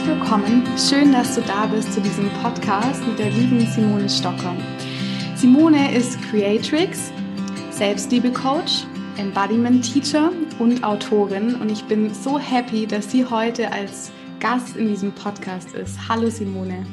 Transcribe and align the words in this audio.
herzlich 0.00 0.18
willkommen. 0.18 0.66
Schön, 0.78 1.12
dass 1.12 1.34
du 1.34 1.42
da 1.42 1.66
bist 1.66 1.92
zu 1.92 2.00
diesem 2.00 2.30
Podcast 2.42 3.06
mit 3.06 3.18
der 3.18 3.30
lieben 3.30 3.60
Simone 3.66 4.08
Stocker. 4.08 4.56
Simone 5.34 5.94
ist 5.94 6.20
Creatrix, 6.22 7.12
Selbstliebe-Coach, 7.70 8.84
Embodiment-Teacher 9.18 10.32
und 10.58 10.82
Autorin 10.84 11.54
und 11.56 11.70
ich 11.70 11.84
bin 11.84 12.14
so 12.14 12.38
happy, 12.38 12.86
dass 12.86 13.10
sie 13.10 13.26
heute 13.26 13.70
als 13.72 14.10
Gast 14.38 14.76
in 14.76 14.88
diesem 14.88 15.12
Podcast 15.12 15.74
ist. 15.74 15.98
Hallo 16.08 16.30
Simone. 16.30 16.86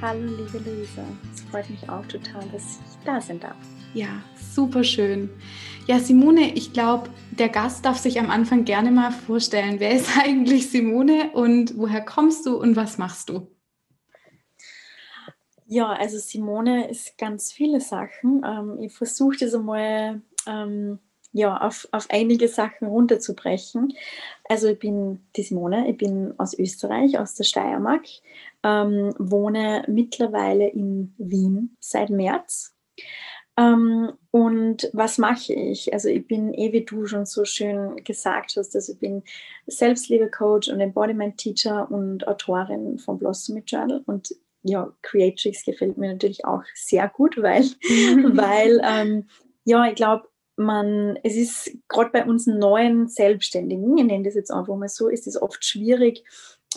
Hallo 0.00 0.24
liebe 0.24 0.58
Luisa, 0.58 1.04
es 1.34 1.42
freut 1.42 1.68
mich 1.68 1.88
auch 1.90 2.06
total, 2.06 2.44
dass 2.52 2.80
ich 2.86 3.04
da 3.04 3.20
sein 3.20 3.40
darf. 3.40 3.56
Ja, 3.94 4.24
super 4.52 4.82
schön. 4.82 5.30
Ja, 5.86 6.00
Simone, 6.00 6.52
ich 6.54 6.72
glaube, 6.72 7.10
der 7.30 7.48
Gast 7.48 7.84
darf 7.84 7.96
sich 7.96 8.18
am 8.18 8.28
Anfang 8.28 8.64
gerne 8.64 8.90
mal 8.90 9.12
vorstellen. 9.12 9.78
Wer 9.78 9.92
ist 9.92 10.18
eigentlich 10.22 10.68
Simone 10.68 11.30
und 11.32 11.78
woher 11.78 12.04
kommst 12.04 12.44
du 12.44 12.60
und 12.60 12.74
was 12.74 12.98
machst 12.98 13.28
du? 13.28 13.46
Ja, 15.66 15.92
also 15.92 16.18
Simone 16.18 16.90
ist 16.90 17.16
ganz 17.18 17.52
viele 17.52 17.80
Sachen. 17.80 18.42
Ähm, 18.44 18.80
ich 18.80 18.92
versuche 18.92 19.36
das 19.38 19.54
einmal 19.54 20.22
ähm, 20.48 20.98
ja, 21.32 21.56
auf, 21.56 21.86
auf 21.92 22.08
einige 22.10 22.48
Sachen 22.48 22.88
runterzubrechen. 22.88 23.94
Also 24.48 24.68
ich 24.68 24.78
bin 24.80 25.20
die 25.36 25.42
Simone, 25.44 25.88
ich 25.88 25.96
bin 25.96 26.34
aus 26.38 26.58
Österreich, 26.58 27.16
aus 27.16 27.34
der 27.36 27.44
Steiermark, 27.44 28.04
ähm, 28.64 29.14
wohne 29.18 29.84
mittlerweile 29.86 30.66
in 30.68 31.14
Wien 31.16 31.76
seit 31.78 32.10
März 32.10 32.73
ähm, 33.56 34.12
und 34.30 34.90
was 34.92 35.18
mache 35.18 35.52
ich? 35.52 35.92
Also 35.92 36.08
ich 36.08 36.26
bin, 36.26 36.52
eh 36.54 36.72
wie 36.72 36.84
du 36.84 37.06
schon 37.06 37.24
so 37.24 37.44
schön 37.44 37.96
gesagt 38.02 38.54
hast, 38.56 38.74
also 38.74 38.92
ich 38.92 38.98
bin 38.98 39.22
Selbstliebe-Coach 39.66 40.68
und 40.68 40.80
Embodiment-Teacher 40.80 41.90
und 41.90 42.26
Autorin 42.26 42.98
von 42.98 43.18
Blossom 43.18 43.62
Journal 43.64 44.02
und 44.06 44.34
ja, 44.64 44.90
Creatrix 45.02 45.64
gefällt 45.64 45.98
mir 45.98 46.12
natürlich 46.12 46.44
auch 46.44 46.62
sehr 46.74 47.08
gut, 47.08 47.40
weil, 47.40 47.62
weil 47.92 48.80
ähm, 48.82 49.28
ja, 49.64 49.86
ich 49.86 49.94
glaube, 49.94 50.28
man, 50.56 51.18
es 51.22 51.36
ist 51.36 51.76
gerade 51.88 52.10
bei 52.10 52.24
uns 52.24 52.46
neuen 52.46 53.08
Selbstständigen, 53.08 53.96
ich 53.98 54.04
nenne 54.04 54.24
das 54.24 54.34
jetzt 54.34 54.50
einfach 54.50 54.76
mal 54.76 54.88
so, 54.88 55.08
ist 55.08 55.26
es 55.26 55.40
oft 55.40 55.64
schwierig, 55.64 56.24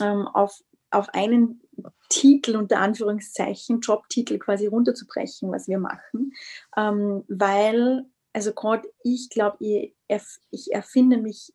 ähm, 0.02 0.28
auf, 0.28 0.64
auf 0.92 1.10
einen 1.14 1.62
Titel 2.10 2.56
unter 2.56 2.80
Anführungszeichen, 2.80 3.82
Jobtitel 3.82 4.38
quasi 4.40 4.68
runterzubrechen, 4.68 5.52
was 5.52 5.68
wir 5.68 5.80
machen, 5.80 6.34
ähm, 6.76 7.24
weil, 7.28 8.06
also 8.34 8.54
gerade 8.54 8.88
ich 9.04 9.30
glaube, 9.30 9.58
ich, 9.60 9.94
erf 10.08 10.40
ich 10.52 10.72
erfinde 10.72 11.18
mich 11.18 11.54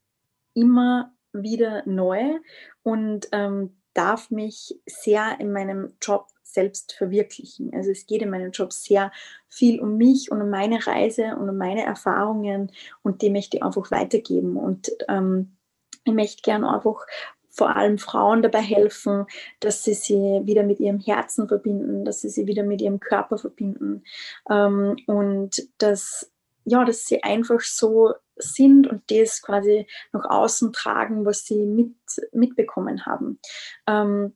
immer 0.54 1.12
wieder 1.32 1.82
neu 1.86 2.38
und 2.82 3.28
ähm, 3.32 3.76
darf 3.94 4.30
mich 4.30 4.78
sehr 4.86 5.40
in 5.40 5.52
meinem 5.52 5.94
Job 6.00 6.28
selbst 6.42 6.92
verwirklichen. 6.92 7.72
Also 7.74 7.90
es 7.90 8.06
geht 8.06 8.22
in 8.22 8.30
meinem 8.30 8.50
Job 8.50 8.72
sehr 8.72 9.10
viel 9.48 9.80
um 9.80 9.96
mich 9.96 10.30
und 10.30 10.42
um 10.42 10.50
meine 10.50 10.86
Reise 10.86 11.36
und 11.36 11.48
um 11.48 11.56
meine 11.56 11.84
Erfahrungen 11.84 12.70
und 13.02 13.22
die 13.22 13.30
möchte 13.30 13.56
ich 13.56 13.62
einfach 13.62 13.90
weitergeben 13.90 14.56
und 14.56 14.90
ähm, 15.08 15.56
ich 16.04 16.12
möchte 16.12 16.42
gerne 16.42 16.72
einfach 16.72 17.06
vor 17.52 17.76
allem 17.76 17.98
Frauen 17.98 18.42
dabei 18.42 18.62
helfen, 18.62 19.26
dass 19.60 19.84
sie 19.84 19.94
sie 19.94 20.40
wieder 20.44 20.62
mit 20.62 20.80
ihrem 20.80 20.98
Herzen 20.98 21.46
verbinden, 21.46 22.04
dass 22.04 22.22
sie 22.22 22.30
sie 22.30 22.46
wieder 22.46 22.62
mit 22.62 22.80
ihrem 22.80 22.98
Körper 22.98 23.36
verbinden 23.38 24.02
ähm, 24.50 24.96
und 25.06 25.68
dass, 25.78 26.32
ja, 26.64 26.84
dass 26.84 27.04
sie 27.04 27.22
einfach 27.22 27.60
so 27.60 28.14
sind 28.36 28.86
und 28.86 29.02
das 29.10 29.42
quasi 29.42 29.86
nach 30.12 30.24
außen 30.24 30.72
tragen, 30.72 31.26
was 31.26 31.44
sie 31.44 31.66
mit, 31.66 31.94
mitbekommen 32.32 33.04
haben. 33.04 33.38
Ähm, 33.86 34.32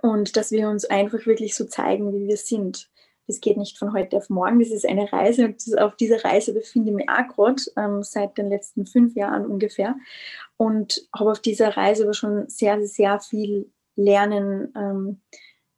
und 0.00 0.36
dass 0.36 0.52
wir 0.52 0.68
uns 0.68 0.84
einfach 0.84 1.26
wirklich 1.26 1.56
so 1.56 1.64
zeigen, 1.64 2.12
wie 2.12 2.28
wir 2.28 2.36
sind 2.36 2.88
das 3.28 3.40
geht 3.40 3.58
nicht 3.58 3.78
von 3.78 3.92
heute 3.92 4.16
auf 4.16 4.30
morgen, 4.30 4.58
das 4.58 4.70
ist 4.70 4.88
eine 4.88 5.12
Reise 5.12 5.44
und 5.44 5.62
auf 5.78 5.94
dieser 5.96 6.24
Reise 6.24 6.54
befinde 6.54 6.90
ich 6.90 6.96
mich 6.96 7.08
auch 7.08 7.28
gerade 7.28 7.62
ähm, 7.76 8.02
seit 8.02 8.36
den 8.38 8.48
letzten 8.48 8.86
fünf 8.86 9.14
Jahren 9.14 9.46
ungefähr 9.46 9.94
und 10.56 11.06
habe 11.14 11.30
auf 11.30 11.38
dieser 11.38 11.76
Reise 11.76 12.04
aber 12.04 12.14
schon 12.14 12.48
sehr, 12.48 12.84
sehr 12.86 13.20
viel 13.20 13.70
lernen, 13.96 14.72
ähm, 14.74 15.20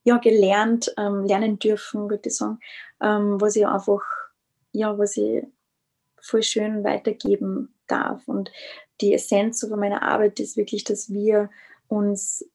ja, 0.04 0.18
gelernt, 0.18 0.94
ähm, 0.96 1.24
lernen 1.24 1.58
dürfen, 1.58 2.08
würde 2.08 2.28
ich 2.28 2.36
sagen, 2.36 2.60
ähm, 3.02 3.40
was 3.40 3.56
ich 3.56 3.66
einfach, 3.66 4.02
ja, 4.72 4.96
was 4.96 5.16
ich 5.16 5.44
voll 6.22 6.42
schön 6.42 6.84
weitergeben 6.84 7.74
darf. 7.86 8.26
Und 8.28 8.52
die 9.00 9.12
Essenz 9.12 9.60
von 9.60 9.78
meiner 9.78 10.02
Arbeit 10.02 10.38
ist 10.38 10.56
wirklich, 10.56 10.84
dass 10.84 11.12
wir 11.12 11.50
uns 11.88 12.48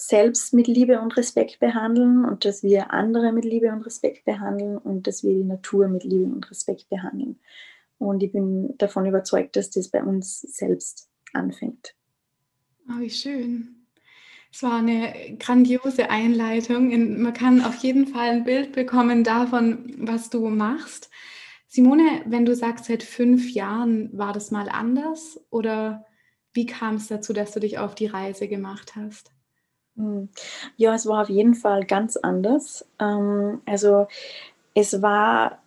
selbst 0.00 0.54
mit 0.54 0.66
Liebe 0.66 1.00
und 1.00 1.16
Respekt 1.16 1.60
behandeln 1.60 2.24
und 2.24 2.44
dass 2.44 2.62
wir 2.62 2.92
andere 2.92 3.32
mit 3.32 3.44
Liebe 3.44 3.70
und 3.70 3.82
Respekt 3.82 4.24
behandeln 4.24 4.78
und 4.78 5.06
dass 5.06 5.22
wir 5.22 5.34
die 5.34 5.44
Natur 5.44 5.88
mit 5.88 6.04
Liebe 6.04 6.24
und 6.24 6.50
Respekt 6.50 6.88
behandeln. 6.88 7.38
Und 7.98 8.22
ich 8.22 8.32
bin 8.32 8.76
davon 8.78 9.06
überzeugt, 9.06 9.56
dass 9.56 9.70
das 9.70 9.88
bei 9.88 10.02
uns 10.02 10.40
selbst 10.40 11.10
anfängt. 11.34 11.94
Oh, 12.88 13.00
wie 13.00 13.10
schön. 13.10 13.86
Es 14.52 14.62
war 14.62 14.78
eine 14.78 15.36
grandiose 15.38 16.10
Einleitung. 16.10 16.88
Man 17.20 17.32
kann 17.34 17.62
auf 17.62 17.76
jeden 17.76 18.06
Fall 18.06 18.30
ein 18.30 18.44
Bild 18.44 18.72
bekommen 18.72 19.22
davon, 19.22 19.94
was 19.98 20.30
du 20.30 20.48
machst. 20.48 21.10
Simone, 21.68 22.22
wenn 22.26 22.44
du 22.44 22.56
sagst, 22.56 22.86
seit 22.86 23.04
fünf 23.04 23.50
Jahren 23.50 24.10
war 24.16 24.32
das 24.32 24.50
mal 24.50 24.68
anders 24.68 25.40
oder 25.50 26.04
wie 26.52 26.66
kam 26.66 26.96
es 26.96 27.06
dazu, 27.06 27.32
dass 27.32 27.52
du 27.52 27.60
dich 27.60 27.78
auf 27.78 27.94
die 27.94 28.06
Reise 28.06 28.48
gemacht 28.48 28.96
hast? 28.96 29.30
Hm. 30.00 30.30
Ja, 30.76 30.94
es 30.94 31.06
war 31.06 31.22
auf 31.22 31.28
jeden 31.28 31.54
Fall 31.54 31.84
ganz 31.84 32.16
anders. 32.16 32.86
Ähm, 32.98 33.60
also 33.66 34.06
es 34.74 35.02
war 35.02 35.62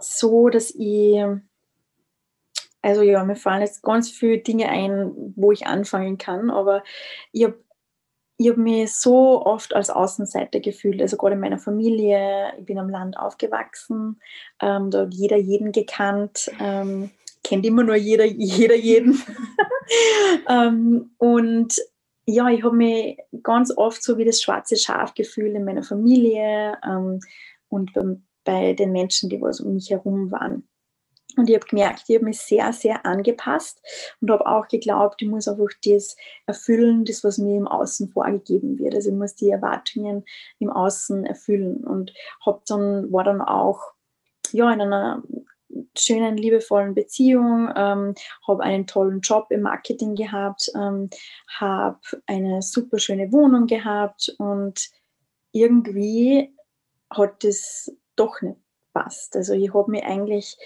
so, 0.00 0.48
dass 0.48 0.70
ich, 0.70 1.20
also 2.80 3.02
ja, 3.02 3.24
mir 3.24 3.36
fallen 3.36 3.62
jetzt 3.62 3.82
ganz 3.82 4.10
viele 4.10 4.38
Dinge 4.38 4.68
ein, 4.68 5.12
wo 5.36 5.50
ich 5.52 5.66
anfangen 5.66 6.16
kann, 6.16 6.50
aber 6.50 6.84
ich 7.32 7.44
habe 7.44 7.58
ich 8.38 8.48
hab 8.50 8.56
mich 8.56 8.94
so 8.94 9.44
oft 9.46 9.74
als 9.74 9.90
Außenseiter 9.90 10.60
gefühlt, 10.60 11.00
also 11.02 11.16
gerade 11.16 11.34
in 11.34 11.40
meiner 11.40 11.58
Familie, 11.58 12.52
ich 12.58 12.64
bin 12.66 12.78
am 12.78 12.88
Land 12.90 13.16
aufgewachsen, 13.16 14.20
ähm, 14.60 14.90
da 14.90 15.02
hat 15.02 15.14
jeder 15.14 15.36
jeden 15.36 15.72
gekannt, 15.72 16.50
ähm, 16.60 17.10
kennt 17.44 17.66
immer 17.66 17.84
nur 17.84 17.96
jeder, 17.96 18.24
jeder 18.24 18.74
jeden. 18.76 19.22
ähm, 20.48 21.12
und 21.18 21.76
ja, 22.26 22.48
ich 22.48 22.62
habe 22.62 22.76
mich 22.76 23.18
ganz 23.42 23.76
oft 23.76 24.02
so 24.02 24.18
wie 24.18 24.24
das 24.24 24.40
schwarze 24.40 24.76
Schaf 24.76 25.14
gefühlt 25.14 25.54
in 25.54 25.64
meiner 25.64 25.82
Familie 25.82 26.78
ähm, 26.84 27.20
und 27.68 27.92
bei, 27.92 28.02
bei, 28.44 28.72
den 28.74 28.92
Menschen, 28.92 29.28
die 29.28 29.40
was 29.40 29.60
um 29.60 29.74
mich 29.74 29.90
herum 29.90 30.30
waren. 30.30 30.68
Und 31.36 31.48
ich 31.48 31.56
habe 31.56 31.66
gemerkt, 31.66 32.04
ich 32.08 32.16
habe 32.16 32.26
mich 32.26 32.40
sehr, 32.40 32.72
sehr 32.74 33.06
angepasst 33.06 33.80
und 34.20 34.30
habe 34.30 34.46
auch 34.46 34.68
geglaubt, 34.68 35.22
ich 35.22 35.28
muss 35.28 35.48
einfach 35.48 35.68
das 35.82 36.14
erfüllen, 36.46 37.06
das, 37.06 37.24
was 37.24 37.38
mir 37.38 37.56
im 37.56 37.66
Außen 37.66 38.10
vorgegeben 38.10 38.78
wird. 38.78 38.94
Also 38.94 39.08
ich 39.08 39.16
muss 39.16 39.34
die 39.34 39.48
Erwartungen 39.48 40.24
im 40.58 40.68
Außen 40.68 41.24
erfüllen 41.24 41.84
und 41.84 42.12
hab 42.44 42.66
dann, 42.66 43.10
war 43.10 43.24
dann 43.24 43.40
auch 43.40 43.80
ja, 44.52 44.70
in 44.72 44.82
einer 44.82 45.22
schönen, 45.96 46.36
liebevollen 46.36 46.94
Beziehung, 46.94 47.70
ähm, 47.76 48.14
habe 48.46 48.62
einen 48.62 48.86
tollen 48.86 49.20
Job 49.20 49.46
im 49.50 49.62
Marketing 49.62 50.14
gehabt, 50.14 50.70
ähm, 50.74 51.10
habe 51.48 52.00
eine 52.26 52.62
super 52.62 52.98
schöne 52.98 53.32
Wohnung 53.32 53.66
gehabt 53.66 54.34
und 54.38 54.90
irgendwie 55.52 56.54
hat 57.10 57.44
das 57.44 57.92
doch 58.16 58.40
nicht 58.42 58.56
passt. 58.92 59.36
Also 59.36 59.54
ich 59.54 59.72
habe 59.72 59.90
mich 59.90 60.04
eigentlich, 60.04 60.56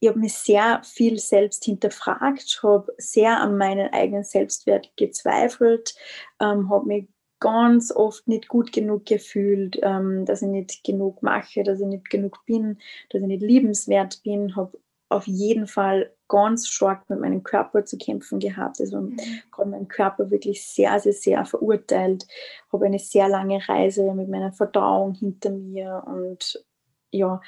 ich 0.00 0.08
habe 0.08 0.18
mich 0.18 0.34
sehr 0.34 0.82
viel 0.84 1.18
selbst 1.18 1.64
hinterfragt, 1.64 2.60
habe 2.62 2.92
sehr 2.98 3.40
an 3.40 3.56
meinen 3.56 3.92
eigenen 3.92 4.24
Selbstwert 4.24 4.90
gezweifelt, 4.96 5.94
ähm, 6.40 6.70
habe 6.70 6.86
mich 6.86 7.08
ganz 7.44 7.92
oft 7.92 8.26
nicht 8.26 8.48
gut 8.48 8.72
genug 8.72 9.04
gefühlt, 9.04 9.78
ähm, 9.82 10.24
dass 10.24 10.40
ich 10.40 10.48
nicht 10.48 10.82
genug 10.82 11.22
mache, 11.22 11.62
dass 11.62 11.78
ich 11.78 11.86
nicht 11.86 12.08
genug 12.08 12.38
bin, 12.46 12.78
dass 13.10 13.20
ich 13.20 13.28
nicht 13.28 13.42
liebenswert 13.42 14.22
bin, 14.22 14.56
habe 14.56 14.78
auf 15.10 15.26
jeden 15.26 15.66
Fall 15.66 16.10
ganz 16.26 16.66
stark 16.68 17.10
mit 17.10 17.20
meinem 17.20 17.42
Körper 17.42 17.84
zu 17.84 17.98
kämpfen 17.98 18.38
gehabt. 18.38 18.80
Also 18.80 19.02
mhm. 19.02 19.18
gerade 19.52 19.68
meinen 19.68 19.88
Körper 19.88 20.30
wirklich 20.30 20.66
sehr, 20.66 20.98
sehr, 21.00 21.12
sehr 21.12 21.44
verurteilt. 21.44 22.26
Habe 22.72 22.86
eine 22.86 22.98
sehr 22.98 23.28
lange 23.28 23.60
Reise 23.68 24.14
mit 24.14 24.30
meiner 24.30 24.52
Verdauung 24.52 25.12
hinter 25.12 25.50
mir 25.50 26.02
und 26.06 26.64
ja, 27.10 27.42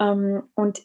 ähm, 0.00 0.42
und 0.56 0.84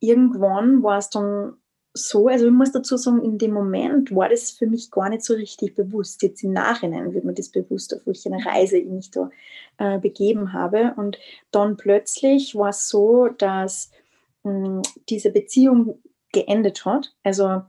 irgendwann 0.00 0.82
war 0.82 0.98
es 0.98 1.10
dann 1.10 1.59
so, 1.92 2.28
also 2.28 2.46
ich 2.46 2.52
muss 2.52 2.72
dazu 2.72 2.96
sagen, 2.96 3.22
in 3.22 3.38
dem 3.38 3.52
Moment 3.52 4.14
war 4.14 4.28
das 4.28 4.50
für 4.52 4.66
mich 4.66 4.90
gar 4.90 5.08
nicht 5.08 5.24
so 5.24 5.34
richtig 5.34 5.74
bewusst. 5.74 6.22
Jetzt 6.22 6.44
im 6.44 6.52
Nachhinein 6.52 7.12
wird 7.12 7.24
mir 7.24 7.34
das 7.34 7.48
bewusst, 7.48 7.94
auf 7.94 8.06
welche 8.06 8.30
Reise 8.30 8.78
ich 8.78 8.86
mich 8.86 9.10
da 9.10 9.30
äh, 9.78 9.98
begeben 9.98 10.52
habe. 10.52 10.94
Und 10.96 11.18
dann 11.50 11.76
plötzlich 11.76 12.54
war 12.54 12.70
es 12.70 12.88
so, 12.88 13.28
dass 13.28 13.90
mh, 14.44 14.52
hm, 14.52 14.82
diese 15.08 15.30
Beziehung 15.30 15.98
geendet 16.32 16.84
hat. 16.84 17.12
Also 17.24 17.62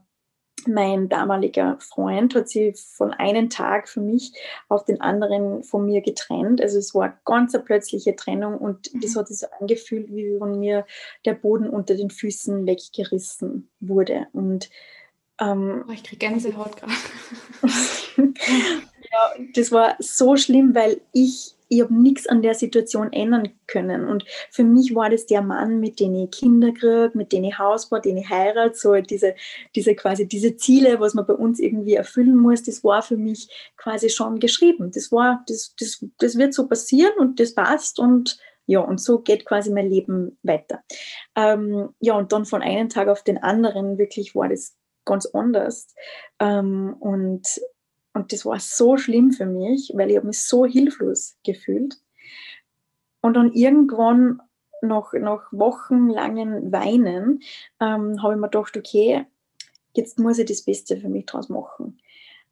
mein 0.68 1.08
damaliger 1.08 1.76
Freund 1.80 2.34
hat 2.34 2.48
sich 2.48 2.80
von 2.80 3.12
einem 3.12 3.50
Tag 3.50 3.88
für 3.88 4.00
mich 4.00 4.32
auf 4.68 4.84
den 4.84 5.00
anderen 5.00 5.62
von 5.62 5.86
mir 5.86 6.00
getrennt. 6.00 6.60
Also 6.60 6.78
es 6.78 6.94
war 6.94 7.04
eine 7.04 7.18
ganz 7.24 7.54
eine 7.54 7.64
plötzliche 7.64 8.16
Trennung 8.16 8.58
und 8.58 8.92
mhm. 8.92 9.00
das 9.00 9.16
hat 9.16 9.28
sich 9.28 9.38
so 9.38 9.46
angefühlt, 9.60 10.14
wie 10.14 10.38
von 10.38 10.58
mir 10.58 10.86
der 11.24 11.34
Boden 11.34 11.68
unter 11.68 11.94
den 11.94 12.10
Füßen 12.10 12.66
weggerissen 12.66 13.70
wurde. 13.80 14.26
Und 14.32 14.70
ähm, 15.40 15.84
oh, 15.88 15.92
ich 15.92 16.04
kriege 16.04 16.26
Gänsehaut 16.26 16.76
gerade. 16.76 16.92
ja, 18.16 19.44
das 19.54 19.72
war 19.72 19.96
so 19.98 20.36
schlimm, 20.36 20.74
weil 20.74 21.00
ich 21.12 21.54
ich 21.72 21.80
habe 21.80 21.94
nichts 21.94 22.26
an 22.26 22.42
der 22.42 22.54
Situation 22.54 23.12
ändern 23.12 23.48
können. 23.66 24.06
Und 24.06 24.24
für 24.50 24.62
mich 24.62 24.94
war 24.94 25.08
das 25.08 25.24
der 25.24 25.40
Mann, 25.40 25.80
mit 25.80 26.00
dem 26.00 26.14
ich 26.14 26.30
Kinder 26.30 26.70
kriege, 26.72 27.10
mit 27.14 27.32
dem 27.32 27.44
ich 27.44 27.58
Haus 27.58 27.88
baue, 27.88 28.02
den 28.02 28.18
ich 28.18 28.28
heirate, 28.28 28.74
so 28.74 28.94
diese, 29.00 29.34
diese 29.74 29.94
quasi 29.94 30.28
diese 30.28 30.56
Ziele, 30.56 31.00
was 31.00 31.14
man 31.14 31.24
bei 31.24 31.32
uns 31.32 31.60
irgendwie 31.60 31.94
erfüllen 31.94 32.36
muss, 32.36 32.62
das 32.62 32.84
war 32.84 33.02
für 33.02 33.16
mich 33.16 33.48
quasi 33.78 34.10
schon 34.10 34.38
geschrieben. 34.38 34.90
Das 34.92 35.10
war, 35.12 35.42
das, 35.48 35.74
das, 35.78 36.04
das 36.18 36.36
wird 36.36 36.52
so 36.52 36.68
passieren 36.68 37.14
und 37.18 37.40
das 37.40 37.54
passt 37.54 37.98
und 37.98 38.38
ja, 38.66 38.80
und 38.80 39.00
so 39.00 39.18
geht 39.18 39.44
quasi 39.44 39.70
mein 39.72 39.88
Leben 39.88 40.38
weiter. 40.42 40.82
Ähm, 41.34 41.88
ja, 42.00 42.14
und 42.14 42.32
dann 42.32 42.44
von 42.44 42.62
einem 42.62 42.90
Tag 42.90 43.08
auf 43.08 43.24
den 43.24 43.42
anderen 43.42 43.98
wirklich 43.98 44.34
war 44.34 44.48
das 44.48 44.76
ganz 45.04 45.26
anders. 45.26 45.88
Ähm, 46.38 46.94
und 47.00 47.42
und 48.14 48.32
das 48.32 48.44
war 48.44 48.60
so 48.60 48.96
schlimm 48.96 49.32
für 49.32 49.46
mich, 49.46 49.92
weil 49.94 50.10
ich 50.10 50.16
habe 50.16 50.26
mich 50.26 50.42
so 50.42 50.66
hilflos 50.66 51.36
gefühlt. 51.44 51.96
Und 53.20 53.34
dann 53.34 53.52
irgendwann 53.52 54.40
nach, 54.82 55.12
nach 55.14 55.52
wochenlangen 55.52 56.72
Weinen 56.72 57.42
ähm, 57.80 58.22
habe 58.22 58.34
ich 58.34 58.40
mir 58.40 58.48
gedacht, 58.48 58.76
okay, 58.76 59.26
jetzt 59.94 60.18
muss 60.18 60.38
ich 60.38 60.46
das 60.46 60.62
Beste 60.62 60.96
für 60.96 61.08
mich 61.08 61.26
draus 61.26 61.48
machen. 61.48 61.98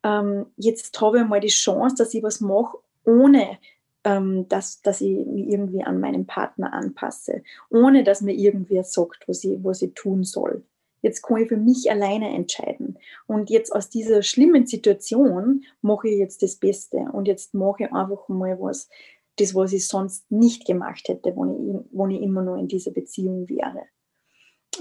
Ähm, 0.02 0.46
jetzt 0.56 0.98
habe 1.00 1.20
ich 1.20 1.26
mal 1.26 1.40
die 1.40 1.48
Chance, 1.48 1.96
dass 1.96 2.14
ich 2.14 2.22
was 2.22 2.40
mache, 2.40 2.78
ohne 3.04 3.58
ähm, 4.04 4.48
dass, 4.48 4.80
dass 4.80 5.00
ich 5.00 5.26
mich 5.26 5.48
irgendwie 5.48 5.82
an 5.82 6.00
meinen 6.00 6.26
Partner 6.26 6.72
anpasse, 6.72 7.42
ohne 7.68 8.04
dass 8.04 8.22
mir 8.22 8.32
irgendwer 8.32 8.84
sagt, 8.84 9.28
was 9.28 9.44
ich, 9.44 9.62
was 9.62 9.82
ich 9.82 9.92
tun 9.94 10.24
soll. 10.24 10.64
Jetzt 11.02 11.22
kann 11.22 11.42
ich 11.42 11.48
für 11.48 11.56
mich 11.56 11.90
alleine 11.90 12.34
entscheiden. 12.34 12.98
Und 13.26 13.50
jetzt 13.50 13.74
aus 13.74 13.88
dieser 13.88 14.22
schlimmen 14.22 14.66
Situation 14.66 15.64
mache 15.80 16.08
ich 16.08 16.18
jetzt 16.18 16.42
das 16.42 16.56
Beste. 16.56 16.98
Und 17.12 17.26
jetzt 17.26 17.54
mache 17.54 17.84
ich 17.84 17.92
einfach 17.92 18.28
mal 18.28 18.60
was, 18.60 18.88
das, 19.36 19.54
was 19.54 19.72
ich 19.72 19.86
sonst 19.86 20.30
nicht 20.30 20.66
gemacht 20.66 21.08
hätte, 21.08 21.34
wenn 21.36 21.50
ich, 21.54 21.84
wenn 21.92 22.10
ich 22.10 22.22
immer 22.22 22.42
noch 22.42 22.56
in 22.56 22.68
dieser 22.68 22.90
Beziehung 22.90 23.48
wäre. 23.48 23.82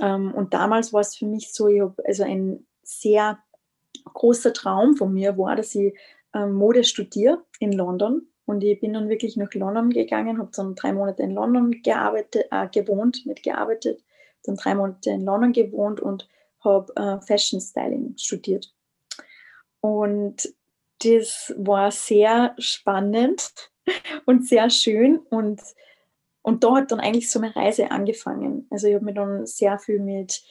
Ähm, 0.01 0.33
und 0.33 0.53
damals 0.53 0.91
war 0.93 1.01
es 1.01 1.15
für 1.15 1.25
mich 1.25 1.53
so, 1.53 1.67
ich 1.67 1.81
habe 1.81 1.95
also 2.05 2.23
ein 2.23 2.65
sehr 2.83 3.39
großer 4.13 4.53
Traum 4.53 4.95
von 4.95 5.13
mir 5.13 5.37
war, 5.37 5.55
dass 5.55 5.75
ich 5.75 5.97
ähm, 6.33 6.53
Mode 6.53 6.83
studiere 6.83 7.43
in 7.59 7.71
London. 7.71 8.27
Und 8.45 8.63
ich 8.63 8.79
bin 8.79 8.93
dann 8.93 9.09
wirklich 9.09 9.37
nach 9.37 9.53
London 9.53 9.91
gegangen, 9.91 10.39
habe 10.39 10.49
dann 10.55 10.73
drei 10.73 10.91
Monate 10.91 11.21
in 11.21 11.31
London 11.31 11.83
gearbeitet, 11.83 12.47
äh, 12.51 12.67
gewohnt, 12.67 13.25
mitgearbeitet 13.25 14.03
dann 14.43 14.55
drei 14.55 14.75
Monate 14.75 15.11
in 15.11 15.25
London 15.25 15.53
gewohnt 15.53 15.99
und 15.99 16.27
habe 16.63 16.93
äh, 16.95 17.21
Fashion 17.25 17.61
Styling 17.61 18.15
studiert. 18.17 18.73
Und 19.81 20.53
das 21.03 21.53
war 21.57 21.91
sehr 21.91 22.55
spannend 22.57 23.51
und 24.25 24.47
sehr 24.47 24.69
schön 24.69 25.19
und, 25.29 25.61
und 26.41 26.63
da 26.63 26.75
hat 26.75 26.91
dann 26.91 26.99
eigentlich 26.99 27.31
so 27.31 27.39
meine 27.39 27.55
Reise 27.55 27.91
angefangen. 27.91 28.67
Also 28.69 28.87
ich 28.87 28.95
habe 28.95 29.05
mir 29.05 29.13
dann 29.13 29.45
sehr 29.45 29.79
viel 29.79 29.99
mit, 29.99 30.43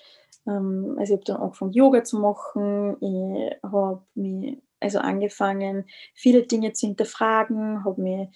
ähm, 0.46 0.96
also 0.98 1.14
ich 1.14 1.18
habe 1.18 1.24
dann 1.24 1.36
angefangen 1.36 1.72
Yoga 1.72 2.04
zu 2.04 2.18
machen, 2.18 2.96
ich 3.00 3.62
habe 3.62 4.02
mich 4.14 4.62
also 4.80 5.00
angefangen 5.00 5.86
viele 6.14 6.44
Dinge 6.44 6.72
zu 6.72 6.86
hinterfragen, 6.86 7.84
habe 7.84 8.00
mir 8.00 8.30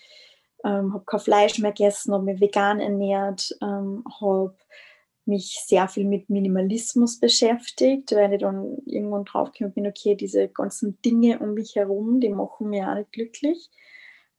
ähm, 0.65 0.95
habe 0.95 1.05
kein 1.05 1.21
Fleisch 1.21 1.59
mehr 1.59 1.73
gegessen, 1.73 2.13
habe 2.13 2.25
mich 2.25 2.41
vegan 2.41 2.81
ernährt, 2.81 3.57
ähm, 3.63 4.05
habe 4.21 4.55
mich 5.25 5.63
sehr 5.67 5.89
viel 5.89 6.05
mit 6.05 6.31
Minimalismus 6.31 7.21
beschäftigt, 7.21 8.13
weil 8.13 8.33
ich 8.33 8.41
dann 8.41 8.79
irgendwann 8.87 9.25
draufgekommen 9.25 9.75
bin, 9.75 9.87
okay, 9.87 10.15
diese 10.15 10.49
ganzen 10.49 11.01
Dinge 11.03 11.39
um 11.39 11.55
mich 11.55 11.77
herum, 11.77 12.21
die 12.21 12.29
machen 12.29 12.71
mich 12.71 12.83
auch 12.83 12.95
nicht 12.95 13.13
glücklich. 13.13 13.71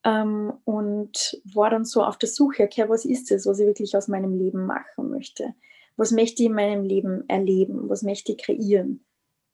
Ähm, 0.04 0.54
und 0.66 1.40
war 1.54 1.70
dann 1.70 1.86
so 1.86 2.04
auf 2.04 2.18
der 2.18 2.30
Suche, 2.30 2.64
okay, 2.64 2.86
was 2.90 3.06
ist 3.06 3.32
es, 3.32 3.46
was 3.46 3.60
ich 3.60 3.68
wirklich 3.68 3.96
aus 3.96 4.10
meinem 4.10 4.38
Leben 4.38 4.66
machen 4.66 5.10
möchte? 5.10 5.54
Was 5.96 6.12
möchte 6.12 6.44
ich 6.44 6.50
in 6.50 6.56
meinem 6.56 6.84
Leben 6.84 7.24
erleben? 7.30 7.88
Was 7.90 8.04
möchte 8.04 8.34
ich 8.34 8.40
kreieren? 8.40 9.06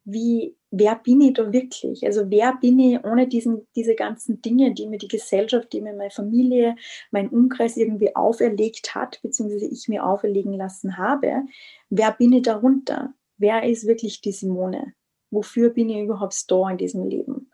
Wie, 0.06 0.56
wer 0.72 0.96
bin 0.96 1.22
ich 1.22 1.34
da 1.34 1.52
wirklich? 1.52 2.06
Also 2.06 2.30
wer 2.30 2.56
bin 2.58 2.80
ich 2.80 3.04
ohne 3.04 3.28
diesen, 3.28 3.68
diese 3.76 3.96
ganzen 3.96 4.42
Dinge, 4.42 4.74
die 4.74 4.88
mir 4.88 4.98
die 4.98 5.08
Gesellschaft, 5.08 5.72
die 5.74 5.82
mir 5.82 5.94
meine 5.94 6.12
Familie, 6.12 6.76
mein 7.12 7.30
Umkreis 7.30 7.78
irgendwie 7.78 8.16
auferlegt 8.16 8.96
hat, 8.96 9.22
beziehungsweise 9.22 9.68
ich 9.68 9.88
mir 9.88 10.06
auferlegen 10.06 10.54
lassen 10.54 10.98
habe, 10.98 11.44
wer 11.90 12.12
bin 12.12 12.34
ich 12.34 12.44
darunter? 12.44 13.14
Wer 13.38 13.64
ist 13.64 13.88
wirklich 13.88 14.22
die 14.22 14.32
Simone? 14.32 14.94
Wofür 15.32 15.70
bin 15.70 15.90
ich 15.90 16.04
überhaupt 16.04 16.50
da 16.50 16.70
in 16.70 16.78
diesem 16.78 17.08
Leben? 17.08 17.52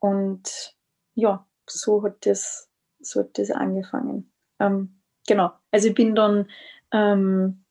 Und 0.00 0.76
ja, 1.14 1.46
so 1.66 2.02
hat 2.02 2.26
das, 2.26 2.68
so 3.00 3.20
hat 3.20 3.38
das 3.38 3.50
angefangen. 3.50 4.30
Ähm, 4.60 5.00
genau, 5.26 5.52
also 5.70 5.88
ich 5.88 5.94
bin 5.94 6.14
dann 6.14 6.48
ähm, 6.92 7.64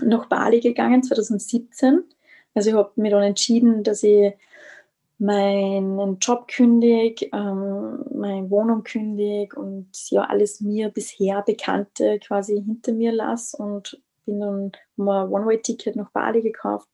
nach 0.00 0.26
Bali 0.26 0.60
gegangen 0.60 1.02
2017 1.02 2.04
also 2.54 2.70
ich 2.70 2.76
habe 2.76 2.92
mir 2.96 3.10
dann 3.10 3.22
entschieden, 3.22 3.82
dass 3.84 4.02
ich 4.02 4.32
meinen 5.18 6.18
Job 6.18 6.48
kündige, 6.48 7.26
ähm, 7.32 8.04
meine 8.14 8.50
Wohnung 8.50 8.82
kündige 8.82 9.54
und 9.60 9.88
ja 10.10 10.22
alles 10.22 10.62
mir 10.62 10.88
bisher 10.88 11.42
Bekannte 11.42 12.18
quasi 12.20 12.54
hinter 12.54 12.92
mir 12.92 13.12
lasse 13.12 13.56
und 13.58 14.00
bin 14.24 14.40
dann 14.40 14.72
mal 14.96 15.28
One-Way-Ticket 15.30 15.96
nach 15.96 16.10
Bali 16.10 16.40
gekauft, 16.40 16.88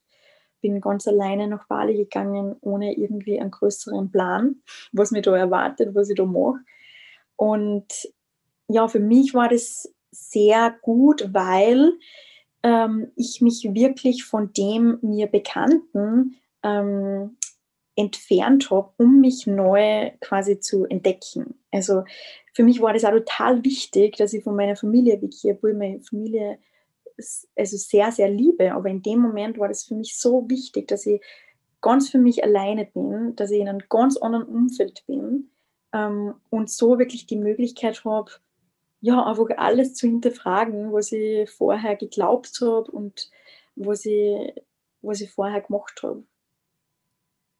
bin 0.61 0.81
ganz 0.81 1.07
alleine 1.07 1.47
nach 1.47 1.67
Bali 1.67 1.95
gegangen, 1.95 2.57
ohne 2.59 2.97
irgendwie 2.97 3.39
einen 3.39 3.51
größeren 3.51 4.11
Plan, 4.11 4.61
was 4.91 5.11
mir 5.11 5.21
da 5.21 5.35
erwartet, 5.37 5.95
was 5.95 6.09
ich 6.09 6.17
da 6.17 6.25
mache. 6.25 6.59
Und 7.37 7.87
ja, 8.67 8.89
für 8.89 8.99
mich 8.99 9.33
war 9.33 9.47
das 9.47 9.93
sehr 10.11 10.75
gut, 10.81 11.33
weil 11.33 11.93
ähm, 12.67 13.11
ich 13.15 13.39
mich 13.39 13.63
wirklich 13.73 14.25
von 14.25 14.51
dem 14.51 14.99
mir 15.01 15.27
Bekannten 15.27 16.35
ähm, 16.63 17.37
entfernt 17.95 18.69
habe, 18.69 18.91
um 18.97 19.21
mich 19.21 19.47
neu 19.47 20.11
quasi 20.19 20.59
zu 20.59 20.85
entdecken. 20.85 21.55
Also 21.71 22.03
für 22.53 22.63
mich 22.63 22.81
war 22.81 22.91
das 22.91 23.05
auch 23.05 23.11
total 23.11 23.63
wichtig, 23.63 24.17
dass 24.17 24.33
ich 24.33 24.43
von 24.43 24.55
meiner 24.55 24.75
Familie 24.75 25.21
weggehe, 25.21 25.53
obwohl 25.53 25.75
meine 25.75 26.01
Familie 26.01 26.59
also 27.55 27.77
sehr, 27.77 28.11
sehr 28.11 28.29
liebe. 28.29 28.73
Aber 28.73 28.89
in 28.89 29.01
dem 29.01 29.19
Moment 29.19 29.57
war 29.57 29.69
das 29.69 29.85
für 29.85 29.95
mich 29.95 30.19
so 30.19 30.47
wichtig, 30.49 30.89
dass 30.89 31.05
ich 31.05 31.21
ganz 31.79 32.09
für 32.09 32.19
mich 32.19 32.43
alleine 32.43 32.85
bin, 32.85 33.33
dass 33.37 33.49
ich 33.49 33.61
in 33.61 33.69
einem 33.69 33.83
ganz 33.87 34.17
anderen 34.17 34.45
Umfeld 34.45 35.05
bin 35.07 35.51
ähm, 35.93 36.33
und 36.49 36.69
so 36.69 36.99
wirklich 36.99 37.27
die 37.27 37.37
Möglichkeit 37.37 38.03
habe, 38.03 38.31
ja, 39.01 39.23
einfach 39.25 39.47
alles 39.57 39.93
zu 39.93 40.07
hinterfragen, 40.07 40.91
was 40.91 41.11
ich 41.11 41.49
vorher 41.49 41.95
geglaubt 41.95 42.59
habe 42.61 42.91
und 42.91 43.29
was 43.75 44.05
ich, 44.05 44.53
was 45.01 45.21
ich 45.21 45.31
vorher 45.31 45.61
gemacht 45.61 46.01
habe. 46.03 46.23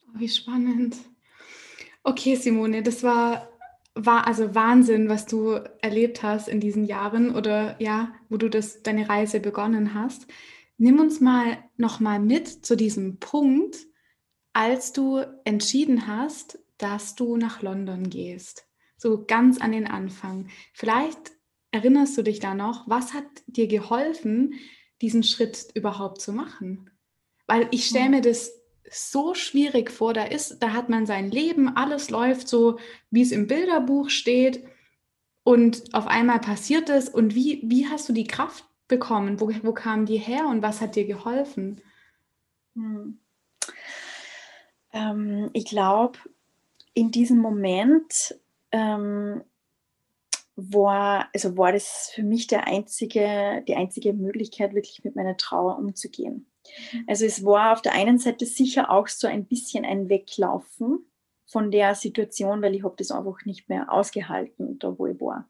Oh, 0.03 0.19
wie 0.19 0.29
spannend. 0.29 0.97
Okay, 2.03 2.35
Simone, 2.35 2.81
das 2.81 3.03
war, 3.03 3.49
war 3.93 4.25
also 4.25 4.55
Wahnsinn, 4.55 5.09
was 5.09 5.25
du 5.25 5.59
erlebt 5.81 6.23
hast 6.23 6.47
in 6.47 6.59
diesen 6.59 6.85
Jahren 6.85 7.35
oder 7.35 7.75
ja, 7.79 8.13
wo 8.29 8.37
du 8.37 8.49
das, 8.49 8.81
deine 8.81 9.09
Reise 9.09 9.39
begonnen 9.39 9.93
hast. 9.93 10.27
Nimm 10.77 10.99
uns 10.99 11.19
mal 11.19 11.57
nochmal 11.75 12.19
mit 12.19 12.65
zu 12.65 12.75
diesem 12.75 13.19
Punkt, 13.19 13.77
als 14.53 14.93
du 14.93 15.23
entschieden 15.43 16.07
hast, 16.07 16.59
dass 16.77 17.15
du 17.15 17.37
nach 17.37 17.61
London 17.61 18.09
gehst 18.09 18.67
so 18.97 19.23
ganz 19.25 19.61
an 19.61 19.71
den 19.71 19.87
Anfang. 19.87 20.47
Vielleicht 20.73 21.31
erinnerst 21.71 22.17
du 22.17 22.23
dich 22.23 22.39
da 22.39 22.53
noch, 22.53 22.87
was 22.87 23.13
hat 23.13 23.25
dir 23.45 23.67
geholfen, 23.67 24.55
diesen 25.01 25.23
Schritt 25.23 25.67
überhaupt 25.75 26.21
zu 26.21 26.33
machen? 26.33 26.89
Weil 27.45 27.67
ich 27.71 27.85
stelle 27.85 28.09
mir 28.09 28.21
das 28.21 28.51
so 28.89 29.33
schwierig 29.33 29.91
vor, 29.91 30.13
da 30.13 30.23
ist, 30.23 30.59
da 30.59 30.73
hat 30.73 30.89
man 30.89 31.05
sein 31.05 31.29
Leben, 31.29 31.75
alles 31.75 32.09
läuft 32.09 32.47
so, 32.47 32.79
wie 33.11 33.21
es 33.21 33.31
im 33.31 33.47
Bilderbuch 33.47 34.09
steht 34.09 34.63
und 35.43 35.93
auf 35.93 36.07
einmal 36.07 36.39
passiert 36.39 36.89
es 36.89 37.09
und 37.09 37.35
wie, 37.35 37.61
wie 37.63 37.87
hast 37.87 38.09
du 38.09 38.13
die 38.13 38.27
Kraft 38.27 38.65
bekommen? 38.87 39.39
Wo, 39.39 39.51
wo 39.63 39.73
kam 39.73 40.05
die 40.05 40.17
her 40.17 40.47
und 40.47 40.61
was 40.61 40.81
hat 40.81 40.95
dir 40.95 41.05
geholfen? 41.05 41.81
Hm. 42.75 43.19
Ähm, 44.93 45.49
ich 45.53 45.65
glaube, 45.65 46.17
in 46.93 47.11
diesem 47.11 47.39
Moment 47.39 48.35
ähm, 48.71 49.43
war, 50.55 51.29
also 51.33 51.55
war 51.55 51.71
das 51.71 52.11
für 52.13 52.23
mich 52.23 52.47
der 52.47 52.67
einzige, 52.67 53.63
die 53.67 53.75
einzige 53.75 54.13
Möglichkeit, 54.13 54.73
wirklich 54.73 55.03
mit 55.03 55.15
meiner 55.15 55.37
Trauer 55.37 55.77
umzugehen. 55.77 56.51
Mhm. 56.93 57.03
Also 57.07 57.25
es 57.25 57.45
war 57.45 57.73
auf 57.73 57.81
der 57.81 57.93
einen 57.93 58.17
Seite 58.17 58.45
sicher 58.45 58.89
auch 58.89 59.07
so 59.07 59.27
ein 59.27 59.45
bisschen 59.45 59.85
ein 59.85 60.09
Weglaufen 60.09 61.05
von 61.45 61.71
der 61.71 61.95
Situation, 61.95 62.61
weil 62.61 62.75
ich 62.75 62.83
habe 62.83 62.95
das 62.97 63.11
einfach 63.11 63.45
nicht 63.45 63.69
mehr 63.69 63.91
ausgehalten, 63.91 64.79
da 64.79 64.97
wo 64.97 65.07
ich 65.07 65.19
war. 65.21 65.47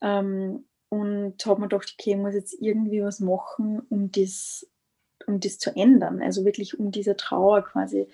Ähm, 0.00 0.66
und 0.90 1.46
habe 1.46 1.62
mir 1.62 1.68
gedacht, 1.68 1.96
okay, 1.98 2.10
ich 2.10 2.16
muss 2.18 2.34
jetzt 2.34 2.54
irgendwie 2.60 3.02
was 3.02 3.18
machen, 3.20 3.80
um 3.88 4.12
das, 4.12 4.68
um 5.26 5.40
das 5.40 5.58
zu 5.58 5.74
ändern, 5.74 6.20
also 6.20 6.44
wirklich 6.44 6.78
um 6.78 6.90
dieser 6.90 7.16
Trauer 7.16 7.62
quasi 7.62 8.06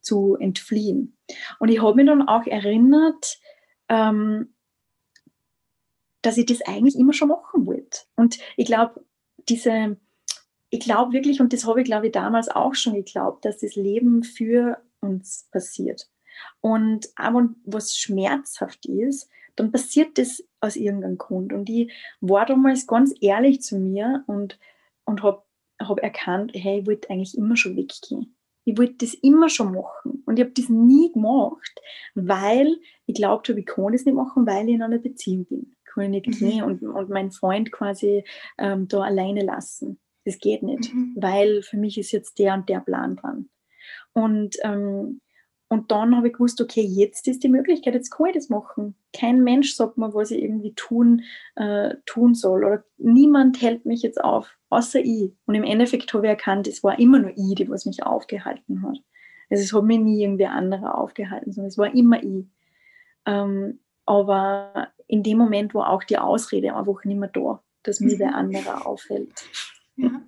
zu 0.00 0.36
entfliehen. 0.36 1.16
Und 1.58 1.70
ich 1.70 1.80
habe 1.80 1.96
mich 1.96 2.06
dann 2.06 2.28
auch 2.28 2.46
erinnert, 2.46 3.40
ähm, 3.88 4.54
dass 6.22 6.38
ich 6.38 6.46
das 6.46 6.62
eigentlich 6.62 6.96
immer 6.96 7.12
schon 7.12 7.28
machen 7.28 7.66
wollte. 7.66 8.00
Und 8.16 8.38
ich 8.56 8.66
glaube, 8.66 9.04
diese, 9.48 9.96
ich 10.70 10.80
glaube 10.80 11.12
wirklich, 11.12 11.40
und 11.40 11.52
das 11.52 11.66
habe 11.66 11.80
ich, 11.80 11.86
glaube 11.86 12.06
ich, 12.06 12.12
damals 12.12 12.48
auch 12.48 12.74
schon 12.74 12.94
geglaubt, 12.94 13.44
dass 13.44 13.58
das 13.58 13.76
Leben 13.76 14.24
für 14.24 14.82
uns 15.00 15.48
passiert. 15.52 16.08
Und 16.60 17.08
aber 17.16 17.48
was 17.64 17.96
schmerzhaft 17.96 18.86
ist, 18.86 19.30
dann 19.54 19.72
passiert 19.72 20.18
das 20.18 20.44
aus 20.60 20.76
irgendeinem 20.76 21.18
Grund. 21.18 21.52
Und 21.52 21.68
ich 21.70 21.92
war 22.20 22.44
damals 22.44 22.86
ganz 22.86 23.14
ehrlich 23.20 23.62
zu 23.62 23.78
mir 23.78 24.24
und, 24.26 24.58
und 25.04 25.22
habe 25.22 25.42
hab 25.80 25.98
erkannt, 26.00 26.52
hey, 26.54 26.80
ich 26.80 26.86
wollte 26.86 27.10
eigentlich 27.10 27.36
immer 27.36 27.56
schon 27.56 27.76
weggehen. 27.76 28.35
Ich 28.66 28.76
wollte 28.76 29.06
das 29.06 29.14
immer 29.14 29.48
schon 29.48 29.72
machen. 29.72 30.22
Und 30.26 30.38
ich 30.38 30.44
habe 30.44 30.54
das 30.54 30.68
nie 30.68 31.12
gemacht, 31.12 31.80
weil 32.14 32.78
ich 33.06 33.14
glaubt 33.14 33.48
habe, 33.48 33.60
ich 33.60 33.66
kann 33.66 33.92
das 33.92 34.04
nicht 34.04 34.14
machen, 34.14 34.46
weil 34.46 34.68
ich 34.68 34.74
in 34.74 34.82
einer 34.82 34.98
Beziehung 34.98 35.46
bin. 35.46 35.76
Ich 35.84 35.92
kann 35.92 36.12
ich 36.12 36.26
nicht 36.26 36.40
mhm. 36.40 36.46
gehen 36.46 36.62
und, 36.64 36.82
und 36.82 37.08
meinen 37.08 37.30
Freund 37.30 37.72
quasi 37.72 38.24
ähm, 38.58 38.88
da 38.88 39.00
alleine 39.00 39.42
lassen. 39.42 39.98
Das 40.24 40.38
geht 40.38 40.62
nicht, 40.62 40.92
mhm. 40.92 41.14
weil 41.16 41.62
für 41.62 41.76
mich 41.76 41.96
ist 41.96 42.10
jetzt 42.10 42.38
der 42.38 42.54
und 42.54 42.68
der 42.68 42.80
Plan 42.80 43.16
dran. 43.16 43.48
Und 44.12 44.56
ähm, 44.62 45.20
und 45.68 45.90
dann 45.90 46.16
habe 46.16 46.28
ich 46.28 46.34
gewusst, 46.34 46.60
okay, 46.60 46.82
jetzt 46.82 47.26
ist 47.26 47.42
die 47.42 47.48
Möglichkeit, 47.48 47.94
jetzt 47.94 48.10
kann 48.10 48.26
ich 48.26 48.34
das 48.34 48.48
machen. 48.48 48.94
Kein 49.12 49.42
Mensch 49.42 49.74
sagt 49.74 49.98
mir, 49.98 50.14
was 50.14 50.30
ich 50.30 50.40
irgendwie 50.42 50.74
tun, 50.74 51.22
äh, 51.56 51.94
tun 52.06 52.34
soll. 52.34 52.64
Oder 52.64 52.84
niemand 52.98 53.60
hält 53.60 53.84
mich 53.84 54.02
jetzt 54.02 54.22
auf, 54.22 54.55
außer 54.68 55.00
ich. 55.00 55.32
Und 55.46 55.54
im 55.54 55.64
Endeffekt 55.64 56.12
habe 56.12 56.26
ich 56.26 56.30
erkannt, 56.30 56.66
es 56.66 56.82
war 56.82 56.98
immer 56.98 57.18
nur 57.18 57.30
ich, 57.30 57.54
die 57.54 57.68
was 57.68 57.86
mich 57.86 58.02
aufgehalten 58.02 58.82
hat. 58.82 58.98
Also 59.48 59.62
es 59.62 59.72
hat 59.72 59.84
mich 59.84 60.00
nie 60.00 60.22
irgendwer 60.22 60.52
anderer 60.52 60.98
aufgehalten, 60.98 61.52
sondern 61.52 61.68
es 61.68 61.78
war 61.78 61.94
immer 61.94 62.22
ich. 62.22 62.46
Ähm, 63.26 63.80
aber 64.04 64.88
in 65.08 65.22
dem 65.22 65.38
Moment 65.38 65.74
war 65.74 65.90
auch 65.90 66.04
die 66.04 66.18
Ausrede 66.18 66.74
einfach 66.74 67.04
nicht 67.04 67.18
mehr 67.18 67.28
da, 67.28 67.62
dass 67.82 68.00
mir 68.00 68.16
der 68.16 68.28
mhm. 68.28 68.34
andere 68.34 68.86
aufhält. 68.86 69.32
Ja, 69.96 70.22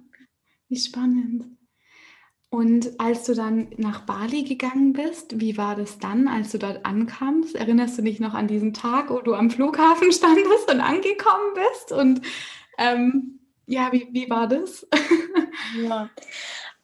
wie 0.68 0.76
spannend. 0.76 1.44
Und 2.50 2.98
als 2.98 3.24
du 3.24 3.34
dann 3.34 3.68
nach 3.76 4.06
Bali 4.06 4.42
gegangen 4.42 4.94
bist, 4.94 5.38
wie 5.38 5.58
war 5.58 5.76
das 5.76 5.98
dann, 5.98 6.28
als 6.28 6.50
du 6.50 6.58
dort 6.58 6.86
ankamst? 6.86 7.54
Erinnerst 7.54 7.98
du 7.98 8.02
dich 8.02 8.20
noch 8.20 8.32
an 8.32 8.48
diesen 8.48 8.72
Tag, 8.72 9.10
wo 9.10 9.20
du 9.20 9.34
am 9.34 9.50
Flughafen 9.50 10.12
standest 10.12 10.72
und 10.72 10.80
angekommen 10.80 11.54
bist? 11.54 11.92
Und 11.92 12.22
ähm, 12.78 13.37
ja, 13.68 13.92
wie, 13.92 14.08
wie 14.10 14.28
war 14.28 14.48
das? 14.48 14.86
ja. 15.80 16.10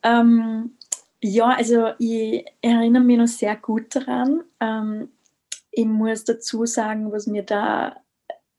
Ähm, 0.03 0.77
ja, 1.21 1.49
also 1.49 1.93
ich 1.99 2.45
erinnere 2.61 3.03
mich 3.03 3.19
noch 3.19 3.27
sehr 3.27 3.57
gut 3.57 3.97
daran. 3.97 4.45
Ähm, 4.61 5.09
ich 5.71 5.87
muss 5.87 6.25
dazu 6.25 6.67
sagen, 6.67 7.11
was 7.11 7.27
mir 7.27 7.43
da 7.43 7.97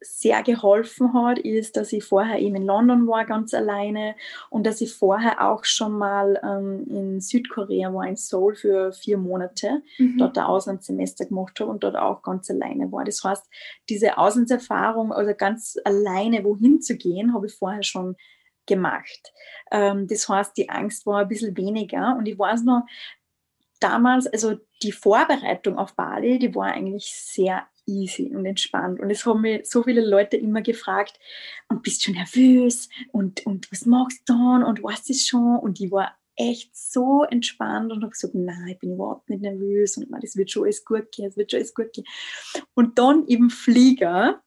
sehr 0.05 0.43
geholfen 0.43 1.13
hat, 1.13 1.39
ist, 1.39 1.77
dass 1.77 1.91
ich 1.91 2.03
vorher 2.03 2.39
eben 2.39 2.55
in 2.55 2.65
London 2.65 3.07
war, 3.07 3.25
ganz 3.25 3.53
alleine 3.53 4.15
und 4.50 4.65
dass 4.65 4.81
ich 4.81 4.93
vorher 4.93 5.50
auch 5.50 5.65
schon 5.65 5.97
mal 5.97 6.39
ähm, 6.43 6.85
in 6.89 7.21
Südkorea 7.21 7.93
war, 7.93 8.07
in 8.07 8.15
Seoul 8.15 8.55
für 8.55 8.93
vier 8.93 9.17
Monate, 9.17 9.81
mhm. 9.97 10.17
dort 10.17 10.38
ein 10.38 10.45
Auslandssemester 10.45 11.25
gemacht 11.25 11.59
habe 11.59 11.71
und 11.71 11.83
dort 11.83 11.95
auch 11.95 12.21
ganz 12.21 12.50
alleine 12.50 12.91
war. 12.91 13.03
Das 13.03 13.24
heißt, 13.24 13.45
diese 13.89 14.17
Auslandserfahrung, 14.17 15.12
also 15.12 15.33
ganz 15.35 15.77
alleine 15.83 16.43
wohin 16.43 16.81
zu 16.81 16.95
gehen, 16.95 17.33
habe 17.33 17.47
ich 17.47 17.53
vorher 17.53 17.83
schon 17.83 18.15
gemacht. 18.65 19.33
Ähm, 19.71 20.07
das 20.07 20.27
heißt, 20.27 20.55
die 20.57 20.69
Angst 20.69 21.05
war 21.05 21.21
ein 21.21 21.27
bisschen 21.27 21.55
weniger 21.57 22.15
und 22.17 22.27
ich 22.27 22.38
weiß 22.38 22.63
noch, 22.63 22.83
damals, 23.79 24.27
also 24.27 24.55
die 24.81 24.91
Vorbereitung 24.91 25.77
auf 25.77 25.95
Bali, 25.95 26.39
die 26.39 26.53
war 26.55 26.67
eigentlich 26.67 27.13
sehr 27.13 27.67
easy 27.85 28.31
und 28.35 28.45
entspannt. 28.45 28.99
Und 28.99 29.09
es 29.09 29.25
haben 29.25 29.41
mich 29.41 29.69
so 29.69 29.83
viele 29.83 30.05
Leute 30.05 30.37
immer 30.37 30.61
gefragt, 30.61 31.19
und 31.67 31.81
bist 31.83 32.05
du 32.07 32.11
nervös? 32.11 32.89
Und, 33.11 33.45
und 33.45 33.71
was 33.71 33.85
machst 33.85 34.21
du 34.27 34.33
dann? 34.33 34.63
Und 34.63 34.83
weißt 34.83 35.09
du 35.09 35.13
schon? 35.13 35.57
Und 35.57 35.79
ich 35.79 35.91
war 35.91 36.15
echt 36.35 36.75
so 36.75 37.23
entspannt 37.23 37.91
und 37.91 38.01
habe 38.01 38.11
gesagt, 38.11 38.35
nein, 38.35 38.67
ich 38.69 38.79
bin 38.79 38.93
überhaupt 38.93 39.29
nicht 39.29 39.41
nervös 39.41 39.97
und 39.97 40.07
das 40.21 40.35
wird 40.35 40.51
schon 40.51 40.63
alles 40.63 40.83
gut 40.83 41.11
gehen, 41.11 41.27
es 41.27 41.37
wird 41.37 41.51
schon 41.51 41.59
alles 41.59 41.73
gut 41.73 41.93
gehen. 41.93 42.05
Und 42.73 42.99
dann 42.99 43.25
im 43.27 43.49
Flieger, 43.49 44.43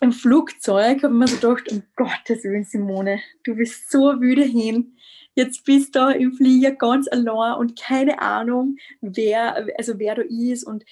im 0.00 0.12
Flugzeug, 0.12 1.02
habe 1.02 1.12
ich 1.12 1.18
mir 1.18 1.28
so 1.28 1.36
gedacht, 1.54 1.72
um 1.72 1.82
Gottes 1.96 2.44
Willen, 2.44 2.64
Simone, 2.64 3.20
du 3.44 3.54
bist 3.54 3.90
so 3.90 4.12
müde 4.14 4.44
hin. 4.44 4.96
Jetzt 5.34 5.64
bist 5.64 5.94
du 5.94 6.08
im 6.08 6.32
Flieger 6.32 6.72
ganz 6.72 7.08
allein 7.08 7.58
und 7.58 7.78
keine 7.78 8.22
Ahnung, 8.22 8.76
wer, 9.02 9.66
also 9.76 9.98
wer 9.98 10.14
du 10.14 10.22
ist 10.22 10.64
und 10.64 10.82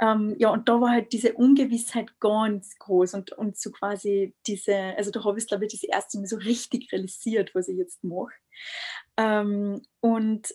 ähm, 0.00 0.34
ja, 0.38 0.50
und 0.50 0.68
da 0.68 0.80
war 0.80 0.90
halt 0.90 1.12
diese 1.12 1.32
Ungewissheit 1.34 2.18
ganz 2.20 2.76
groß 2.78 3.14
und, 3.14 3.32
und 3.32 3.56
so 3.58 3.70
quasi 3.70 4.34
diese, 4.46 4.74
also 4.96 5.10
da 5.10 5.24
habe 5.24 5.38
ich 5.38 5.46
glaube 5.46 5.64
ich 5.64 5.72
das 5.72 5.82
erste 5.82 6.18
Mal 6.18 6.26
so 6.26 6.36
richtig 6.36 6.92
realisiert, 6.92 7.54
was 7.54 7.68
ich 7.68 7.78
jetzt 7.78 8.04
mache. 8.04 8.34
Ähm, 9.16 9.82
und 10.00 10.48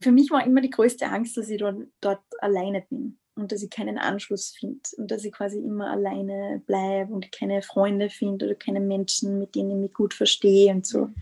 für 0.00 0.10
mich 0.10 0.30
war 0.30 0.44
immer 0.44 0.60
die 0.60 0.70
größte 0.70 1.06
Angst, 1.06 1.36
dass 1.36 1.48
ich 1.48 1.58
dort, 1.58 1.86
dort 2.00 2.22
alleine 2.40 2.84
bin 2.88 3.18
und 3.36 3.52
dass 3.52 3.62
ich 3.62 3.70
keinen 3.70 3.98
Anschluss 3.98 4.50
finde 4.50 4.80
und 4.96 5.10
dass 5.10 5.24
ich 5.24 5.32
quasi 5.32 5.58
immer 5.58 5.90
alleine 5.90 6.60
bleibe 6.66 7.12
und 7.12 7.30
keine 7.30 7.62
Freunde 7.62 8.10
finde 8.10 8.46
oder 8.46 8.54
keine 8.56 8.80
Menschen, 8.80 9.38
mit 9.38 9.54
denen 9.54 9.70
ich 9.70 9.76
mich 9.76 9.94
gut 9.94 10.14
verstehe 10.14 10.72
und 10.72 10.86
so. 10.86 11.06
Mhm. 11.06 11.14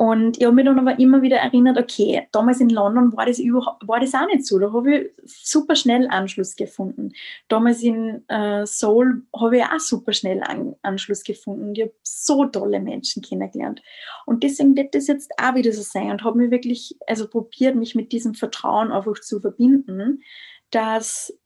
Und 0.00 0.38
ich 0.38 0.44
habe 0.44 0.54
mich 0.54 0.64
dann 0.64 0.78
aber 0.78 0.96
immer 1.00 1.22
wieder 1.22 1.38
erinnert, 1.38 1.76
okay, 1.76 2.28
damals 2.30 2.60
in 2.60 2.70
London 2.70 3.16
war 3.16 3.26
das, 3.26 3.40
war 3.40 3.98
das 3.98 4.14
auch 4.14 4.26
nicht 4.26 4.46
so. 4.46 4.60
Da 4.60 4.72
habe 4.72 4.96
ich 4.96 5.10
super 5.24 5.74
schnell 5.74 6.06
Anschluss 6.08 6.54
gefunden. 6.54 7.12
Damals 7.48 7.82
in 7.82 8.22
äh, 8.28 8.64
Seoul 8.64 9.22
habe 9.36 9.56
ich 9.56 9.64
auch 9.64 9.80
super 9.80 10.12
schnell 10.12 10.40
An 10.44 10.76
Anschluss 10.82 11.24
gefunden. 11.24 11.74
Ich 11.74 11.82
habe 11.82 11.94
so 12.04 12.44
tolle 12.44 12.78
Menschen 12.78 13.22
kennengelernt. 13.22 13.82
Und 14.24 14.44
deswegen 14.44 14.76
wird 14.76 14.94
das 14.94 15.08
jetzt 15.08 15.32
auch 15.36 15.56
wieder 15.56 15.72
so 15.72 15.82
sein 15.82 16.12
und 16.12 16.22
habe 16.22 16.38
mir 16.38 16.52
wirklich, 16.52 16.96
also 17.08 17.28
probiert, 17.28 17.74
mich 17.74 17.96
mit 17.96 18.12
diesem 18.12 18.34
Vertrauen 18.34 18.92
einfach 18.92 19.20
zu 19.20 19.40
verbinden, 19.40 20.22
dass 20.70 21.36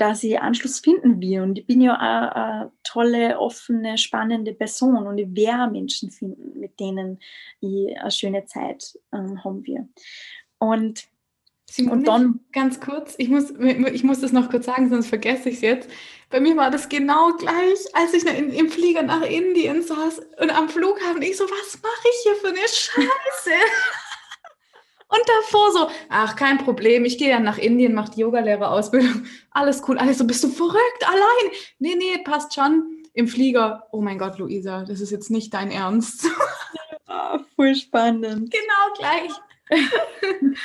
dass 0.00 0.24
ich 0.24 0.40
Anschluss 0.40 0.80
finden 0.80 1.20
will. 1.20 1.42
Und 1.42 1.58
ich 1.58 1.66
bin 1.66 1.80
ja 1.82 1.94
auch 1.94 2.34
eine 2.34 2.72
tolle, 2.82 3.38
offene, 3.38 3.98
spannende 3.98 4.54
Person 4.54 5.06
und 5.06 5.18
ich 5.18 5.34
werde 5.34 5.70
Menschen 5.70 6.10
finden, 6.10 6.58
mit 6.58 6.80
denen 6.80 7.18
ich 7.60 7.98
eine 7.98 8.10
schöne 8.10 8.46
Zeit 8.46 8.98
ähm, 9.12 9.44
haben 9.44 9.66
will. 9.66 9.88
Und, 10.58 11.04
Simone, 11.70 11.98
und 11.98 12.08
dann. 12.08 12.40
Ganz 12.52 12.80
kurz, 12.80 13.14
ich 13.18 13.28
muss, 13.28 13.50
ich 13.50 14.02
muss 14.02 14.20
das 14.20 14.32
noch 14.32 14.50
kurz 14.50 14.66
sagen, 14.66 14.88
sonst 14.88 15.08
vergesse 15.08 15.50
ich 15.50 15.56
es 15.56 15.60
jetzt. 15.60 15.90
Bei 16.30 16.40
mir 16.40 16.56
war 16.56 16.70
das 16.70 16.88
genau 16.88 17.32
gleich, 17.36 17.78
als 17.92 18.14
ich 18.14 18.24
in, 18.24 18.52
im 18.52 18.70
Flieger 18.70 19.02
nach 19.02 19.22
Indien 19.22 19.82
saß 19.82 20.20
und 20.40 20.50
am 20.50 20.68
Flughafen, 20.68 21.20
ich 21.20 21.36
so, 21.36 21.44
was 21.44 21.82
mache 21.82 22.08
ich 22.08 22.22
hier 22.22 22.34
für 22.36 22.48
eine 22.48 22.58
Scheiße? 22.58 23.50
Und 25.10 25.22
davor 25.26 25.72
so, 25.72 25.88
ach, 26.08 26.36
kein 26.36 26.58
Problem, 26.58 27.04
ich 27.04 27.18
gehe 27.18 27.30
ja 27.30 27.40
nach 27.40 27.58
Indien, 27.58 27.94
mache 27.94 28.12
die 28.12 28.20
Yogalehrerausbildung. 28.20 29.24
Alles 29.50 29.82
cool. 29.88 29.98
Alles 29.98 30.18
so, 30.18 30.26
bist 30.26 30.44
du 30.44 30.48
verrückt, 30.48 31.04
allein? 31.04 31.52
Nee, 31.80 31.96
nee, 31.96 32.18
passt 32.24 32.54
schon. 32.54 33.02
Im 33.12 33.26
Flieger, 33.26 33.88
oh 33.90 34.00
mein 34.00 34.18
Gott, 34.18 34.38
Luisa, 34.38 34.84
das 34.84 35.00
ist 35.00 35.10
jetzt 35.10 35.30
nicht 35.30 35.52
dein 35.52 35.72
Ernst. 35.72 36.28
Ja, 37.08 37.44
voll 37.56 37.74
spannend. 37.74 38.52
Genau 38.52 38.94
gleich. 38.96 39.32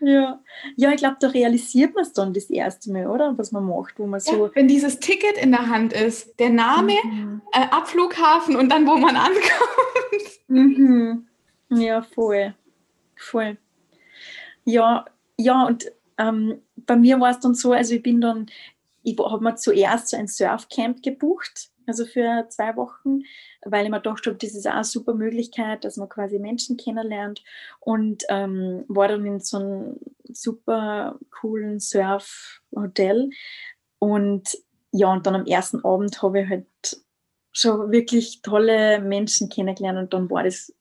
ja. 0.00 0.42
ja, 0.76 0.90
ich 0.90 0.98
glaube, 0.98 1.16
da 1.20 1.28
realisiert 1.28 1.94
man 1.94 2.04
es 2.04 2.12
dann 2.12 2.34
das 2.34 2.50
erste 2.50 2.92
Mal, 2.92 3.06
oder? 3.06 3.32
Was 3.38 3.50
man 3.50 3.64
macht, 3.64 3.98
wo 3.98 4.06
man 4.06 4.20
so. 4.20 4.46
Ja, 4.46 4.50
wenn 4.54 4.68
dieses 4.68 4.98
Ticket 5.00 5.38
in 5.38 5.52
der 5.52 5.68
Hand 5.68 5.94
ist, 5.94 6.38
der 6.38 6.50
Name, 6.50 6.96
mhm. 7.02 7.40
äh, 7.52 7.66
Abflughafen 7.70 8.56
und 8.56 8.70
dann, 8.70 8.86
wo 8.86 8.96
man 8.96 9.16
ankommt. 9.16 9.48
Mhm. 10.48 11.26
Ja, 11.70 12.02
voll 12.02 12.54
voll. 13.24 13.58
Ja, 14.64 15.04
ja, 15.38 15.66
und 15.66 15.90
ähm, 16.18 16.62
bei 16.76 16.96
mir 16.96 17.20
war 17.20 17.30
es 17.30 17.40
dann 17.40 17.54
so, 17.54 17.72
also 17.72 17.94
ich 17.94 18.02
bin 18.02 18.20
dann, 18.20 18.46
ich 19.02 19.18
habe 19.18 19.42
mir 19.42 19.56
zuerst 19.56 20.08
so 20.08 20.16
ein 20.16 20.28
Surfcamp 20.28 21.02
gebucht, 21.02 21.70
also 21.86 22.06
für 22.06 22.46
zwei 22.48 22.76
Wochen, 22.76 23.22
weil 23.64 23.84
ich 23.84 23.90
mir 23.90 24.00
gedacht 24.00 24.26
habe, 24.26 24.36
das 24.36 24.54
ist 24.54 24.66
auch 24.66 24.72
eine 24.72 24.84
super 24.84 25.14
Möglichkeit, 25.14 25.84
dass 25.84 25.96
man 25.96 26.08
quasi 26.08 26.38
Menschen 26.38 26.76
kennenlernt 26.76 27.42
und 27.80 28.24
ähm, 28.28 28.84
war 28.88 29.08
dann 29.08 29.26
in 29.26 29.40
so 29.40 29.58
einem 29.58 29.96
super 30.32 31.18
coolen 31.30 31.80
Surfhotel 31.80 33.30
und 33.98 34.48
ja, 34.92 35.12
und 35.12 35.26
dann 35.26 35.34
am 35.34 35.46
ersten 35.46 35.84
Abend 35.84 36.22
habe 36.22 36.42
ich 36.42 36.48
halt 36.48 36.66
schon 37.52 37.90
wirklich 37.90 38.42
tolle 38.42 39.00
Menschen 39.00 39.48
kennengelernt 39.48 39.98
und 39.98 40.14
dann 40.14 40.30
war 40.30 40.44
das 40.44 40.72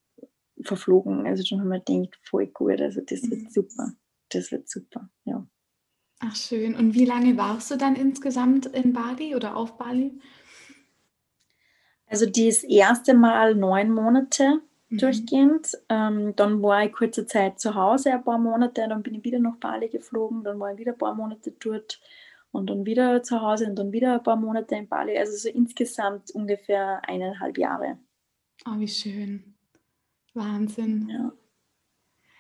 verflogen. 0.62 1.26
Also 1.26 1.44
schon 1.44 1.60
haben 1.60 1.70
wir 1.70 1.80
gedacht, 1.80 2.20
voll 2.24 2.48
gut, 2.48 2.82
also 2.82 3.02
das 3.02 3.30
wird 3.30 3.44
mhm. 3.44 3.50
super. 3.50 3.94
Das 4.30 4.52
wird 4.52 4.70
super, 4.70 5.10
ja. 5.26 5.46
Ach 6.20 6.36
schön. 6.36 6.76
Und 6.76 6.94
wie 6.94 7.06
lange 7.06 7.36
warst 7.38 7.70
du 7.70 7.76
dann 7.76 7.96
insgesamt 7.96 8.66
in 8.68 8.94
Bali 8.94 9.36
oder 9.36 9.56
auf 9.56 9.78
Bali? 9.78 10.20
Also 12.08 12.26
das 12.26 12.64
erste 12.64 13.14
Mal 13.14 13.56
neun 13.56 13.92
Monate 13.92 14.62
mhm. 14.90 14.98
durchgehend. 14.98 15.78
Ähm, 15.90 16.34
dann 16.36 16.62
war 16.62 16.86
ich 16.86 16.94
kurze 16.94 17.26
Zeit 17.26 17.60
zu 17.60 17.76
Hause, 17.76 18.14
ein 18.14 18.24
paar 18.24 18.38
Monate, 18.38 18.88
dann 18.88 19.04
bin 19.04 19.16
ich 19.16 19.24
wieder 19.24 19.40
nach 19.40 19.58
Bali 19.58 19.90
geflogen, 19.90 20.44
dann 20.44 20.60
war 20.60 20.72
ich 20.72 20.80
wieder 20.80 20.94
ein 20.94 20.98
paar 20.98 21.16
Monate 21.16 21.52
dort 21.60 22.00
und 22.52 22.70
dann 22.70 22.86
wieder 22.86 23.24
zu 23.24 23.42
Hause 23.42 23.66
und 23.66 23.76
dann 23.76 23.92
wieder 23.92 24.14
ein 24.14 24.24
paar 24.24 24.36
Monate 24.36 24.76
in 24.76 24.88
Bali. 24.88 25.18
Also 25.18 25.36
so 25.36 25.50
insgesamt 25.50 26.32
ungefähr 26.32 27.02
eineinhalb 27.08 27.58
Jahre. 27.58 27.98
Oh, 28.66 28.80
wie 28.80 28.88
schön. 28.88 29.53
Wahnsinn. 30.36 31.10
Ja. 31.10 31.32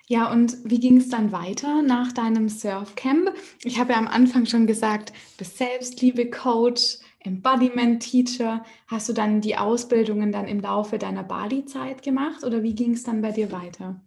Ja, 0.07 0.31
und 0.31 0.57
wie 0.65 0.79
ging 0.79 0.97
es 0.97 1.07
dann 1.09 1.31
weiter 1.31 1.81
nach 1.81 2.11
deinem 2.11 2.49
Surfcamp? 2.49 3.31
Ich 3.63 3.79
habe 3.79 3.93
ja 3.93 3.97
am 3.97 4.07
Anfang 4.07 4.45
schon 4.45 4.67
gesagt, 4.67 5.09
du 5.11 5.37
bist 5.39 5.57
Selbstliebe-Coach, 5.57 6.99
Embodiment-Teacher. 7.21 8.65
Hast 8.87 9.07
du 9.07 9.13
dann 9.13 9.39
die 9.39 9.55
Ausbildungen 9.57 10.31
dann 10.33 10.47
im 10.47 10.59
Laufe 10.59 10.97
deiner 10.97 11.23
Bali-Zeit 11.23 12.03
gemacht 12.03 12.43
oder 12.43 12.63
wie 12.63 12.75
ging 12.75 12.93
es 12.93 13.03
dann 13.03 13.21
bei 13.21 13.31
dir 13.31 13.51
weiter? 13.51 14.01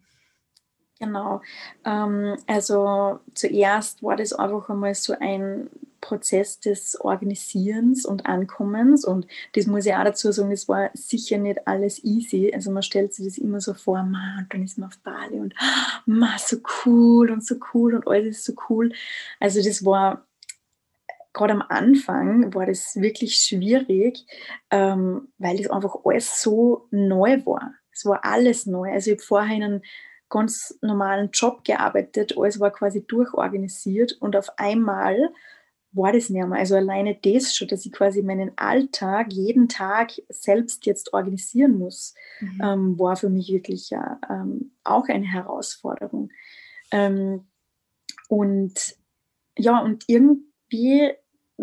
Genau. 0.99 1.43
Ähm, 1.85 2.37
also 2.47 3.21
zuerst 3.35 4.03
war 4.03 4.17
das 4.17 4.33
einfach 4.33 4.71
einmal 4.71 4.95
so 4.95 5.15
ein 5.19 5.69
Prozess 6.01 6.61
des 6.61 7.01
Organisierens 7.01 8.05
und 8.05 8.27
Ankommens. 8.27 9.05
Und 9.05 9.27
das 9.55 9.67
muss 9.67 9.87
ich 9.87 9.95
auch 9.95 10.05
dazu 10.05 10.33
sagen, 10.33 10.53
es 10.53 10.69
war 10.69 10.91
sicher 10.95 11.39
nicht 11.39 11.67
alles 11.67 12.03
easy. 12.05 12.53
Also 12.55 12.71
man 12.71 12.83
stellt 12.83 13.15
sich 13.15 13.27
das 13.27 13.39
immer 13.39 13.61
so 13.61 13.75
vor, 13.75 14.03
man, 14.03 14.47
dann 14.51 14.63
ist 14.63 14.79
man 14.79 14.89
auf 14.89 14.99
Bali 14.99 15.39
und 15.39 15.55
man, 16.07 16.39
so 16.39 16.59
cool 16.85 17.31
und 17.31 17.45
so 17.45 17.57
cool 17.75 17.95
und 17.95 18.07
alles 18.07 18.39
ist 18.39 18.45
so 18.45 18.55
cool. 18.69 18.93
Also 19.41 19.63
das 19.63 19.85
war 19.85 20.27
gerade 21.33 21.53
am 21.53 21.63
Anfang 21.69 22.55
war 22.55 22.65
das 22.67 22.97
wirklich 22.97 23.37
schwierig, 23.37 24.25
ähm, 24.71 25.29
weil 25.39 25.59
das 25.59 25.71
einfach 25.71 25.95
alles 26.05 26.41
so 26.41 26.89
neu 26.91 27.45
war. 27.45 27.75
Es 27.93 28.07
war 28.07 28.25
alles 28.25 28.65
neu. 28.67 28.91
Also 28.91 29.11
ich 29.11 29.19
habe 29.19 29.27
vorher 29.27 29.57
in 29.57 29.63
einem 29.63 29.83
ganz 30.29 30.77
normalen 30.81 31.31
Job 31.33 31.63
gearbeitet, 31.65 32.37
alles 32.37 32.59
war 32.59 32.71
quasi 32.71 33.07
durchorganisiert 33.07 34.13
und 34.21 34.35
auf 34.35 34.59
einmal 34.59 35.33
war 35.97 36.13
das 36.13 36.31
nicht 36.31 36.47
mehr. 36.47 36.59
Also 36.59 36.77
alleine 36.77 37.17
das 37.17 37.55
schon, 37.55 37.69
dass 37.69 37.87
ich 37.87 37.93
quasi 37.93 38.23
meinen 38.23 38.53
Alltag 38.57 39.33
jeden 39.33 39.69
Tag 39.69 40.13
selbst 40.29 40.87
jetzt 40.87 41.13
organisieren 41.13 41.79
muss, 41.79 42.15
mhm. 42.41 42.61
ähm, 42.63 42.99
war 42.99 43.17
für 43.17 43.31
mich 43.31 43.51
wirklich 43.51 43.91
ja, 43.91 44.21
ähm, 44.29 44.73
auch 44.85 45.09
eine 45.09 45.27
Herausforderung. 45.27 46.31
Ähm, 46.93 47.47
und 48.29 48.97
ja, 49.59 49.81
und 49.81 50.05
irgendwie 50.07 51.13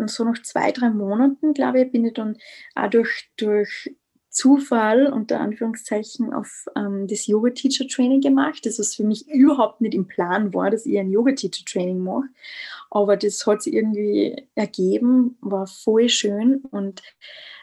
so 0.06 0.24
nach 0.24 0.42
zwei, 0.42 0.72
drei 0.72 0.90
Monaten, 0.90 1.54
glaube 1.54 1.82
ich, 1.82 1.92
bin 1.92 2.04
ich 2.04 2.14
dann 2.14 2.36
auch 2.74 2.90
durch, 2.90 3.30
durch 3.36 3.94
Zufall 4.34 5.06
unter 5.06 5.40
Anführungszeichen 5.40 6.34
auf 6.34 6.66
ähm, 6.76 7.06
das 7.06 7.28
Yoga 7.28 7.50
Teacher 7.50 7.86
Training 7.86 8.20
gemacht, 8.20 8.66
das 8.66 8.80
was 8.80 8.96
für 8.96 9.04
mich 9.04 9.28
überhaupt 9.28 9.80
nicht 9.80 9.94
im 9.94 10.08
Plan 10.08 10.52
war, 10.52 10.70
dass 10.70 10.86
ich 10.86 10.98
ein 10.98 11.10
Yoga 11.10 11.32
Teacher 11.32 11.64
Training 11.64 12.00
mache. 12.00 12.24
Aber 12.90 13.16
das 13.16 13.46
hat 13.46 13.62
sich 13.62 13.74
irgendwie 13.74 14.48
ergeben, 14.56 15.38
war 15.40 15.68
voll 15.68 16.08
schön. 16.08 16.64
Und 16.72 17.00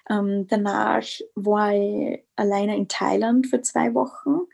ähm, 0.10 0.48
danach 0.48 1.04
war 1.36 1.74
ich 1.74 2.24
alleine 2.38 2.78
in 2.78 2.88
Thailand 2.88 3.48
für 3.48 3.62
zwei 3.62 3.94
Wochen. 3.94 4.48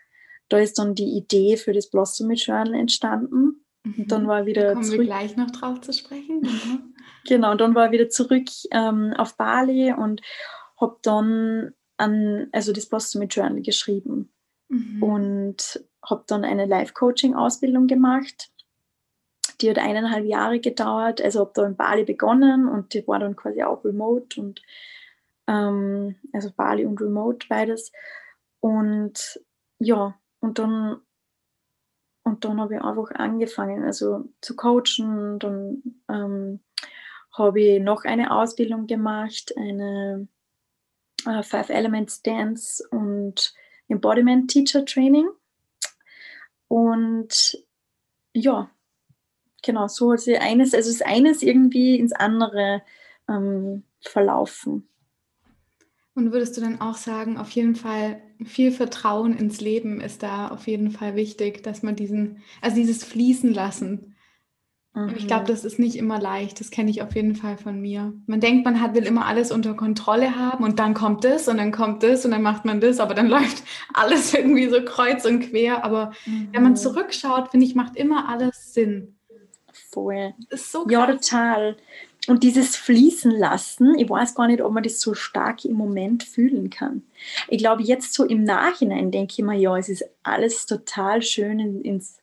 Da 0.50 0.58
ist 0.58 0.80
dann 0.80 0.96
die 0.96 1.18
Idee 1.18 1.56
für 1.56 1.74
das 1.74 1.88
Blossom 1.88 2.32
Journal 2.32 2.74
entstanden. 2.74 3.64
Und 3.86 4.12
dann 4.12 4.24
mhm. 4.24 4.28
war 4.28 4.46
wieder 4.48 4.64
da 4.64 4.74
kommen 4.74 4.84
zurück. 4.86 5.00
wir 5.02 5.06
gleich 5.06 5.38
noch 5.38 5.52
drauf 5.52 5.82
zu 5.82 5.94
sprechen. 5.94 6.42
Genau, 6.42 6.80
genau 7.28 7.52
und 7.52 7.62
dann 7.62 7.76
war 7.76 7.86
ich 7.86 7.92
wieder 7.92 8.10
zurück 8.10 8.48
ähm, 8.72 9.14
auf 9.18 9.38
Bali 9.38 9.94
und 9.94 10.22
habe 10.80 10.98
dann 11.04 11.74
an, 11.98 12.48
also 12.52 12.72
das 12.74 12.88
Blossom 12.88 13.24
Journal 13.24 13.62
geschrieben 13.62 14.32
mhm. 14.70 15.04
und 15.04 15.84
habe 16.04 16.24
dann 16.28 16.46
eine 16.46 16.66
Life-Coaching-Ausbildung 16.66 17.88
gemacht. 17.88 18.52
Die 19.62 19.70
hat 19.70 19.80
eineinhalb 19.80 20.26
Jahre 20.26 20.60
gedauert. 20.60 21.22
Also 21.22 21.42
habe 21.42 21.52
da 21.54 21.66
in 21.66 21.76
Bali 21.76 22.06
begonnen 22.06 22.68
und 22.68 22.94
die 22.94 23.08
war 23.08 23.20
dann 23.20 23.36
quasi 23.36 23.64
auch 23.64 23.84
remote 23.84 24.40
und 24.40 24.62
ähm, 25.48 26.16
also 26.34 26.52
Bali 26.52 26.86
und 26.86 27.02
remote 27.02 27.48
beides. 27.50 27.92
Und 28.60 29.40
ja, 29.80 30.20
und 30.40 30.60
dann 30.60 31.02
und 32.24 32.44
dann 32.44 32.60
habe 32.60 32.76
ich 32.76 32.82
einfach 32.82 33.12
angefangen, 33.12 33.86
also 33.86 34.26
zu 34.42 34.56
coachen. 34.58 35.40
Dann 35.40 35.82
ähm, 36.10 36.60
habe 37.32 37.62
ich 37.62 37.82
noch 37.82 38.04
eine 38.04 38.32
Ausbildung 38.32 38.86
gemacht, 38.86 39.54
eine 39.56 40.28
äh, 41.26 41.44
Five 41.44 41.70
Elements 41.70 42.22
Dance 42.22 42.84
und 42.92 43.54
Embodiment 43.88 44.50
Teacher 44.50 44.86
Training. 44.86 45.28
Und 46.68 47.64
ja, 48.34 48.70
genau, 49.64 49.88
so 49.88 50.12
hat 50.12 50.20
sich 50.20 50.40
eines, 50.40 50.74
also 50.74 50.90
ist 50.90 51.06
eines 51.06 51.42
irgendwie 51.42 51.98
ins 51.98 52.14
andere 52.14 52.82
ähm, 53.30 53.84
verlaufen. 54.02 54.88
Und 56.14 56.32
würdest 56.32 56.58
du 56.58 56.62
dann 56.62 56.82
auch 56.82 56.96
sagen, 56.96 57.38
auf 57.38 57.52
jeden 57.52 57.76
Fall 57.76 58.20
viel 58.44 58.72
Vertrauen 58.72 59.38
ins 59.38 59.62
Leben 59.62 60.02
ist 60.02 60.24
da 60.24 60.48
auf 60.48 60.68
jeden 60.68 60.90
Fall 60.92 61.16
wichtig, 61.16 61.64
dass 61.64 61.84
man 61.84 61.96
diesen, 61.96 62.42
also 62.60 62.76
dieses 62.76 63.04
Fließen 63.04 63.54
lassen, 63.54 64.16
Mhm. 64.98 65.14
Ich 65.16 65.28
glaube, 65.28 65.46
das 65.46 65.64
ist 65.64 65.78
nicht 65.78 65.96
immer 65.96 66.20
leicht. 66.20 66.60
Das 66.60 66.72
kenne 66.72 66.90
ich 66.90 67.04
auf 67.04 67.14
jeden 67.16 67.36
Fall 67.36 67.58
von 67.58 67.80
mir. 67.80 68.14
Man 68.26 68.40
denkt, 68.40 68.66
man 68.66 68.82
hat, 68.82 68.96
will 68.96 69.04
immer 69.04 69.28
alles 69.28 69.52
unter 69.52 69.76
Kontrolle 69.76 70.36
haben 70.36 70.64
und 70.64 70.80
dann 70.80 70.96
kommt 70.96 71.24
das 71.24 71.48
und 71.48 71.58
dann 71.58 71.72
kommt 71.72 72.02
das 72.02 72.26
und 72.26 72.32
dann 72.32 72.42
macht 72.42 72.66
man 72.66 72.82
das, 72.82 73.00
aber 73.00 73.14
dann 73.14 73.28
läuft 73.30 73.64
alles 73.94 74.34
irgendwie 74.34 74.68
so 74.70 74.84
kreuz 74.84 75.24
und 75.26 75.52
quer. 75.52 75.86
Aber 75.86 76.14
mhm. 76.26 76.50
wenn 76.52 76.64
man 76.64 76.72
mhm. 76.72 76.78
zurückschaut, 76.78 77.50
finde 77.50 77.68
ich, 77.68 77.76
macht 77.76 77.96
immer 77.96 78.28
alles 78.28 78.74
Sinn. 78.74 79.16
Voll. 79.92 80.34
So 80.52 80.88
ja, 80.90 81.06
total. 81.06 81.78
Und 82.28 82.44
dieses 82.44 82.76
Fließen 82.76 83.32
lassen, 83.32 83.98
ich 83.98 84.10
weiß 84.10 84.34
gar 84.34 84.48
nicht, 84.48 84.62
ob 84.62 84.74
man 84.74 84.84
das 84.84 85.00
so 85.00 85.14
stark 85.14 85.64
im 85.64 85.74
Moment 85.74 86.24
fühlen 86.24 86.70
kann. 86.72 87.04
Ich 87.48 87.60
glaube, 87.60 87.84
jetzt 87.84 88.14
so 88.14 88.26
im 88.26 88.44
Nachhinein 88.44 89.12
denke 89.12 89.36
ich 89.38 89.46
mir, 89.46 89.56
ja, 89.56 89.78
es 89.78 89.90
ist 89.90 90.04
alles 90.24 90.66
total 90.66 91.22
schön 91.22 91.82
ins, 91.82 92.20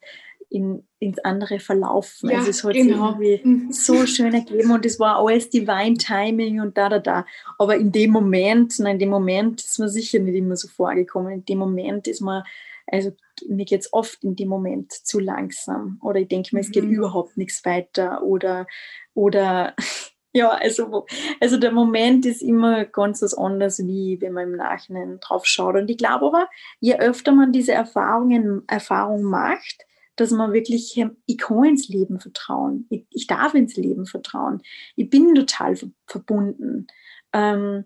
in, 0.54 0.86
ins 1.00 1.18
andere 1.18 1.58
verlaufen. 1.58 2.30
Ja, 2.30 2.38
also 2.38 2.50
es 2.50 2.62
hat 2.62 2.74
genau. 2.74 3.18
sich 3.18 3.28
irgendwie 3.28 3.48
mhm. 3.48 3.72
so 3.72 4.06
schön 4.06 4.32
ergeben 4.32 4.70
und 4.70 4.86
es 4.86 5.00
war 5.00 5.16
alles 5.16 5.50
Divine 5.50 5.94
Timing 5.94 6.60
und 6.60 6.78
da, 6.78 6.88
da, 6.88 7.00
da. 7.00 7.26
Aber 7.58 7.76
in 7.76 7.90
dem 7.90 8.12
Moment, 8.12 8.78
nein, 8.78 8.94
in 8.94 8.98
dem 9.00 9.08
Moment 9.10 9.60
ist 9.62 9.80
mir 9.80 9.88
sicher 9.88 10.20
nicht 10.20 10.36
immer 10.36 10.56
so 10.56 10.68
vorgekommen. 10.68 11.32
In 11.32 11.44
dem 11.44 11.58
Moment 11.58 12.06
ist 12.06 12.20
man, 12.20 12.44
also 12.86 13.10
mir 13.48 13.64
geht 13.64 13.80
es 13.80 13.92
oft 13.92 14.22
in 14.22 14.36
dem 14.36 14.48
Moment 14.48 14.92
zu 14.92 15.18
langsam 15.18 15.98
oder 16.02 16.20
ich 16.20 16.28
denke 16.28 16.54
mir, 16.54 16.60
es 16.60 16.70
geht 16.70 16.84
mhm. 16.84 16.92
überhaupt 16.92 17.36
nichts 17.36 17.64
weiter 17.64 18.22
oder, 18.22 18.68
oder 19.12 19.74
ja, 20.32 20.50
also, 20.50 21.04
also 21.40 21.56
der 21.56 21.72
Moment 21.72 22.26
ist 22.26 22.42
immer 22.42 22.84
ganz 22.84 23.22
was 23.22 23.34
anderes, 23.34 23.80
wie 23.80 24.20
wenn 24.20 24.32
man 24.32 24.44
im 24.50 24.56
Nachhinein 24.56 25.18
drauf 25.18 25.46
schaut. 25.46 25.74
Und 25.74 25.90
ich 25.90 25.98
glaube 25.98 26.26
aber, 26.26 26.48
je 26.78 26.96
öfter 26.96 27.32
man 27.32 27.50
diese 27.50 27.72
Erfahrungen, 27.72 28.62
Erfahrung 28.68 29.24
macht, 29.24 29.84
dass 30.16 30.31
man 30.31 30.53
wirklich, 30.53 31.00
ich 31.27 31.38
kann 31.38 31.64
ins 31.64 31.88
Leben 31.88 32.20
vertrauen, 32.20 32.87
ich, 32.90 33.07
ich 33.11 33.27
darf 33.27 33.55
ins 33.55 33.77
Leben 33.77 34.07
vertrauen, 34.07 34.62
ich 34.96 35.11
bin 35.11 35.35
total 35.35 35.77
verbunden. 36.07 36.87
Ähm, 37.33 37.85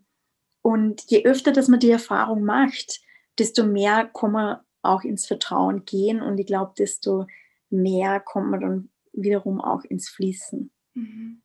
und 0.63 1.03
je 1.09 1.25
öfter, 1.25 1.53
dass 1.53 1.69
man 1.69 1.81
die 1.81 1.91
Erfahrung 1.91 2.45
macht, 2.45 3.01
desto 3.39 3.65
mehr 3.65 4.11
kann 4.13 4.33
man 4.33 4.59
auch 4.83 5.03
ins 5.03 5.27
Vertrauen 5.27 5.85
gehen 5.85 6.21
und 6.21 6.39
ich 6.39 6.47
glaube, 6.47 6.73
desto 6.77 7.27
mehr 7.71 8.21
kommt 8.21 8.51
man 8.51 8.61
dann 8.61 8.91
wiederum 9.13 9.61
auch 9.61 9.85
ins 9.85 10.09
Fließen. 10.09 10.71
Mhm. 10.95 11.43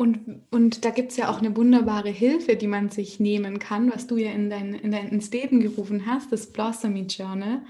Und, 0.00 0.46
und 0.50 0.86
da 0.86 0.90
gibt 0.90 1.10
es 1.10 1.18
ja 1.18 1.30
auch 1.30 1.40
eine 1.40 1.54
wunderbare 1.54 2.08
Hilfe, 2.08 2.56
die 2.56 2.68
man 2.68 2.88
sich 2.88 3.20
nehmen 3.20 3.58
kann, 3.58 3.92
was 3.92 4.06
du 4.06 4.16
ja 4.16 4.30
in 4.30 4.48
dein, 4.48 4.72
in 4.72 4.92
dein, 4.92 5.08
ins 5.08 5.30
Leben 5.30 5.60
gerufen 5.60 6.06
hast, 6.06 6.32
das 6.32 6.50
Blossomy 6.50 7.02
Journal. 7.02 7.60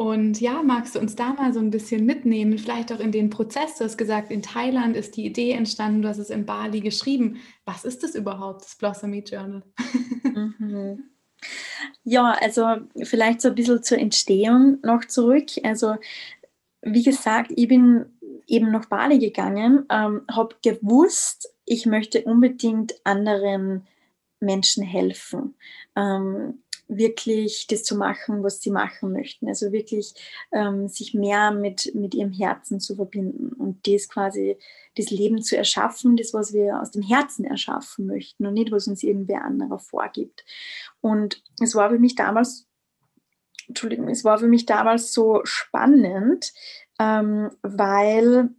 Und 0.00 0.40
ja, 0.40 0.62
magst 0.62 0.94
du 0.94 0.98
uns 0.98 1.14
da 1.14 1.34
mal 1.34 1.52
so 1.52 1.60
ein 1.60 1.70
bisschen 1.70 2.06
mitnehmen, 2.06 2.56
vielleicht 2.56 2.90
auch 2.90 3.00
in 3.00 3.12
den 3.12 3.28
Prozess? 3.28 3.76
Du 3.76 3.84
hast 3.84 3.98
gesagt, 3.98 4.30
in 4.30 4.40
Thailand 4.40 4.96
ist 4.96 5.14
die 5.14 5.26
Idee 5.26 5.50
entstanden, 5.50 6.00
du 6.00 6.08
hast 6.08 6.16
es 6.16 6.30
in 6.30 6.46
Bali 6.46 6.80
geschrieben. 6.80 7.36
Was 7.66 7.84
ist 7.84 8.02
das 8.02 8.14
überhaupt, 8.14 8.64
das 8.64 8.76
Blossomy 8.76 9.18
Journal? 9.18 9.62
Mhm. 10.22 11.10
Ja, 12.02 12.32
also 12.40 12.76
vielleicht 13.02 13.42
so 13.42 13.48
ein 13.48 13.54
bisschen 13.54 13.82
zur 13.82 13.98
Entstehung 13.98 14.78
noch 14.82 15.04
zurück. 15.04 15.48
Also 15.64 15.96
wie 16.80 17.02
gesagt, 17.02 17.52
ich 17.54 17.68
bin 17.68 18.06
eben 18.46 18.70
nach 18.70 18.86
Bali 18.86 19.18
gegangen, 19.18 19.84
ähm, 19.90 20.22
habe 20.30 20.56
gewusst, 20.62 21.52
ich 21.66 21.84
möchte 21.84 22.22
unbedingt 22.22 22.94
anderen 23.04 23.86
Menschen 24.40 24.82
helfen. 24.82 25.56
Ähm, 25.94 26.62
wirklich 26.90 27.66
das 27.68 27.84
zu 27.84 27.96
machen, 27.96 28.42
was 28.42 28.60
sie 28.60 28.70
machen 28.70 29.12
möchten. 29.12 29.48
Also 29.48 29.72
wirklich 29.72 30.12
ähm, 30.52 30.88
sich 30.88 31.14
mehr 31.14 31.52
mit, 31.52 31.94
mit 31.94 32.14
ihrem 32.14 32.32
Herzen 32.32 32.80
zu 32.80 32.96
verbinden 32.96 33.52
und 33.52 33.86
das 33.86 34.08
quasi, 34.08 34.56
das 34.96 35.10
Leben 35.10 35.40
zu 35.40 35.56
erschaffen, 35.56 36.16
das, 36.16 36.34
was 36.34 36.52
wir 36.52 36.80
aus 36.80 36.90
dem 36.90 37.02
Herzen 37.02 37.44
erschaffen 37.44 38.06
möchten 38.06 38.44
und 38.44 38.54
nicht, 38.54 38.72
was 38.72 38.88
uns 38.88 39.02
irgendwer 39.02 39.44
anderer 39.44 39.78
vorgibt. 39.78 40.44
Und 41.00 41.42
es 41.62 41.74
war 41.74 41.90
für 41.90 41.98
mich 41.98 42.16
damals, 42.16 42.66
Entschuldigung, 43.68 44.08
es 44.08 44.24
war 44.24 44.38
für 44.38 44.48
mich 44.48 44.66
damals 44.66 45.12
so 45.12 45.40
spannend, 45.44 46.52
ähm, 46.98 47.50
weil, 47.62 48.50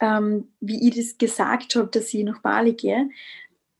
ähm, 0.00 0.52
wie 0.60 0.88
ich 0.88 0.94
das 0.94 1.16
gesagt 1.16 1.74
habe, 1.74 1.88
dass 1.88 2.12
ich 2.12 2.22
nach 2.22 2.42
Bali 2.42 2.74
gehe, 2.74 3.08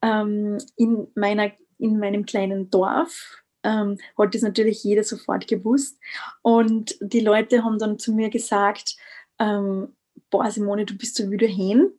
ähm, 0.02 0.58
in 0.76 1.08
meiner 1.14 1.52
in 1.78 1.98
meinem 1.98 2.26
kleinen 2.26 2.70
Dorf 2.70 3.42
ähm, 3.64 3.98
hat 4.16 4.34
das 4.34 4.42
natürlich 4.42 4.84
jeder 4.84 5.02
sofort 5.02 5.48
gewusst. 5.48 5.98
Und 6.42 6.96
die 7.00 7.20
Leute 7.20 7.64
haben 7.64 7.78
dann 7.78 7.98
zu 7.98 8.12
mir 8.12 8.30
gesagt, 8.30 8.96
ähm, 9.38 9.94
boah 10.30 10.50
Simone, 10.50 10.84
du 10.84 10.96
bist 10.96 11.16
so 11.16 11.30
wieder 11.30 11.46
hin. 11.46 11.90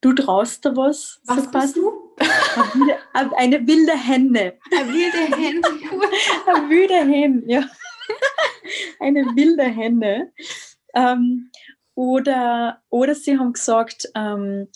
Du 0.00 0.12
traust 0.12 0.64
da 0.64 0.76
was. 0.76 1.20
Was 1.24 1.50
bist 1.50 1.76
du? 1.76 2.14
Eine 3.36 3.66
wilde 3.66 3.92
Henne. 3.92 4.58
Eine 4.70 4.92
wilde 4.92 5.36
Henne. 5.36 5.60
Eine 6.46 6.70
wilde 6.70 6.94
Henne, 6.94 7.42
ja. 7.46 7.64
Eine 9.00 9.24
wilde 9.34 9.64
Henne. 9.64 10.32
Ähm, 10.94 11.50
oder, 11.94 12.82
oder 12.90 13.14
sie 13.14 13.38
haben 13.38 13.52
gesagt, 13.52 14.10
ähm, 14.14 14.68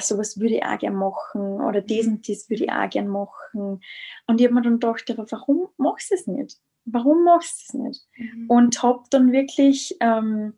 sowas 0.00 0.38
würde 0.40 0.56
ich 0.56 0.64
auch 0.64 0.78
gerne 0.78 0.96
machen 0.96 1.60
oder 1.60 1.80
das 1.80 2.06
und 2.06 2.28
das 2.28 2.48
würde 2.48 2.64
ich 2.64 2.72
auch 2.72 2.88
gerne 2.90 3.08
machen. 3.08 3.30
Und 3.58 4.40
ich 4.40 4.46
habe 4.46 4.54
mir 4.54 4.62
dann 4.62 4.80
gedacht, 4.80 5.10
aber 5.10 5.26
warum 5.30 5.68
machst 5.76 6.10
du 6.10 6.14
es 6.14 6.26
nicht? 6.26 6.58
Warum 6.84 7.24
machst 7.24 7.60
du 7.60 7.64
es 7.78 7.84
nicht? 7.84 8.08
Mhm. 8.16 8.50
Und 8.50 8.82
habe 8.82 9.02
dann 9.10 9.32
wirklich 9.32 9.96
ähm, 10.00 10.54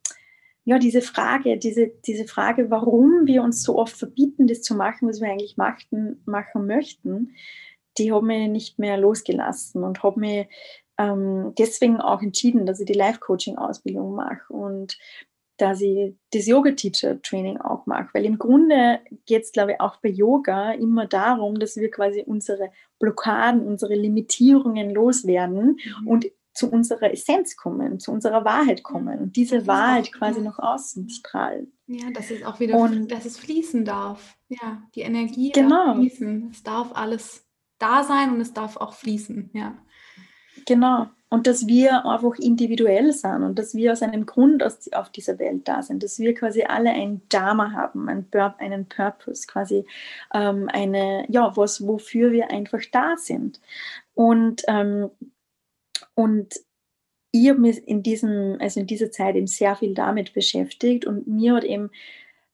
ja, 0.68 0.78
diese 0.78 1.00
Frage, 1.00 1.56
diese, 1.56 1.88
diese 2.06 2.26
Frage, 2.26 2.70
warum 2.70 3.26
wir 3.26 3.42
uns 3.42 3.62
so 3.62 3.78
oft 3.78 3.96
verbieten, 3.96 4.46
das 4.46 4.60
zu 4.60 4.74
machen, 4.74 5.08
was 5.08 5.18
wir 5.18 5.30
eigentlich 5.30 5.56
machten, 5.56 6.22
machen 6.26 6.66
möchten, 6.66 7.34
die 7.96 8.12
habe 8.12 8.26
mich 8.26 8.50
nicht 8.50 8.78
mehr 8.78 8.98
losgelassen 8.98 9.82
und 9.82 10.02
habe 10.02 10.20
mich 10.20 10.46
ähm, 10.98 11.54
deswegen 11.56 12.02
auch 12.02 12.20
entschieden, 12.20 12.66
dass 12.66 12.80
ich 12.80 12.86
die 12.86 12.92
Life-Coaching-Ausbildung 12.92 14.14
mache 14.14 14.52
und 14.52 14.98
dass 15.56 15.80
ich 15.80 16.14
das 16.32 16.46
Yoga-Teacher-Training 16.46 17.56
auch 17.62 17.86
mache. 17.86 18.10
Weil 18.12 18.26
im 18.26 18.38
Grunde 18.38 19.00
geht 19.24 19.44
es, 19.44 19.52
glaube 19.52 19.72
ich, 19.72 19.80
auch 19.80 19.96
bei 19.96 20.10
Yoga 20.10 20.72
immer 20.72 21.06
darum, 21.06 21.58
dass 21.58 21.76
wir 21.76 21.90
quasi 21.90 22.24
unsere 22.26 22.70
Blockaden, 22.98 23.62
unsere 23.62 23.94
Limitierungen 23.94 24.90
loswerden 24.90 25.78
mhm. 26.00 26.06
und 26.06 26.26
zu 26.58 26.70
unserer 26.70 27.12
Essenz 27.12 27.56
kommen, 27.56 28.00
zu 28.00 28.10
unserer 28.10 28.44
Wahrheit 28.44 28.82
kommen 28.82 29.20
und 29.20 29.36
diese 29.36 29.68
Wahrheit 29.68 30.12
quasi 30.12 30.40
nach 30.40 30.58
außen 30.58 31.08
strahlen. 31.08 31.72
Ja, 31.86 32.10
dass 32.10 32.32
es 32.32 32.42
auch 32.42 32.58
wieder, 32.58 32.76
und, 32.76 33.08
dass 33.12 33.24
es 33.24 33.38
fließen 33.38 33.84
darf. 33.84 34.36
Ja, 34.48 34.82
die 34.94 35.02
Energie 35.02 35.52
genau. 35.52 35.86
darf 35.86 35.96
fließen. 35.98 36.48
Es 36.50 36.62
darf 36.64 36.90
alles 36.94 37.46
da 37.78 38.02
sein 38.02 38.32
und 38.32 38.40
es 38.40 38.52
darf 38.52 38.76
auch 38.76 38.92
fließen. 38.92 39.50
Ja. 39.54 39.78
Genau. 40.66 41.06
Und 41.30 41.46
dass 41.46 41.66
wir 41.66 42.06
einfach 42.06 42.38
individuell 42.38 43.12
sind 43.12 43.42
und 43.42 43.58
dass 43.58 43.74
wir 43.74 43.92
aus 43.92 44.02
einem 44.02 44.24
Grund 44.24 44.62
aus, 44.62 44.90
auf 44.92 45.10
dieser 45.10 45.38
Welt 45.38 45.68
da 45.68 45.82
sind, 45.82 46.02
dass 46.02 46.18
wir 46.18 46.34
quasi 46.34 46.62
alle 46.62 46.90
ein 46.90 47.20
Dharma 47.28 47.72
haben, 47.72 48.08
ein 48.08 48.26
einen 48.58 48.86
Purpose, 48.88 49.46
quasi 49.46 49.84
ähm, 50.32 50.70
eine, 50.72 51.26
ja, 51.28 51.54
was, 51.54 51.86
wofür 51.86 52.32
wir 52.32 52.50
einfach 52.50 52.80
da 52.92 53.16
sind. 53.18 53.60
Und, 54.14 54.62
ähm, 54.68 55.10
und 56.14 56.54
ich 57.30 57.50
habe 57.50 57.60
mich 57.60 57.86
in 57.86 58.02
diesem, 58.02 58.56
also 58.58 58.80
in 58.80 58.86
dieser 58.86 59.10
Zeit 59.10 59.36
eben 59.36 59.46
sehr 59.46 59.76
viel 59.76 59.92
damit 59.92 60.32
beschäftigt 60.32 61.04
und 61.04 61.26
mir 61.26 61.54
hat 61.54 61.64
eben 61.64 61.90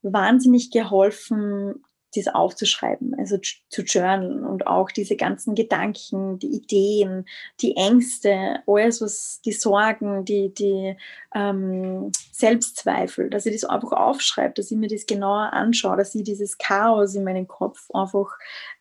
wahnsinnig 0.02 0.72
geholfen, 0.72 1.84
das 2.14 2.28
aufzuschreiben, 2.28 3.14
also 3.18 3.38
zu 3.38 3.82
journalen 3.82 4.44
und 4.44 4.66
auch 4.66 4.90
diese 4.90 5.16
ganzen 5.16 5.54
Gedanken, 5.54 6.38
die 6.38 6.54
Ideen, 6.54 7.26
die 7.60 7.76
Ängste, 7.76 8.60
alles 8.66 9.00
was, 9.00 9.40
die 9.44 9.52
Sorgen, 9.52 10.24
die, 10.24 10.52
die 10.52 10.96
ähm, 11.34 12.10
Selbstzweifel, 12.32 13.30
dass 13.30 13.46
ich 13.46 13.60
das 13.60 13.68
einfach 13.68 13.92
aufschreibe, 13.92 14.54
dass 14.54 14.70
ich 14.70 14.76
mir 14.76 14.88
das 14.88 15.06
genauer 15.06 15.52
anschaue, 15.52 15.96
dass 15.96 16.14
ich 16.14 16.24
dieses 16.24 16.58
Chaos 16.58 17.14
in 17.14 17.24
meinem 17.24 17.48
Kopf 17.48 17.90
einfach 17.92 18.30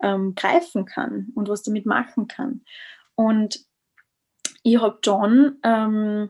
ähm, 0.01 0.35
greifen 0.35 0.85
kann 0.85 1.31
und 1.35 1.49
was 1.49 1.63
damit 1.63 1.85
machen 1.85 2.27
kann. 2.27 2.61
Und 3.15 3.65
ich 4.63 4.79
habe 4.79 4.97
dann, 5.01 5.57
ähm, 5.63 6.29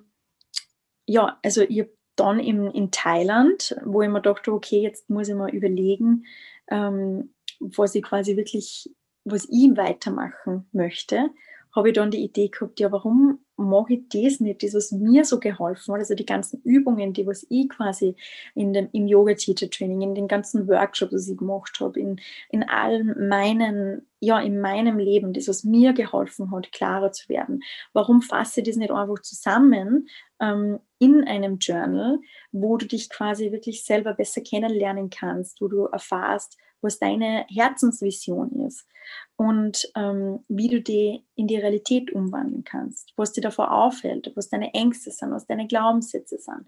ja, 1.06 1.39
also 1.44 1.62
ich 1.62 1.82
habe 1.82 1.92
dann 2.15 2.39
in, 2.39 2.67
in 2.71 2.91
Thailand, 2.91 3.76
wo 3.86 4.02
ich 4.02 4.10
mir 4.10 4.21
dachte, 4.21 4.52
okay, 4.52 4.82
jetzt 4.82 5.10
muss 5.10 5.30
ich 5.30 5.36
mal 5.36 5.49
überlegen, 5.49 6.26
ähm, 6.69 7.34
was 7.60 7.95
ich 7.95 8.04
quasi 8.04 8.38
wirklich, 8.38 8.89
was 9.23 9.47
ich 9.49 9.76
weitermachen 9.76 10.67
möchte, 10.71 11.30
habe 11.76 11.89
ich 11.89 11.95
dann 11.95 12.12
die 12.12 12.23
Idee 12.23 12.49
gehabt, 12.49 12.80
ja, 12.80 12.91
warum 12.91 13.39
mache 13.56 13.93
ich 13.93 14.10
das 14.10 14.39
nicht, 14.39 14.63
das, 14.63 14.73
was 14.73 14.91
mir 14.91 15.26
so 15.26 15.39
geholfen 15.39 15.93
hat, 15.93 16.02
also 16.02 16.15
die 16.15 16.26
ganzen 16.26 16.62
Übungen, 16.63 17.13
die 17.13 17.26
was 17.26 17.45
ich 17.49 17.69
quasi 17.69 18.15
in 18.56 18.73
dem, 18.73 18.89
im 18.91 19.08
Yoga-Teacher-Training, 19.08 20.02
in 20.02 20.15
den 20.15 20.28
ganzen 20.28 20.67
Workshops, 20.67 21.26
die 21.26 21.32
ich 21.32 21.38
gemacht 21.38 21.80
habe, 21.80 21.99
in, 21.99 22.19
in 22.49 22.63
allen 22.63 23.28
meinen, 23.28 24.08
ja, 24.24 24.40
in 24.40 24.62
meinem 24.62 25.00
Leben, 25.00 25.34
das, 25.34 25.50
was 25.50 25.66
mir 25.66 25.92
geholfen 25.92 26.50
hat, 26.52 26.72
klarer 26.72 27.12
zu 27.12 27.28
werden. 27.28 27.62
Warum 27.92 28.22
fasse 28.22 28.62
ich 28.62 28.68
das 28.68 28.78
nicht 28.78 28.90
einfach 28.90 29.22
zusammen 29.22 30.08
ähm, 30.40 30.80
in 30.98 31.26
einem 31.26 31.58
Journal, 31.58 32.20
wo 32.54 32.78
du 32.78 32.88
dich 32.88 33.10
quasi 33.10 33.52
wirklich 33.52 33.84
selber 33.84 34.14
besser 34.14 34.40
kennenlernen 34.40 35.10
kannst, 35.10 35.60
wo 35.60 35.68
du 35.68 35.88
erfahrst, 35.88 36.58
was 36.80 37.00
deine 37.00 37.46
Herzensvision 37.50 38.66
ist 38.66 38.88
und 39.36 39.92
ähm, 39.96 40.40
wie 40.48 40.70
du 40.70 40.82
die 40.82 41.26
in 41.36 41.48
die 41.48 41.58
Realität 41.58 42.12
umwandeln 42.14 42.64
kannst, 42.64 43.12
was 43.18 43.34
dir 43.34 43.42
davor 43.42 43.74
auffällt, 43.74 44.32
was 44.36 44.50
deine 44.50 44.74
Ängste 44.74 45.12
sind, 45.12 45.32
was 45.32 45.48
deine 45.48 45.68
Glaubenssätze 45.68 46.38
sind, 46.38 46.66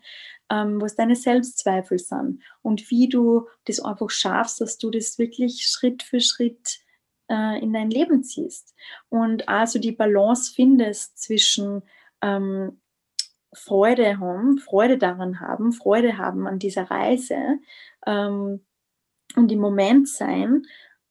ähm, 0.50 0.82
was 0.82 0.96
deine 0.96 1.15
Selbstzweifel 1.15 2.00
sind 2.00 2.44
und 2.62 2.89
wie 2.91 3.08
du 3.08 3.48
das 3.65 3.80
einfach 3.80 4.10
schaffst, 4.10 4.60
dass 4.60 4.78
du 4.78 4.89
das 4.89 5.18
wirklich 5.18 5.65
Schritt 5.68 6.04
für 6.04 6.20
Schritt 6.20 6.85
äh, 7.30 7.62
in 7.62 7.74
dein 7.74 7.90
Leben 7.90 8.24
ziehst 8.24 8.76
und 9.10 9.48
also 9.50 9.80
die 9.80 9.92
Balance 9.92 10.54
findest 10.54 11.18
zwischen 11.18 11.84
ähm, 12.22 12.82
Freude 13.54 14.20
haben, 14.20 14.58
Freude 14.58 14.98
daran 14.98 15.40
haben, 15.40 15.72
Freude 15.72 16.18
haben 16.18 16.48
an 16.48 16.60
dieser 16.60 16.84
Reise 16.84 17.60
ähm, 18.06 18.66
und 19.36 19.52
im 19.52 19.60
Moment 19.60 20.10
sein 20.10 20.64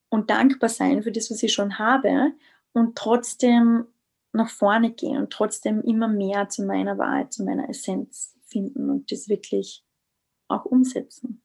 und 0.09 0.31
dankbar 0.31 0.68
sein 0.68 1.03
für 1.03 1.12
das, 1.12 1.31
was 1.31 1.42
ich 1.42 1.53
schon 1.53 1.79
habe 1.79 2.33
und 2.72 2.96
trotzdem 2.96 3.87
nach 4.33 4.50
vorne 4.50 4.92
gehen 4.92 5.16
und 5.16 5.33
trotzdem 5.33 5.81
immer 5.83 6.09
mehr 6.09 6.48
zu 6.48 6.64
meiner 6.64 6.98
Wahrheit, 6.98 7.33
zu 7.33 7.44
meiner 7.44 7.68
Essenz 7.68 8.37
finden 8.44 8.90
und 8.90 9.11
das 9.11 9.29
wirklich 9.29 9.85
auch 10.48 10.64
umsetzen. 10.64 11.42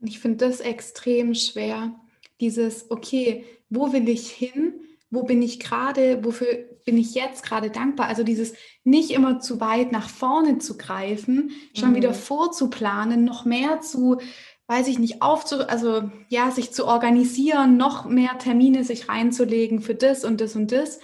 Ich 0.00 0.20
finde 0.20 0.46
das 0.46 0.60
extrem 0.60 1.34
schwer, 1.34 1.94
dieses, 2.40 2.90
okay, 2.90 3.44
wo 3.68 3.92
will 3.92 4.08
ich 4.08 4.30
hin? 4.30 4.74
Wo 5.10 5.22
bin 5.22 5.42
ich 5.42 5.60
gerade? 5.60 6.24
Wofür 6.24 6.46
bin 6.84 6.98
ich 6.98 7.14
jetzt 7.14 7.44
gerade 7.44 7.70
dankbar? 7.70 8.08
Also 8.08 8.24
dieses 8.24 8.54
nicht 8.82 9.10
immer 9.10 9.40
zu 9.40 9.60
weit 9.60 9.92
nach 9.92 10.08
vorne 10.08 10.58
zu 10.58 10.76
greifen, 10.76 11.52
schon 11.74 11.90
mhm. 11.90 11.96
wieder 11.96 12.14
vorzuplanen, 12.14 13.24
noch 13.24 13.44
mehr 13.44 13.80
zu 13.80 14.18
weiß 14.66 14.88
ich 14.88 14.98
nicht, 14.98 15.20
aufzu, 15.22 15.68
also 15.68 16.10
ja, 16.28 16.50
sich 16.50 16.72
zu 16.72 16.86
organisieren, 16.86 17.76
noch 17.76 18.06
mehr 18.06 18.38
Termine 18.38 18.84
sich 18.84 19.08
reinzulegen 19.08 19.80
für 19.80 19.94
das 19.94 20.24
und 20.24 20.40
das 20.40 20.56
und 20.56 20.72
das. 20.72 21.00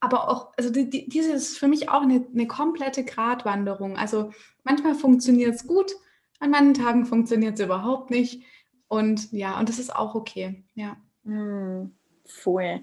Aber 0.00 0.28
auch, 0.28 0.52
also 0.56 0.70
die, 0.70 0.90
die, 0.90 1.08
diese 1.08 1.32
ist 1.32 1.58
für 1.58 1.68
mich 1.68 1.88
auch 1.88 2.02
eine, 2.02 2.26
eine 2.34 2.48
komplette 2.48 3.04
Gratwanderung. 3.04 3.96
Also 3.96 4.32
manchmal 4.64 4.96
funktioniert 4.96 5.54
es 5.54 5.66
gut, 5.66 5.92
an 6.40 6.50
manchen 6.50 6.74
Tagen 6.74 7.06
funktioniert 7.06 7.54
es 7.54 7.64
überhaupt 7.64 8.10
nicht. 8.10 8.42
Und 8.92 9.32
ja, 9.32 9.58
und 9.58 9.70
das 9.70 9.78
ist 9.78 9.96
auch 9.96 10.14
okay, 10.14 10.62
ja. 10.74 10.98
Mm, 11.24 11.92
voll. 12.26 12.80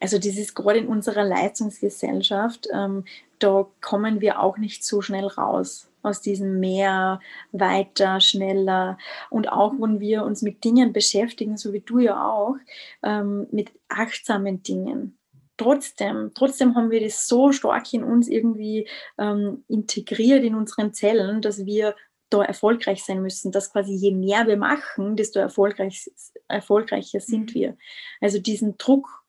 Also 0.00 0.16
das 0.16 0.38
ist 0.38 0.54
gerade 0.54 0.78
in 0.78 0.86
unserer 0.86 1.22
Leistungsgesellschaft, 1.22 2.66
ähm, 2.72 3.04
da 3.38 3.66
kommen 3.82 4.22
wir 4.22 4.40
auch 4.40 4.56
nicht 4.56 4.82
so 4.86 5.02
schnell 5.02 5.26
raus 5.26 5.90
aus 6.00 6.22
diesem 6.22 6.60
mehr, 6.60 7.20
weiter, 7.52 8.22
schneller. 8.22 8.96
Und 9.28 9.52
auch 9.52 9.74
wenn 9.78 10.00
wir 10.00 10.24
uns 10.24 10.40
mit 10.40 10.64
Dingen 10.64 10.94
beschäftigen, 10.94 11.58
so 11.58 11.74
wie 11.74 11.80
du 11.80 11.98
ja 11.98 12.26
auch, 12.26 12.56
ähm, 13.02 13.46
mit 13.50 13.70
achtsamen 13.90 14.62
Dingen. 14.62 15.18
Trotzdem, 15.58 16.30
trotzdem 16.34 16.74
haben 16.74 16.90
wir 16.90 17.02
das 17.02 17.28
so 17.28 17.52
stark 17.52 17.92
in 17.92 18.02
uns 18.02 18.28
irgendwie 18.28 18.88
ähm, 19.18 19.62
integriert 19.68 20.42
in 20.42 20.54
unseren 20.54 20.94
Zellen, 20.94 21.42
dass 21.42 21.66
wir 21.66 21.94
da 22.30 22.42
erfolgreich 22.42 23.04
sein 23.04 23.22
müssen, 23.22 23.52
dass 23.52 23.72
quasi 23.72 23.92
je 23.92 24.12
mehr 24.12 24.46
wir 24.46 24.56
machen, 24.56 25.16
desto 25.16 25.40
erfolgreich, 25.40 26.10
erfolgreicher 26.48 27.20
sind 27.20 27.50
mhm. 27.50 27.54
wir. 27.54 27.76
Also 28.20 28.38
diesen 28.38 28.78
Druck 28.78 29.20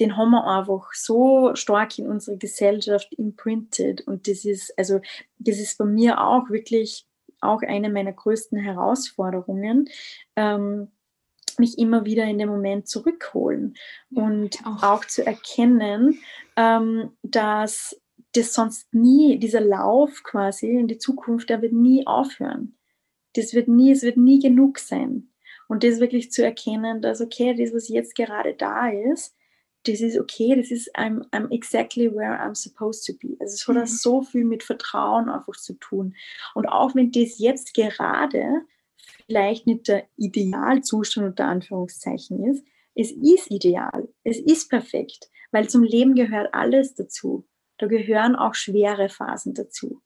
den 0.00 0.16
haben 0.16 0.30
wir 0.30 0.46
einfach 0.46 0.92
so 0.94 1.54
stark 1.54 1.98
in 1.98 2.08
unserer 2.08 2.36
Gesellschaft 2.36 3.12
imprinted. 3.14 4.00
Und 4.06 4.26
das 4.26 4.44
ist, 4.44 4.76
also, 4.78 5.00
das 5.38 5.58
ist 5.58 5.76
bei 5.78 5.84
mir 5.84 6.20
auch 6.20 6.48
wirklich 6.48 7.06
auch 7.40 7.62
eine 7.62 7.90
meiner 7.90 8.12
größten 8.12 8.58
Herausforderungen, 8.58 9.88
ähm, 10.36 10.88
mich 11.58 11.78
immer 11.78 12.06
wieder 12.06 12.24
in 12.24 12.38
den 12.38 12.48
Moment 12.48 12.88
zurückholen 12.88 13.76
und 14.14 14.64
auch. 14.64 14.82
auch 14.82 15.04
zu 15.04 15.26
erkennen, 15.26 16.18
ähm, 16.56 17.10
dass 17.22 17.99
das 18.32 18.54
sonst 18.54 18.92
nie, 18.94 19.38
dieser 19.38 19.60
Lauf 19.60 20.22
quasi 20.22 20.68
in 20.68 20.88
die 20.88 20.98
Zukunft, 20.98 21.50
der 21.50 21.62
wird 21.62 21.72
nie 21.72 22.06
aufhören. 22.06 22.76
Das 23.34 23.54
wird 23.54 23.68
nie, 23.68 23.92
es 23.92 24.02
wird 24.02 24.16
nie 24.16 24.38
genug 24.38 24.78
sein. 24.78 25.30
Und 25.68 25.84
das 25.84 26.00
wirklich 26.00 26.32
zu 26.32 26.44
erkennen, 26.44 27.00
dass 27.00 27.20
okay, 27.20 27.54
das, 27.54 27.72
was 27.72 27.88
jetzt 27.88 28.14
gerade 28.14 28.54
da 28.54 28.88
ist, 28.88 29.36
das 29.84 30.00
ist 30.00 30.18
okay, 30.18 30.54
das 30.56 30.70
ist 30.70 30.94
I'm, 30.96 31.24
I'm 31.30 31.50
exactly 31.50 32.12
where 32.12 32.38
I'm 32.38 32.54
supposed 32.54 33.06
to 33.06 33.14
be. 33.14 33.36
Also 33.40 33.54
es 33.54 33.66
hat 33.66 33.76
mhm. 33.76 33.86
so 33.86 34.22
viel 34.22 34.44
mit 34.44 34.62
Vertrauen 34.62 35.28
einfach 35.28 35.56
zu 35.56 35.74
tun. 35.74 36.14
Und 36.54 36.66
auch 36.66 36.94
wenn 36.94 37.12
das 37.12 37.38
jetzt 37.38 37.74
gerade 37.74 38.62
vielleicht 39.26 39.66
nicht 39.66 39.88
der 39.88 40.06
Idealzustand 40.16 41.28
unter 41.28 41.46
Anführungszeichen 41.46 42.44
ist, 42.44 42.64
es 42.94 43.12
ist 43.12 43.50
ideal, 43.50 44.08
es 44.24 44.38
ist 44.38 44.68
perfekt, 44.68 45.30
weil 45.52 45.68
zum 45.68 45.84
Leben 45.84 46.14
gehört 46.14 46.52
alles 46.52 46.94
dazu. 46.94 47.46
Da 47.80 47.86
gehören 47.86 48.36
auch 48.36 48.54
schwere 48.54 49.08
Phasen 49.08 49.54
dazu. 49.54 50.02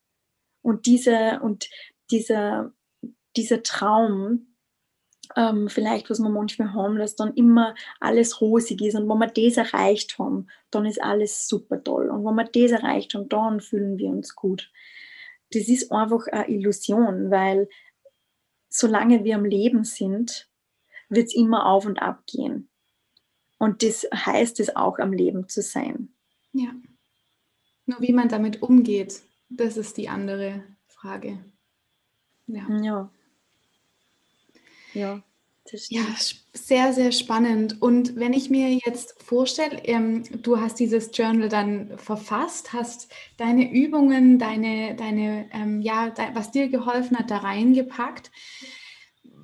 Und 0.63 0.87
diese 0.87 1.41
und 1.43 1.69
dieser, 2.13 2.73
dieser 3.37 3.65
Traum, 3.65 4.55
ähm, 5.35 5.69
vielleicht, 5.69 6.09
was 6.09 6.21
man 6.21 6.33
manchmal 6.33 6.73
haben, 6.73 6.99
dass 6.99 7.17
dann 7.17 7.35
immer 7.35 7.75
alles 7.99 8.41
rosig 8.41 8.81
ist 8.81 8.95
und 8.95 9.09
wenn 9.09 9.19
wir 9.19 9.27
das 9.27 9.57
erreicht 9.57 10.21
haben, 10.21 10.47
dann 10.71 10.87
ist 10.87 11.03
alles 11.03 11.49
super 11.49 11.83
toll. 11.83 12.11
Und 12.11 12.25
wenn 12.25 12.37
wir 12.37 12.45
das 12.45 12.71
erreicht 12.81 13.15
haben, 13.15 13.29
dann 13.29 13.61
fühlen 13.61 13.99
wir 13.99 14.11
uns 14.11 14.37
gut. 14.37 14.71
Das 15.51 15.67
ist 15.67 15.91
einfach 15.91 16.29
eine 16.29 16.49
Illusion, 16.49 17.33
weil 17.33 17.69
solange 18.69 19.25
wir 19.25 19.35
am 19.35 19.45
Leben 19.45 19.83
sind, 19.83 20.49
wird 21.09 21.27
es 21.27 21.35
immer 21.35 21.67
auf 21.67 21.87
und 21.87 21.99
ab 21.99 22.23
gehen. 22.29 22.71
Und 23.59 23.83
das 23.83 24.07
heißt 24.15 24.61
es 24.61 24.77
auch, 24.77 25.01
am 25.01 25.13
Leben 25.13 25.49
zu 25.49 25.61
sein. 25.61 26.15
Ja. 26.53 26.71
Nur 27.87 28.01
wie 28.01 28.13
man 28.13 28.29
damit 28.29 28.63
umgeht, 28.63 29.23
das 29.49 29.77
ist 29.77 29.97
die 29.97 30.09
andere 30.09 30.63
Frage. 30.89 31.39
Ja. 32.47 32.67
ja. 32.81 33.11
Ja, 34.95 35.23
ja, 35.89 36.05
sehr, 36.53 36.93
sehr 36.93 37.11
spannend. 37.11 37.81
Und 37.81 38.17
wenn 38.17 38.33
ich 38.33 38.51
mir 38.51 38.79
jetzt 38.85 39.21
vorstelle, 39.23 39.79
ähm, 39.85 40.25
du 40.43 40.61
hast 40.61 40.79
dieses 40.79 41.11
Journal 41.17 41.49
dann 41.49 41.99
verfasst, 41.99 42.73
hast 42.73 43.11
deine 43.39 43.73
Übungen, 43.73 44.39
deine, 44.39 44.95
deine 44.95 45.49
ähm, 45.53 45.81
ja, 45.81 46.11
de, 46.11 46.27
was 46.35 46.51
dir 46.51 46.69
geholfen 46.69 47.19
hat, 47.19 47.31
da 47.31 47.39
reingepackt. 47.39 48.31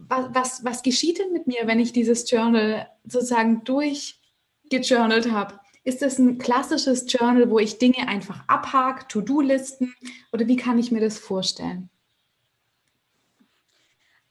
Was, 0.09 0.35
was, 0.35 0.64
was 0.64 0.83
geschieht 0.83 1.18
denn 1.18 1.33
mit 1.33 1.46
mir, 1.46 1.66
wenn 1.66 1.81
ich 1.81 1.92
dieses 1.92 2.31
Journal 2.31 2.88
sozusagen 3.05 3.64
durchgejournalt 3.64 5.31
habe? 5.31 5.60
Ist 5.83 6.03
das 6.03 6.19
ein 6.19 6.38
klassisches 6.38 7.07
Journal, 7.09 7.51
wo 7.51 7.59
ich 7.59 7.79
Dinge 7.79 8.07
einfach 8.07 8.45
abhake, 8.47 9.09
To-Do-Listen 9.09 9.95
oder 10.33 10.47
wie 10.47 10.57
kann 10.57 10.79
ich 10.79 10.93
mir 10.93 11.01
das 11.01 11.19
vorstellen? 11.19 11.88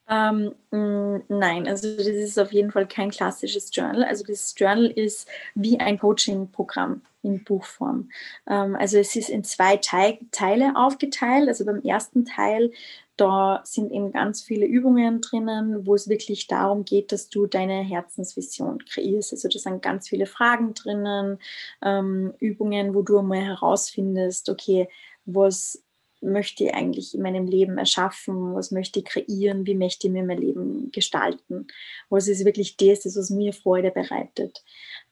Ähm, 0.10 0.56
mm, 0.72 1.24
nein, 1.28 1.68
also 1.68 1.96
das 1.96 2.08
ist 2.08 2.40
auf 2.40 2.52
jeden 2.52 2.72
Fall 2.72 2.88
kein 2.88 3.12
klassisches 3.12 3.70
Journal. 3.72 4.04
Also 4.04 4.24
das 4.24 4.56
Journal 4.58 4.88
ist 4.88 5.28
wie 5.54 5.80
ein 5.80 6.00
Coaching-Programm 6.00 7.02
in 7.22 7.44
Buchform. 7.44 8.10
Ähm, 8.48 8.76
also 8.76 8.98
es 8.98 9.16
ist 9.16 9.30
in 9.30 9.44
zwei 9.44 9.78
Teil 9.78 10.18
Teile 10.32 10.74
aufgeteilt. 10.76 11.48
Also 11.48 11.64
beim 11.64 11.82
ersten 11.84 12.26
Teil, 12.26 12.72
da 13.20 13.62
sind 13.66 13.92
eben 13.92 14.12
ganz 14.12 14.42
viele 14.42 14.66
Übungen 14.66 15.20
drinnen, 15.20 15.86
wo 15.86 15.94
es 15.94 16.08
wirklich 16.08 16.48
darum 16.48 16.86
geht, 16.86 17.12
dass 17.12 17.30
du 17.30 17.48
deine 17.48 17.82
Herzensvision 17.82 18.86
kreierst. 18.86 19.34
Also 19.34 19.50
da 19.50 19.60
sind 19.60 19.82
ganz 19.82 20.08
viele 20.08 20.26
Fragen 20.26 20.74
drinnen, 20.74 21.38
ähm, 21.82 22.34
Übungen, 22.40 22.94
wo 22.94 23.02
du 23.02 23.20
einmal 23.20 23.42
herausfindest, 23.42 24.50
okay, 24.50 24.88
was 25.26 25.84
möchte 26.22 26.66
ich 26.66 26.74
eigentlich 26.74 27.14
in 27.14 27.22
meinem 27.22 27.46
Leben 27.46 27.78
erschaffen, 27.78 28.54
was 28.54 28.72
möchte 28.72 29.00
ich 29.00 29.06
kreieren, 29.06 29.66
wie 29.66 29.76
möchte 29.76 30.08
ich 30.08 30.14
mir 30.14 30.24
mein 30.24 30.40
Leben 30.40 30.92
gestalten, 30.92 31.68
was 32.10 32.28
ist 32.28 32.46
wirklich 32.46 32.78
das, 32.78 33.06
was 33.06 33.30
mir 33.30 33.54
Freude 33.54 33.92
bereitet. 33.92 34.64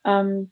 Ähm, 0.06 0.52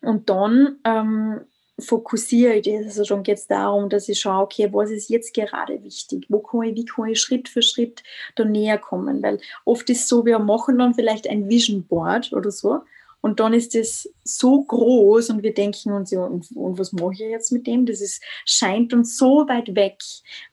und 0.00 0.30
dann 0.30 0.78
ähm, 0.84 1.40
fokussiere 1.78 2.54
ich 2.54 2.62
das. 2.62 2.98
Also 2.98 3.14
dann 3.14 3.22
geht 3.22 3.38
es 3.38 3.46
darum, 3.46 3.88
dass 3.88 4.08
ich 4.08 4.20
schaue, 4.20 4.44
okay, 4.44 4.68
was 4.72 4.90
ist 4.90 5.08
jetzt 5.08 5.34
gerade 5.34 5.82
wichtig? 5.82 6.26
Wo 6.28 6.40
kann 6.40 6.62
ich, 6.64 6.74
wie 6.74 6.84
kann 6.84 7.08
ich 7.08 7.20
Schritt 7.20 7.48
für 7.48 7.62
Schritt 7.62 8.02
da 8.34 8.44
näher 8.44 8.78
kommen? 8.78 9.22
Weil 9.22 9.40
oft 9.64 9.88
ist 9.90 10.00
es 10.00 10.08
so, 10.08 10.24
wir 10.26 10.38
machen 10.38 10.78
dann 10.78 10.94
vielleicht 10.94 11.28
ein 11.28 11.48
Vision 11.48 11.84
Board 11.84 12.32
oder 12.32 12.50
so 12.50 12.80
und 13.20 13.40
dann 13.40 13.52
ist 13.52 13.74
es 13.74 14.12
so 14.22 14.62
groß 14.62 15.30
und 15.30 15.42
wir 15.42 15.52
denken 15.52 15.92
uns, 15.92 16.10
ja, 16.10 16.24
und, 16.24 16.50
und, 16.54 16.78
was 16.78 16.92
mache 16.92 17.14
ich 17.14 17.20
jetzt 17.20 17.50
mit 17.50 17.66
dem? 17.66 17.84
Das 17.84 18.00
ist, 18.00 18.22
scheint 18.44 18.94
uns 18.94 19.16
so 19.16 19.48
weit 19.48 19.74
weg 19.74 19.98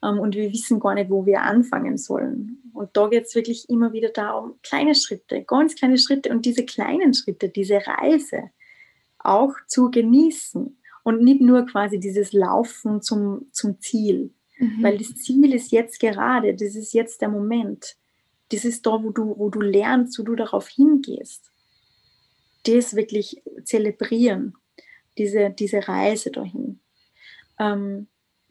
ähm, 0.03 0.19
und 0.19 0.35
wir 0.35 0.51
wissen 0.51 0.79
gar 0.79 0.95
nicht, 0.95 1.09
wo 1.09 1.25
wir 1.25 1.41
anfangen 1.41 1.97
sollen. 1.97 2.57
Und 2.73 2.89
da 2.93 3.07
geht 3.07 3.25
es 3.25 3.35
wirklich 3.35 3.69
immer 3.69 3.93
wieder 3.93 4.09
darum, 4.09 4.55
kleine 4.63 4.95
Schritte, 4.95 5.43
ganz 5.43 5.75
kleine 5.75 5.97
Schritte 5.97 6.29
und 6.29 6.45
diese 6.45 6.65
kleinen 6.65 7.13
Schritte, 7.13 7.49
diese 7.49 7.85
Reise 7.85 8.49
auch 9.19 9.53
zu 9.67 9.91
genießen 9.91 10.77
und 11.05 11.23
nicht 11.23 11.39
nur 11.39 11.65
quasi 11.65 11.99
dieses 11.99 12.33
Laufen 12.33 13.01
zum, 13.01 13.47
zum 13.53 13.79
Ziel. 13.79 14.33
Mhm. 14.59 14.83
Weil 14.83 14.97
das 14.97 15.15
Ziel 15.15 15.53
ist 15.53 15.71
jetzt 15.71 16.01
gerade, 16.01 16.53
das 16.53 16.75
ist 16.75 16.93
jetzt 16.93 17.21
der 17.21 17.29
Moment. 17.29 17.95
Das 18.51 18.65
ist 18.65 18.85
da, 18.85 19.01
wo 19.01 19.11
du, 19.11 19.37
wo 19.37 19.49
du 19.49 19.61
lernst, 19.61 20.19
wo 20.19 20.23
du 20.23 20.35
darauf 20.35 20.67
hingehst 20.67 21.51
das 22.67 22.95
wirklich 22.95 23.41
zelebrieren, 23.63 24.55
diese, 25.17 25.49
diese 25.49 25.87
Reise 25.87 26.31
dahin. 26.31 26.79
Ähm, 27.59 28.07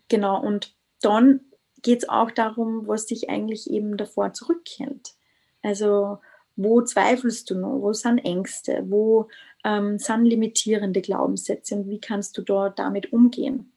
genau, 0.08 0.40
und 0.40 0.74
dann 1.02 1.40
geht 1.82 2.04
es 2.04 2.08
auch 2.08 2.30
darum, 2.30 2.86
was 2.86 3.06
dich 3.06 3.28
eigentlich 3.28 3.70
eben 3.70 3.96
davor 3.96 4.32
zurückhält. 4.32 5.14
Also 5.62 6.18
wo 6.56 6.82
zweifelst 6.82 7.50
du 7.50 7.56
noch? 7.56 7.80
Wo 7.80 7.92
sind 7.92 8.18
Ängste? 8.18 8.84
Wo 8.86 9.28
ähm, 9.64 9.98
sind 9.98 10.24
limitierende 10.24 11.00
Glaubenssätze? 11.00 11.76
Und 11.76 11.88
wie 11.88 12.00
kannst 12.00 12.38
du 12.38 12.42
da 12.42 12.68
damit 12.68 13.12
umgehen? 13.12 13.72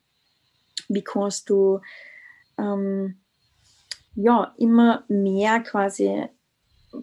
Wie 0.88 1.04
kannst 1.04 1.50
du 1.50 1.80
ähm, 2.58 3.20
ja 4.16 4.54
immer 4.58 5.04
mehr 5.08 5.60
quasi 5.62 6.26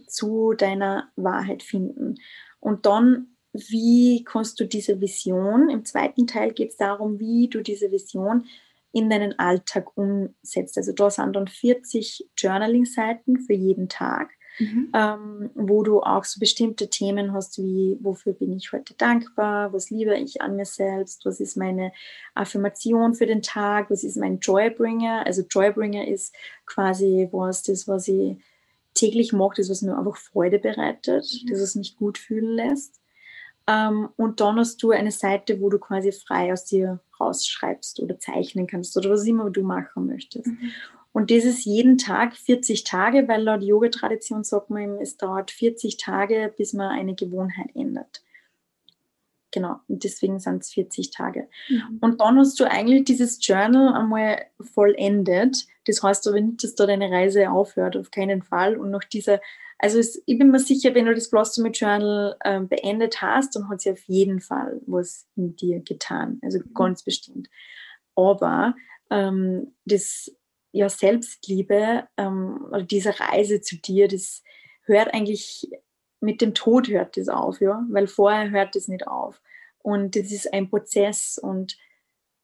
zu 0.06 0.54
deiner 0.54 1.10
Wahrheit 1.16 1.62
finden? 1.62 2.16
Und 2.60 2.86
dann, 2.86 3.36
wie 3.52 4.24
kannst 4.24 4.58
du 4.60 4.64
diese 4.64 5.00
Vision, 5.00 5.68
im 5.68 5.84
zweiten 5.84 6.26
Teil 6.26 6.52
geht 6.52 6.70
es 6.70 6.76
darum, 6.76 7.18
wie 7.20 7.48
du 7.48 7.62
diese 7.62 7.90
Vision 7.90 8.46
in 8.94 9.10
deinen 9.10 9.38
Alltag 9.38 9.96
umsetzt. 9.96 10.78
Also 10.78 10.92
da 10.92 11.10
sind 11.10 11.34
dann 11.34 11.48
40 11.48 12.30
Journaling-Seiten 12.38 13.40
für 13.40 13.52
jeden 13.52 13.88
Tag, 13.88 14.30
mhm. 14.58 14.92
ähm, 14.94 15.50
wo 15.54 15.82
du 15.82 16.00
auch 16.00 16.24
so 16.24 16.40
bestimmte 16.40 16.88
Themen 16.88 17.32
hast, 17.32 17.58
wie 17.58 17.98
wofür 18.00 18.32
bin 18.32 18.52
ich 18.52 18.72
heute 18.72 18.94
dankbar, 18.94 19.72
was 19.72 19.90
liebe 19.90 20.16
ich 20.16 20.42
an 20.42 20.56
mir 20.56 20.66
selbst, 20.66 21.24
was 21.24 21.40
ist 21.40 21.56
meine 21.56 21.92
Affirmation 22.34 23.14
für 23.14 23.26
den 23.26 23.42
Tag, 23.42 23.90
was 23.90 24.04
ist 24.04 24.16
mein 24.16 24.38
Joybringer. 24.38 25.26
Also 25.26 25.42
Joybringer 25.42 26.06
ist 26.06 26.34
quasi 26.66 27.28
was 27.32 27.62
das, 27.62 27.88
was 27.88 28.08
ich 28.08 28.36
täglich 28.94 29.32
mache, 29.32 29.56
das, 29.56 29.70
was 29.70 29.82
mir 29.82 29.98
einfach 29.98 30.16
Freude 30.16 30.58
bereitet, 30.58 31.24
mhm. 31.24 31.50
das, 31.50 31.60
was 31.60 31.74
mich 31.74 31.96
gut 31.96 32.18
fühlen 32.18 32.54
lässt. 32.54 33.00
Ähm, 33.66 34.08
und 34.16 34.40
dann 34.40 34.58
hast 34.58 34.82
du 34.82 34.90
eine 34.90 35.10
Seite, 35.10 35.60
wo 35.60 35.70
du 35.70 35.78
quasi 35.78 36.12
frei 36.12 36.52
aus 36.52 36.64
dir 36.64 37.00
rausschreibst 37.18 38.00
oder 38.00 38.18
zeichnen 38.18 38.66
kannst 38.66 38.96
oder 38.96 39.10
was 39.10 39.26
immer 39.26 39.50
du 39.50 39.62
machen 39.62 40.06
möchtest. 40.06 40.46
Mhm. 40.46 40.72
Und 41.14 41.30
das 41.30 41.44
ist 41.44 41.64
jeden 41.64 41.96
Tag 41.96 42.36
40 42.36 42.82
Tage, 42.82 43.28
weil 43.28 43.40
laut 43.40 43.62
Yoga-Tradition 43.62 44.42
sagt 44.42 44.68
man, 44.70 44.98
es 45.00 45.16
dauert 45.16 45.52
40 45.52 45.96
Tage, 45.96 46.52
bis 46.56 46.72
man 46.72 46.90
eine 46.90 47.14
Gewohnheit 47.14 47.70
ändert. 47.76 48.24
Genau, 49.52 49.76
und 49.86 50.02
deswegen 50.02 50.40
sind 50.40 50.64
es 50.64 50.72
40 50.72 51.12
Tage. 51.12 51.46
Mhm. 51.68 51.98
Und 52.00 52.20
dann 52.20 52.36
hast 52.36 52.58
du 52.58 52.68
eigentlich 52.68 53.04
dieses 53.04 53.38
Journal 53.46 53.94
einmal 53.94 54.46
vollendet. 54.60 55.68
Das 55.86 56.02
heißt 56.02 56.26
aber 56.26 56.40
nicht, 56.40 56.64
dass 56.64 56.74
da 56.74 56.84
deine 56.84 57.08
Reise 57.08 57.48
aufhört, 57.48 57.96
auf 57.96 58.10
keinen 58.10 58.42
Fall. 58.42 58.76
Und 58.76 58.90
nach 58.90 59.04
dieser, 59.04 59.40
also 59.78 60.00
es, 60.00 60.20
ich 60.26 60.36
bin 60.36 60.50
mir 60.50 60.58
sicher, 60.58 60.96
wenn 60.96 61.06
du 61.06 61.14
das 61.14 61.30
Blossom 61.30 61.70
Journal 61.70 62.36
äh, 62.40 62.58
beendet 62.58 63.22
hast, 63.22 63.54
dann 63.54 63.68
hat 63.68 63.82
sie 63.82 63.92
auf 63.92 64.02
jeden 64.08 64.40
Fall 64.40 64.80
was 64.86 65.28
in 65.36 65.54
dir 65.54 65.78
getan. 65.78 66.40
Also 66.42 66.58
mhm. 66.58 66.74
ganz 66.74 67.04
bestimmt. 67.04 67.48
Aber 68.16 68.74
ähm, 69.10 69.74
das 69.84 70.32
ja, 70.74 70.88
Selbstliebe 70.88 72.08
ähm, 72.16 72.66
oder 72.68 72.82
diese 72.82 73.18
Reise 73.20 73.60
zu 73.60 73.76
dir, 73.76 74.08
das 74.08 74.42
hört 74.82 75.14
eigentlich 75.14 75.70
mit 76.20 76.40
dem 76.40 76.52
Tod 76.52 76.88
hört 76.88 77.16
das 77.16 77.28
auf, 77.28 77.60
ja, 77.60 77.86
weil 77.90 78.08
vorher 78.08 78.50
hört 78.50 78.74
das 78.74 78.88
nicht 78.88 79.06
auf. 79.06 79.40
Und 79.78 80.16
das 80.16 80.32
ist 80.32 80.52
ein 80.52 80.68
Prozess 80.68 81.38
und, 81.38 81.76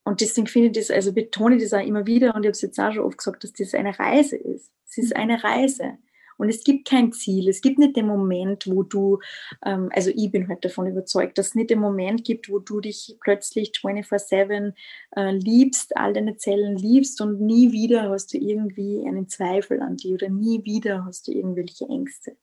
und 0.05 0.21
deswegen 0.21 0.47
finde 0.47 0.67
ich 0.67 0.87
das, 0.87 0.95
also 0.95 1.11
betone 1.11 1.57
ich 1.57 1.63
das 1.63 1.73
auch 1.73 1.85
immer 1.85 2.05
wieder 2.05 2.33
und 2.33 2.43
ich 2.43 2.47
habe 2.47 2.51
es 2.51 2.61
jetzt 2.61 2.79
auch 2.79 2.93
schon 2.93 3.03
oft 3.03 3.17
gesagt, 3.17 3.43
dass 3.43 3.51
das 3.51 3.73
eine 3.73 3.97
Reise 3.99 4.37
ist. 4.37 4.71
Es 4.87 4.97
ist 4.97 5.13
mhm. 5.13 5.21
eine 5.21 5.43
Reise. 5.43 5.97
Und 6.41 6.49
es 6.49 6.63
gibt 6.63 6.87
kein 6.87 7.13
Ziel. 7.13 7.47
Es 7.47 7.61
gibt 7.61 7.77
nicht 7.77 7.95
den 7.95 8.07
Moment, 8.07 8.65
wo 8.65 8.81
du, 8.81 9.19
ähm, 9.63 9.91
also 9.93 10.09
ich 10.09 10.31
bin 10.31 10.47
halt 10.47 10.65
davon 10.65 10.87
überzeugt, 10.87 11.37
dass 11.37 11.49
es 11.49 11.55
nicht 11.55 11.69
den 11.69 11.77
Moment 11.77 12.23
gibt, 12.23 12.49
wo 12.49 12.57
du 12.57 12.81
dich 12.81 13.15
plötzlich 13.21 13.73
24-7 13.73 14.73
äh, 15.15 15.31
liebst, 15.33 15.95
all 15.95 16.13
deine 16.13 16.37
Zellen 16.37 16.77
liebst 16.77 17.21
und 17.21 17.41
nie 17.41 17.71
wieder 17.71 18.09
hast 18.09 18.33
du 18.33 18.39
irgendwie 18.39 19.05
einen 19.07 19.29
Zweifel 19.29 19.83
an 19.83 19.97
dir 19.97 20.15
oder 20.15 20.29
nie 20.29 20.65
wieder 20.65 21.05
hast 21.05 21.27
du 21.27 21.31
irgendwelche 21.31 21.85
Ängste. 21.85 22.35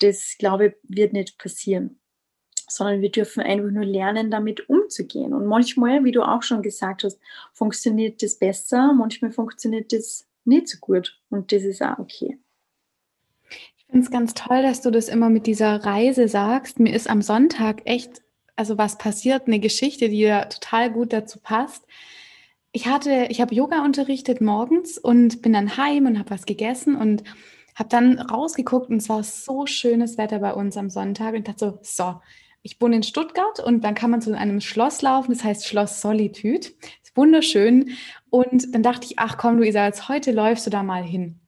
Das, 0.00 0.36
glaube 0.38 0.66
ich, 0.66 0.74
wird 0.82 1.14
nicht 1.14 1.38
passieren 1.38 1.98
sondern 2.68 3.02
wir 3.02 3.10
dürfen 3.10 3.42
einfach 3.42 3.70
nur 3.70 3.84
lernen, 3.84 4.30
damit 4.30 4.68
umzugehen. 4.70 5.34
Und 5.34 5.46
manchmal, 5.46 6.04
wie 6.04 6.12
du 6.12 6.22
auch 6.22 6.42
schon 6.42 6.62
gesagt 6.62 7.04
hast, 7.04 7.20
funktioniert 7.52 8.22
das 8.22 8.38
besser, 8.38 8.94
manchmal 8.94 9.30
funktioniert 9.30 9.92
das 9.92 10.26
nicht 10.44 10.68
so 10.68 10.78
gut. 10.80 11.20
Und 11.28 11.52
das 11.52 11.64
ist 11.64 11.82
auch 11.82 11.98
okay. 11.98 12.38
Ich 13.92 13.94
finde 13.94 14.06
es 14.06 14.10
ganz 14.10 14.32
toll, 14.32 14.62
dass 14.62 14.80
du 14.80 14.90
das 14.90 15.10
immer 15.10 15.28
mit 15.28 15.46
dieser 15.46 15.84
Reise 15.84 16.26
sagst. 16.26 16.80
Mir 16.80 16.94
ist 16.94 17.10
am 17.10 17.20
Sonntag 17.20 17.82
echt, 17.84 18.22
also 18.56 18.78
was 18.78 18.96
passiert, 18.96 19.46
eine 19.46 19.60
Geschichte, 19.60 20.08
die 20.08 20.20
ja 20.20 20.46
total 20.46 20.90
gut 20.90 21.12
dazu 21.12 21.38
passt. 21.38 21.84
Ich 22.72 22.86
hatte, 22.86 23.26
ich 23.28 23.42
habe 23.42 23.54
Yoga 23.54 23.84
unterrichtet 23.84 24.40
morgens 24.40 24.96
und 24.96 25.42
bin 25.42 25.52
dann 25.52 25.76
heim 25.76 26.06
und 26.06 26.18
habe 26.18 26.30
was 26.30 26.46
gegessen 26.46 26.96
und 26.96 27.22
habe 27.74 27.90
dann 27.90 28.18
rausgeguckt 28.18 28.88
und 28.88 28.96
es 28.96 29.10
war 29.10 29.22
so 29.24 29.66
schönes 29.66 30.16
Wetter 30.16 30.38
bei 30.38 30.54
uns 30.54 30.78
am 30.78 30.88
Sonntag 30.88 31.34
und 31.34 31.46
dachte 31.46 31.58
so, 31.58 31.78
so, 31.82 32.20
ich 32.62 32.80
wohne 32.80 32.96
in 32.96 33.02
Stuttgart 33.02 33.60
und 33.60 33.84
dann 33.84 33.94
kann 33.94 34.10
man 34.10 34.22
zu 34.22 34.34
einem 34.34 34.62
Schloss 34.62 35.02
laufen, 35.02 35.34
das 35.34 35.44
heißt 35.44 35.66
Schloss 35.66 36.00
Solitude. 36.00 36.66
Ist 37.02 37.14
wunderschön. 37.14 37.90
Und 38.30 38.74
dann 38.74 38.82
dachte 38.82 39.04
ich, 39.04 39.18
ach 39.18 39.36
komm, 39.36 39.58
Luisa, 39.58 39.84
jetzt 39.84 40.08
heute 40.08 40.32
läufst 40.32 40.64
du 40.64 40.70
da 40.70 40.82
mal 40.82 41.02
hin. 41.02 41.41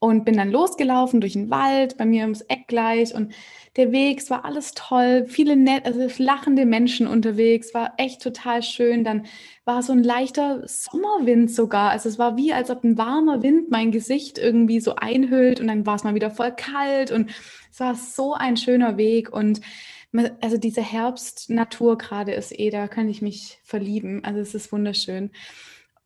Und 0.00 0.24
bin 0.24 0.36
dann 0.36 0.50
losgelaufen 0.50 1.20
durch 1.20 1.34
den 1.34 1.50
Wald, 1.50 1.98
bei 1.98 2.06
mir 2.06 2.22
ums 2.22 2.40
Eck 2.40 2.66
gleich. 2.68 3.14
Und 3.14 3.34
der 3.76 3.92
Weg, 3.92 4.18
es 4.18 4.30
war 4.30 4.44
alles 4.44 4.72
toll, 4.72 5.26
viele 5.28 5.56
nett, 5.56 5.84
also 5.84 6.08
lachende 6.16 6.66
Menschen 6.66 7.06
unterwegs, 7.06 7.72
war 7.74 7.92
echt 7.98 8.22
total 8.22 8.62
schön. 8.62 9.04
Dann 9.04 9.26
war 9.64 9.82
so 9.82 9.92
ein 9.92 10.02
leichter 10.02 10.66
Sommerwind 10.66 11.50
sogar. 11.50 11.90
Also 11.90 12.08
es 12.08 12.18
war 12.18 12.36
wie, 12.36 12.52
als 12.52 12.70
ob 12.70 12.82
ein 12.82 12.98
warmer 12.98 13.42
Wind 13.42 13.70
mein 13.70 13.92
Gesicht 13.92 14.38
irgendwie 14.38 14.80
so 14.80 14.96
einhüllt 14.96 15.60
und 15.60 15.68
dann 15.68 15.86
war 15.86 15.96
es 15.96 16.04
mal 16.04 16.14
wieder 16.14 16.30
voll 16.30 16.52
kalt 16.52 17.12
und 17.12 17.30
es 17.70 17.78
war 17.78 17.94
so 17.94 18.34
ein 18.34 18.56
schöner 18.56 18.96
Weg 18.96 19.32
und 19.32 19.60
also 20.40 20.56
diese 20.56 20.82
Herbstnatur 20.82 21.96
gerade 21.96 22.32
ist 22.32 22.58
eh, 22.58 22.70
da 22.70 22.88
kann 22.88 23.08
ich 23.08 23.22
mich 23.22 23.60
verlieben. 23.62 24.24
Also 24.24 24.40
es 24.40 24.54
ist 24.54 24.72
wunderschön. 24.72 25.30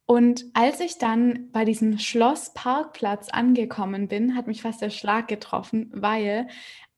Und 0.06 0.44
als 0.52 0.80
ich 0.80 0.98
dann 0.98 1.50
bei 1.50 1.64
diesem 1.64 1.98
Schlossparkplatz 1.98 3.30
angekommen 3.30 4.08
bin, 4.08 4.34
hat 4.34 4.46
mich 4.46 4.62
fast 4.62 4.82
der 4.82 4.90
Schlag 4.90 5.28
getroffen, 5.28 5.90
weil 5.94 6.48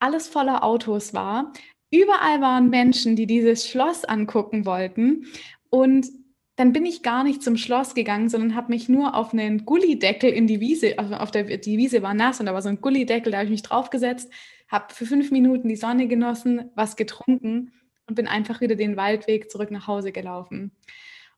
alles 0.01 0.27
voller 0.29 0.65
Autos 0.65 1.15
war. 1.15 1.53
Überall 1.91 2.41
waren 2.41 2.69
Menschen, 2.69 3.15
die 3.15 3.27
dieses 3.27 3.69
Schloss 3.69 4.05
angucken 4.05 4.67
wollten. 4.67 5.27
Und 5.71 6.09
dann 6.57 6.73
bin 6.73 6.87
ich 6.87 7.03
gar 7.03 7.23
nicht 7.23 7.43
zum 7.43 7.57
Schloss 7.57 7.95
gegangen, 7.95 8.29
sondern 8.29 8.57
habe 8.57 8.73
mich 8.73 8.89
nur 8.89 9.15
auf 9.15 9.33
einen 9.33 9.67
Gullideckel 9.67 10.31
in 10.31 10.47
die 10.47 10.61
Wiese, 10.61 10.99
also 10.99 11.15
auf 11.15 11.31
der 11.31 11.45
die 11.45 11.77
Wiese 11.77 12.03
war 12.03 12.15
nass 12.15 12.41
und 12.41 12.47
da 12.47 12.55
war 12.55 12.63
so 12.63 12.71
ein 12.71 12.81
Gullideckel, 12.81 13.31
da 13.31 13.39
habe 13.39 13.45
ich 13.45 13.51
mich 13.51 13.63
draufgesetzt, 13.63 14.33
habe 14.69 14.93
für 14.93 15.05
fünf 15.05 15.31
Minuten 15.31 15.69
die 15.69 15.77
Sonne 15.77 16.09
genossen, 16.09 16.71
was 16.75 16.97
getrunken 16.97 17.73
und 18.07 18.15
bin 18.15 18.27
einfach 18.27 18.63
wieder 18.63 18.75
den 18.75 18.97
Waldweg 18.97 19.51
zurück 19.51 19.71
nach 19.71 19.87
Hause 19.87 20.13
gelaufen. 20.13 20.73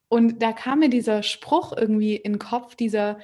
Und 0.08 0.42
da 0.42 0.52
kam 0.52 0.80
mir 0.80 0.88
dieser 0.88 1.22
Spruch 1.22 1.76
irgendwie 1.76 2.16
in 2.16 2.34
den 2.34 2.38
Kopf, 2.38 2.74
dieser, 2.74 3.18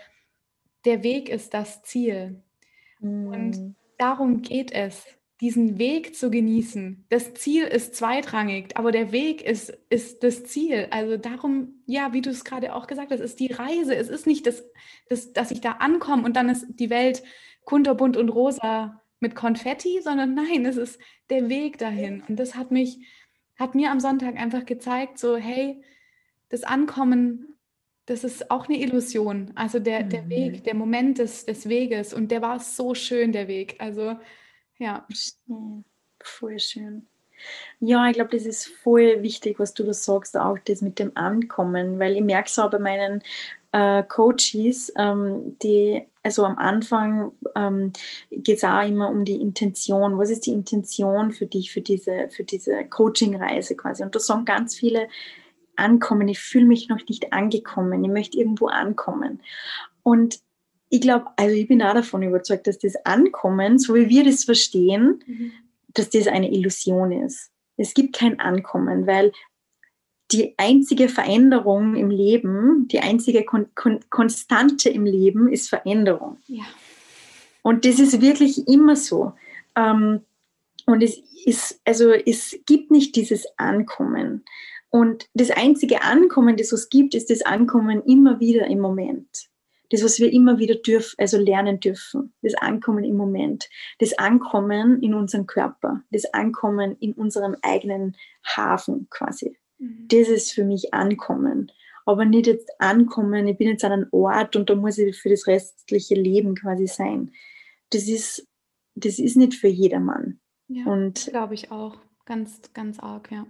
der 0.85 1.03
Weg 1.03 1.29
ist 1.29 1.55
das 1.55 1.83
Ziel. 1.83 2.43
Mm. 3.01 3.27
Und 3.29 3.77
darum 3.99 4.43
geht 4.43 4.73
es, 4.73 5.07
diesen 5.41 5.79
Weg 5.79 6.15
zu 6.15 6.31
genießen. 6.31 7.07
Das 7.09 7.35
Ziel 7.35 7.65
ist 7.65 7.97
zweitrangig, 7.97 8.77
aber 8.77 8.93
der 8.93 9.13
Weg 9.13 9.43
ist, 9.43 9.77
ist 9.91 10.23
das 10.23 10.45
Ziel. 10.45 10.89
Also 10.91 11.17
darum, 11.17 11.83
ja, 11.87 12.13
wie 12.13 12.23
du 12.23 12.31
es 12.31 12.45
gerade 12.45 12.75
auch 12.75 12.87
gesagt 12.87 13.11
hast, 13.11 13.21
ist 13.21 13.41
die 13.41 13.53
Reise. 13.53 13.95
Es 13.95 14.09
ist 14.09 14.27
nicht, 14.27 14.47
das, 14.47 14.65
das, 15.09 15.33
dass 15.33 15.51
ich 15.51 15.61
da 15.61 15.73
ankomme 15.73 16.25
und 16.25 16.37
dann 16.37 16.49
ist 16.49 16.67
die 16.69 16.91
Welt 16.91 17.23
kunterbunt 17.65 18.17
und 18.17 18.29
rosa 18.29 19.03
mit 19.21 19.35
Konfetti, 19.35 20.01
sondern 20.03 20.35
nein, 20.35 20.65
es 20.67 20.77
ist 20.77 21.01
der 21.31 21.49
Weg 21.49 21.79
dahin. 21.79 22.23
Und 22.29 22.37
das 22.37 22.55
hat 22.55 22.71
mich, 22.71 23.07
hat 23.59 23.75
mir 23.75 23.91
am 23.91 24.01
Sonntag 24.01 24.37
einfach 24.37 24.65
gezeigt, 24.65 25.19
so, 25.19 25.37
hey, 25.37 25.83
das 26.55 26.63
Ankommen, 26.63 27.57
das 28.07 28.23
ist 28.23 28.51
auch 28.51 28.69
eine 28.69 28.79
Illusion. 28.79 29.51
Also 29.57 29.81
der, 29.81 30.05
der 30.05 30.23
mhm. 30.23 30.31
Weg, 30.31 30.65
der 30.65 30.75
Moment 30.75 31.19
des, 31.19 31.47
des 31.47 31.69
Weges. 31.69 32.15
Und 32.15 32.31
der 32.31 32.43
war 32.43 32.61
so 32.61 32.95
schön, 32.95 33.33
der 33.33 33.49
Weg. 33.49 33.77
Also, 33.79 34.17
ja. 34.79 35.07
Voll 36.23 36.59
schön. 36.61 37.07
Ja, 37.81 38.07
ich 38.09 38.15
glaube, 38.15 38.31
das 38.31 38.47
ist 38.47 38.67
voll 38.67 39.23
wichtig, 39.23 39.59
was 39.59 39.75
du 39.75 39.83
da 39.83 39.93
sagst, 39.93 40.37
auch 40.37 40.59
das 40.65 40.81
mit 40.81 40.99
dem 40.99 41.13
Ankommen, 41.17 41.99
weil 41.99 42.15
ich 42.15 42.23
merke 42.23 42.49
es 42.49 42.59
auch 42.59 42.71
bei 42.71 42.79
meinen 42.79 43.23
äh, 43.73 44.05
Coaches, 44.05 44.93
ähm, 44.97 45.59
die 45.61 46.07
also 46.23 46.45
am 46.45 46.57
Anfang 46.57 47.33
ähm, 47.55 47.93
geht 48.31 48.59
es 48.59 48.65
auch 48.65 48.87
immer 48.87 49.11
um 49.11 49.27
die 49.27 49.41
Intention. 49.43 50.17
Was 50.17 50.31
ist 50.31 50.47
die 50.47 50.53
Intention 50.53 51.33
für 51.33 51.47
dich, 51.47 51.71
für 51.71 51.83
diese, 51.83 52.31
für 52.31 52.45
diese 52.45 52.85
Coaching-Reise 52.85 53.77
quasi? 53.77 54.03
Und 54.03 54.15
da 54.15 54.21
sagen 54.21 54.47
ganz 54.47 54.75
viele, 54.75 55.09
ankommen, 55.77 56.29
ich 56.29 56.39
fühle 56.39 56.67
mich 56.67 56.89
noch 56.89 57.01
nicht 57.09 57.33
angekommen, 57.33 58.05
ich 58.05 58.11
möchte 58.11 58.39
irgendwo 58.39 58.67
ankommen. 58.67 59.41
Und 60.03 60.41
ich 60.91 61.01
glaube, 61.01 61.27
also 61.37 61.55
ich 61.55 61.67
bin 61.67 61.83
auch 61.83 61.95
davon 61.95 62.23
überzeugt, 62.23 62.67
dass 62.67 62.79
das 62.79 62.95
Ankommen, 63.05 63.79
so 63.79 63.95
wie 63.95 64.09
wir 64.09 64.25
das 64.25 64.45
verstehen, 64.45 65.23
mhm. 65.27 65.53
dass 65.93 66.11
das 66.11 66.29
eine 66.29 66.53
Illusion 66.53 67.11
ist. 67.11 67.51
Es 67.77 67.95
gibt 67.95 68.15
kein 68.15 68.39
Ankommen, 68.39 69.07
weil 69.07 69.33
die 70.31 70.55
einzige 70.57 71.09
Veränderung 71.09 71.97
im 71.97 72.11
Leben, 72.11 72.89
die 72.89 73.01
einzige 73.01 73.45
Kon 73.45 73.67
Kon 73.75 74.01
Konstante 74.11 74.89
im 74.89 75.05
Leben 75.05 75.49
ist 75.49 75.69
Veränderung. 75.69 76.39
Ja. 76.47 76.65
Und 77.63 77.85
das 77.85 77.99
ist 77.99 78.21
wirklich 78.21 78.67
immer 78.69 78.97
so. 78.97 79.33
Ähm, 79.75 80.21
und 80.87 81.03
es 81.03 81.19
ist, 81.45 81.81
also 81.85 82.11
es 82.11 82.59
gibt 82.67 82.91
nicht 82.91 83.17
dieses 83.17 83.47
Ankommen. 83.57 84.45
Und 84.95 85.29
das 85.35 85.51
einzige 85.51 86.03
Ankommen, 86.03 86.57
das 86.57 86.71
es 86.71 86.89
gibt, 86.89 87.17
ist 87.17 87.29
das 87.29 87.43
Ankommen 87.43 88.01
immer 88.05 88.39
wieder 88.39 88.69
im 88.69 88.79
Moment. 88.79 89.51
Das, 89.91 90.05
was 90.05 90.21
wir 90.21 90.33
immer 90.33 90.61
wieder 90.61 90.77
dürfen, 90.77 91.17
also 91.19 91.37
lernen 91.37 91.81
dürfen. 91.81 92.33
Das 92.43 92.55
Ankommen 92.55 93.03
im 93.03 93.17
Moment. 93.17 93.69
Das 93.99 94.17
Ankommen 94.17 95.03
in 95.03 95.15
unserem 95.15 95.49
Körper. 95.49 96.05
Das 96.13 96.33
Ankommen 96.33 96.97
in 97.01 97.13
unserem 97.15 97.57
eigenen 97.63 98.17
Hafen 98.47 99.09
quasi. 99.11 99.59
Mhm. 99.79 100.07
Das 100.07 100.29
ist 100.29 100.53
für 100.53 100.65
mich 100.65 100.95
Ankommen. 100.95 101.73
Aber 102.07 102.25
nicht 102.25 102.47
jetzt 102.47 102.71
ankommen, 102.79 103.49
ich 103.49 103.59
bin 103.59 103.67
jetzt 103.67 103.85
an 103.85 103.91
einem 103.91 104.07
Ort 104.13 104.55
und 104.55 104.71
da 104.71 104.77
muss 104.77 104.99
ich 104.99 105.17
für 105.17 105.29
das 105.29 105.49
restliche 105.49 106.15
Leben 106.15 106.55
quasi 106.55 106.87
sein. 106.87 107.33
Das 107.91 108.07
ist, 108.07 108.47
das 108.95 109.19
ist 109.19 109.37
nicht 109.37 109.55
für 109.55 109.67
jedermann. 109.67 110.39
Ja, 110.69 110.87
und 110.87 111.27
glaube 111.33 111.55
ich 111.55 111.73
auch. 111.73 111.97
Ganz, 112.27 112.61
ganz 112.73 113.01
arg, 113.01 113.33
ja. 113.33 113.45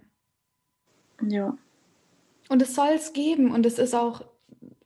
Ja. 1.23 1.57
Und 2.49 2.63
es 2.63 2.75
soll 2.75 2.91
es 2.95 3.13
geben 3.13 3.53
und 3.53 3.65
es 3.67 3.79
ist 3.79 3.95
auch, 3.95 4.25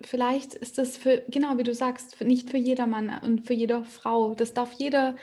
vielleicht 0.01 0.55
ist 0.55 0.79
das 0.79 0.97
für, 0.97 1.23
genau 1.29 1.59
wie 1.59 1.65
du 1.65 1.75
sagst, 1.75 2.21
nicht 2.21 2.51
für 2.51 2.57
jedermann 2.57 3.13
und 3.23 3.47
für 3.47 3.55
jede 3.55 3.85
Frau. 3.85 4.35
Das 4.35 4.55
darf 4.55 4.73
jeder, 4.73 5.17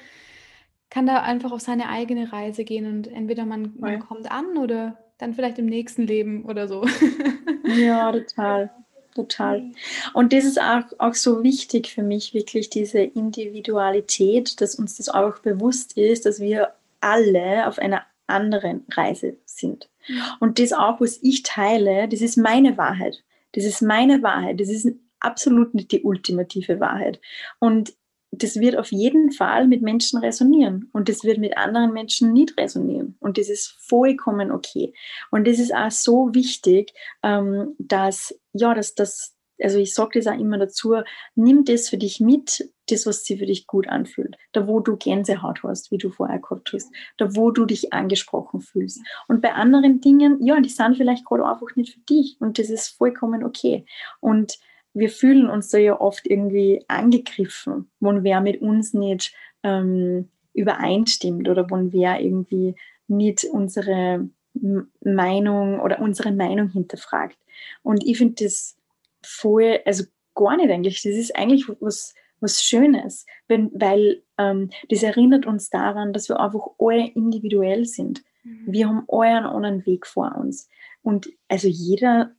kann 0.90 1.06
da 1.06 1.22
einfach 1.22 1.52
auf 1.52 1.62
seine 1.62 1.90
eigene 1.90 2.32
Reise 2.32 2.64
gehen 2.64 2.86
und 2.86 3.08
entweder 3.08 3.46
man, 3.46 3.74
man 3.80 4.00
kommt 4.00 4.30
an 4.30 4.58
oder 4.58 4.98
dann 5.18 5.34
vielleicht 5.34 5.60
im 5.60 5.66
nächsten 5.66 6.04
Leben 6.04 6.46
oder 6.46 6.68
so. 6.68 6.86
Ja, 7.68 8.12
total. 8.12 8.70
Total. 9.16 9.72
Und 10.14 10.34
das 10.34 10.44
ist 10.44 10.62
auch, 10.62 10.84
auch 11.00 11.14
so 11.14 11.42
wichtig 11.42 11.94
für 11.94 12.04
mich, 12.04 12.34
wirklich 12.34 12.70
diese 12.70 13.00
Individualität, 13.00 14.60
dass 14.60 14.76
uns 14.76 14.98
das 14.98 15.08
auch 15.10 15.40
bewusst 15.40 15.98
ist, 15.98 16.26
dass 16.26 16.42
wir 16.42 16.74
alle 17.00 17.66
auf 17.66 17.80
einer 17.80 18.04
anderen 18.28 18.86
Reise 18.92 19.38
sind. 19.46 19.90
Und 20.40 20.60
das 20.60 20.74
auch, 20.74 21.02
was 21.02 21.20
ich 21.22 21.44
teile, 21.44 22.08
das 22.08 22.22
ist 22.22 22.38
meine 22.38 22.78
Wahrheit. 22.78 23.24
Das 23.54 23.64
ist 23.66 23.82
meine 23.82 24.22
Wahrheit. 24.22 24.60
Das 24.60 24.70
ist 24.70 24.88
absolut 25.20 25.74
nicht 25.74 25.92
die 25.92 26.04
ultimative 26.04 26.80
Wahrheit. 26.80 27.20
Und 27.60 27.94
das 28.32 28.58
wird 28.58 28.78
auf 28.78 28.92
jeden 28.92 29.32
Fall 29.32 29.68
mit 29.68 29.82
Menschen 29.82 30.20
resonieren 30.20 30.90
und 30.94 31.10
das 31.10 31.24
wird 31.24 31.38
mit 31.38 31.58
anderen 31.58 31.94
Menschen 31.94 32.34
nicht 32.34 32.58
resonieren. 32.58 33.16
Und 33.20 33.38
das 33.38 33.50
ist 33.50 33.78
vollkommen 33.80 34.52
okay. 34.52 34.94
Und 35.32 35.48
das 35.48 35.60
ist 35.60 35.74
auch 35.74 35.92
so 35.92 36.34
wichtig, 36.34 36.94
ähm, 37.24 37.76
dass, 37.80 38.38
ja, 38.54 38.74
dass 38.74 38.94
das, 38.96 39.36
also 39.62 39.78
ich 39.78 39.94
sage 39.94 40.20
das 40.20 40.28
auch 40.28 40.38
immer 40.38 40.58
dazu, 40.58 40.96
nimm 41.36 41.64
das 41.66 41.90
für 41.90 41.98
dich 41.98 42.20
mit, 42.20 42.70
das, 42.90 43.06
was 43.06 43.24
sich 43.24 43.40
für 43.40 43.46
dich 43.46 43.68
gut 43.68 43.88
anfühlt. 43.88 44.38
Da, 44.52 44.68
wo 44.68 44.80
du 44.80 44.96
Gänsehaut 44.98 45.64
hast, 45.64 45.92
wie 45.92 45.98
du 45.98 46.10
vorher 46.10 46.40
gehabt 46.40 46.72
hast. 46.74 46.92
Da, 47.18 47.36
wo 47.36 47.52
du 47.52 47.66
dich 47.66 47.94
angesprochen 47.94 48.62
fühlst. 48.62 49.02
Und 49.28 49.42
bei 49.42 49.54
anderen 49.54 50.02
Dingen, 50.02 50.44
ja, 50.46 50.60
die 50.60 50.70
sind 50.70 50.98
vielleicht 50.98 51.26
gerade 51.26 51.46
einfach 51.46 51.76
nicht 51.76 51.94
für 51.94 52.00
dich. 52.02 52.38
Und 52.40 52.60
das 52.60 52.70
ist 52.70 52.90
vollkommen 52.90 53.44
okay. 53.44 53.86
Und 54.20 54.60
wir 54.94 55.10
fühlen 55.10 55.50
uns 55.50 55.70
da 55.70 55.78
ja 55.78 56.00
oft 56.00 56.26
irgendwie 56.26 56.84
angegriffen, 56.88 57.92
wenn 58.00 58.24
wer 58.24 58.40
mit 58.40 58.62
uns 58.62 58.94
nicht 58.94 59.34
ähm, 59.64 60.30
übereinstimmt 60.54 61.50
oder 61.50 61.70
wenn 61.70 61.92
wer 61.92 62.22
irgendwie 62.22 62.76
nicht 63.08 63.44
unsere 63.44 64.30
Meinung 65.02 65.82
oder 65.82 66.00
unsere 66.00 66.32
Meinung 66.32 66.70
hinterfragt. 66.70 67.38
Und 67.84 68.06
ich 68.06 68.18
finde 68.18 68.46
das 68.46 68.78
voll, 69.22 69.80
also 69.86 70.06
gar 70.34 70.56
nicht 70.58 70.72
eigentlich. 70.72 71.02
Das 71.02 71.14
ist 71.14 71.36
eigentlich 71.36 71.68
was, 71.80 72.14
was 72.46 72.64
Schönes, 72.64 73.26
wenn, 73.48 73.72
weil 73.74 74.24
ähm, 74.38 74.70
das 74.90 75.04
erinnert 75.04 75.46
uns 75.46 75.70
daran, 75.70 76.14
dass 76.14 76.30
wir 76.30 76.40
einfach 76.40 76.68
alle 76.80 77.08
individuell 77.08 77.86
sind. 77.86 78.24
Mhm. 78.44 78.64
Wir 78.68 78.88
haben 78.88 79.04
alle 79.10 79.38
einen 79.38 79.46
anderen 79.46 79.86
Weg 79.86 80.08
vor 80.08 80.36
uns. 80.36 80.70
Und 81.02 81.30
also 81.50 81.68
jeder 81.68 82.32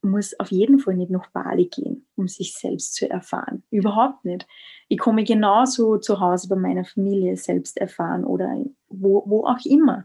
muss 0.00 0.38
auf 0.38 0.50
jeden 0.50 0.78
Fall 0.78 0.94
nicht 0.94 1.10
nach 1.10 1.30
Bali 1.30 1.66
gehen, 1.66 2.06
um 2.16 2.28
sich 2.28 2.54
selbst 2.54 2.94
zu 2.94 3.10
erfahren. 3.10 3.64
Überhaupt 3.70 4.24
nicht. 4.24 4.46
Ich 4.88 4.98
komme 4.98 5.24
genauso 5.24 5.98
zu 5.98 6.20
Hause 6.20 6.48
bei 6.48 6.56
meiner 6.56 6.84
Familie 6.84 7.36
selbst 7.36 7.76
erfahren 7.76 8.24
oder 8.24 8.64
wo, 8.88 9.24
wo 9.26 9.44
auch 9.44 9.64
immer. 9.64 10.04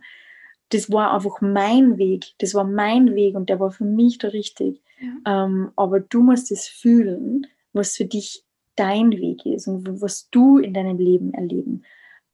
Das 0.69 0.91
war 0.91 1.13
einfach 1.13 1.41
mein 1.41 1.97
Weg. 1.97 2.33
Das 2.39 2.55
war 2.55 2.63
mein 2.63 3.13
Weg 3.13 3.35
und 3.35 3.49
der 3.49 3.59
war 3.59 3.71
für 3.71 3.85
mich 3.85 4.17
der 4.17 4.33
richtig. 4.33 4.81
Ja. 4.99 5.45
Ähm, 5.45 5.71
aber 5.75 5.99
du 5.99 6.21
musst 6.21 6.51
es 6.51 6.67
fühlen, 6.67 7.45
was 7.73 7.95
für 7.95 8.05
dich 8.05 8.42
dein 8.75 9.11
Weg 9.11 9.45
ist 9.45 9.67
und 9.67 10.01
was 10.01 10.29
du 10.29 10.57
in 10.57 10.73
deinem 10.73 10.97
Leben 10.97 11.33
erleben 11.33 11.83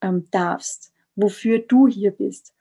ähm, 0.02 0.26
darfst, 0.32 0.94
wofür 1.16 1.60
du 1.60 1.88
hier 1.88 2.12
bist. 2.12 2.54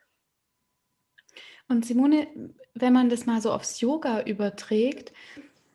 Und 1.67 1.85
Simone, 1.85 2.27
wenn 2.73 2.93
man 2.93 3.09
das 3.09 3.25
mal 3.25 3.41
so 3.41 3.51
aufs 3.51 3.79
Yoga 3.79 4.23
überträgt, 4.23 5.13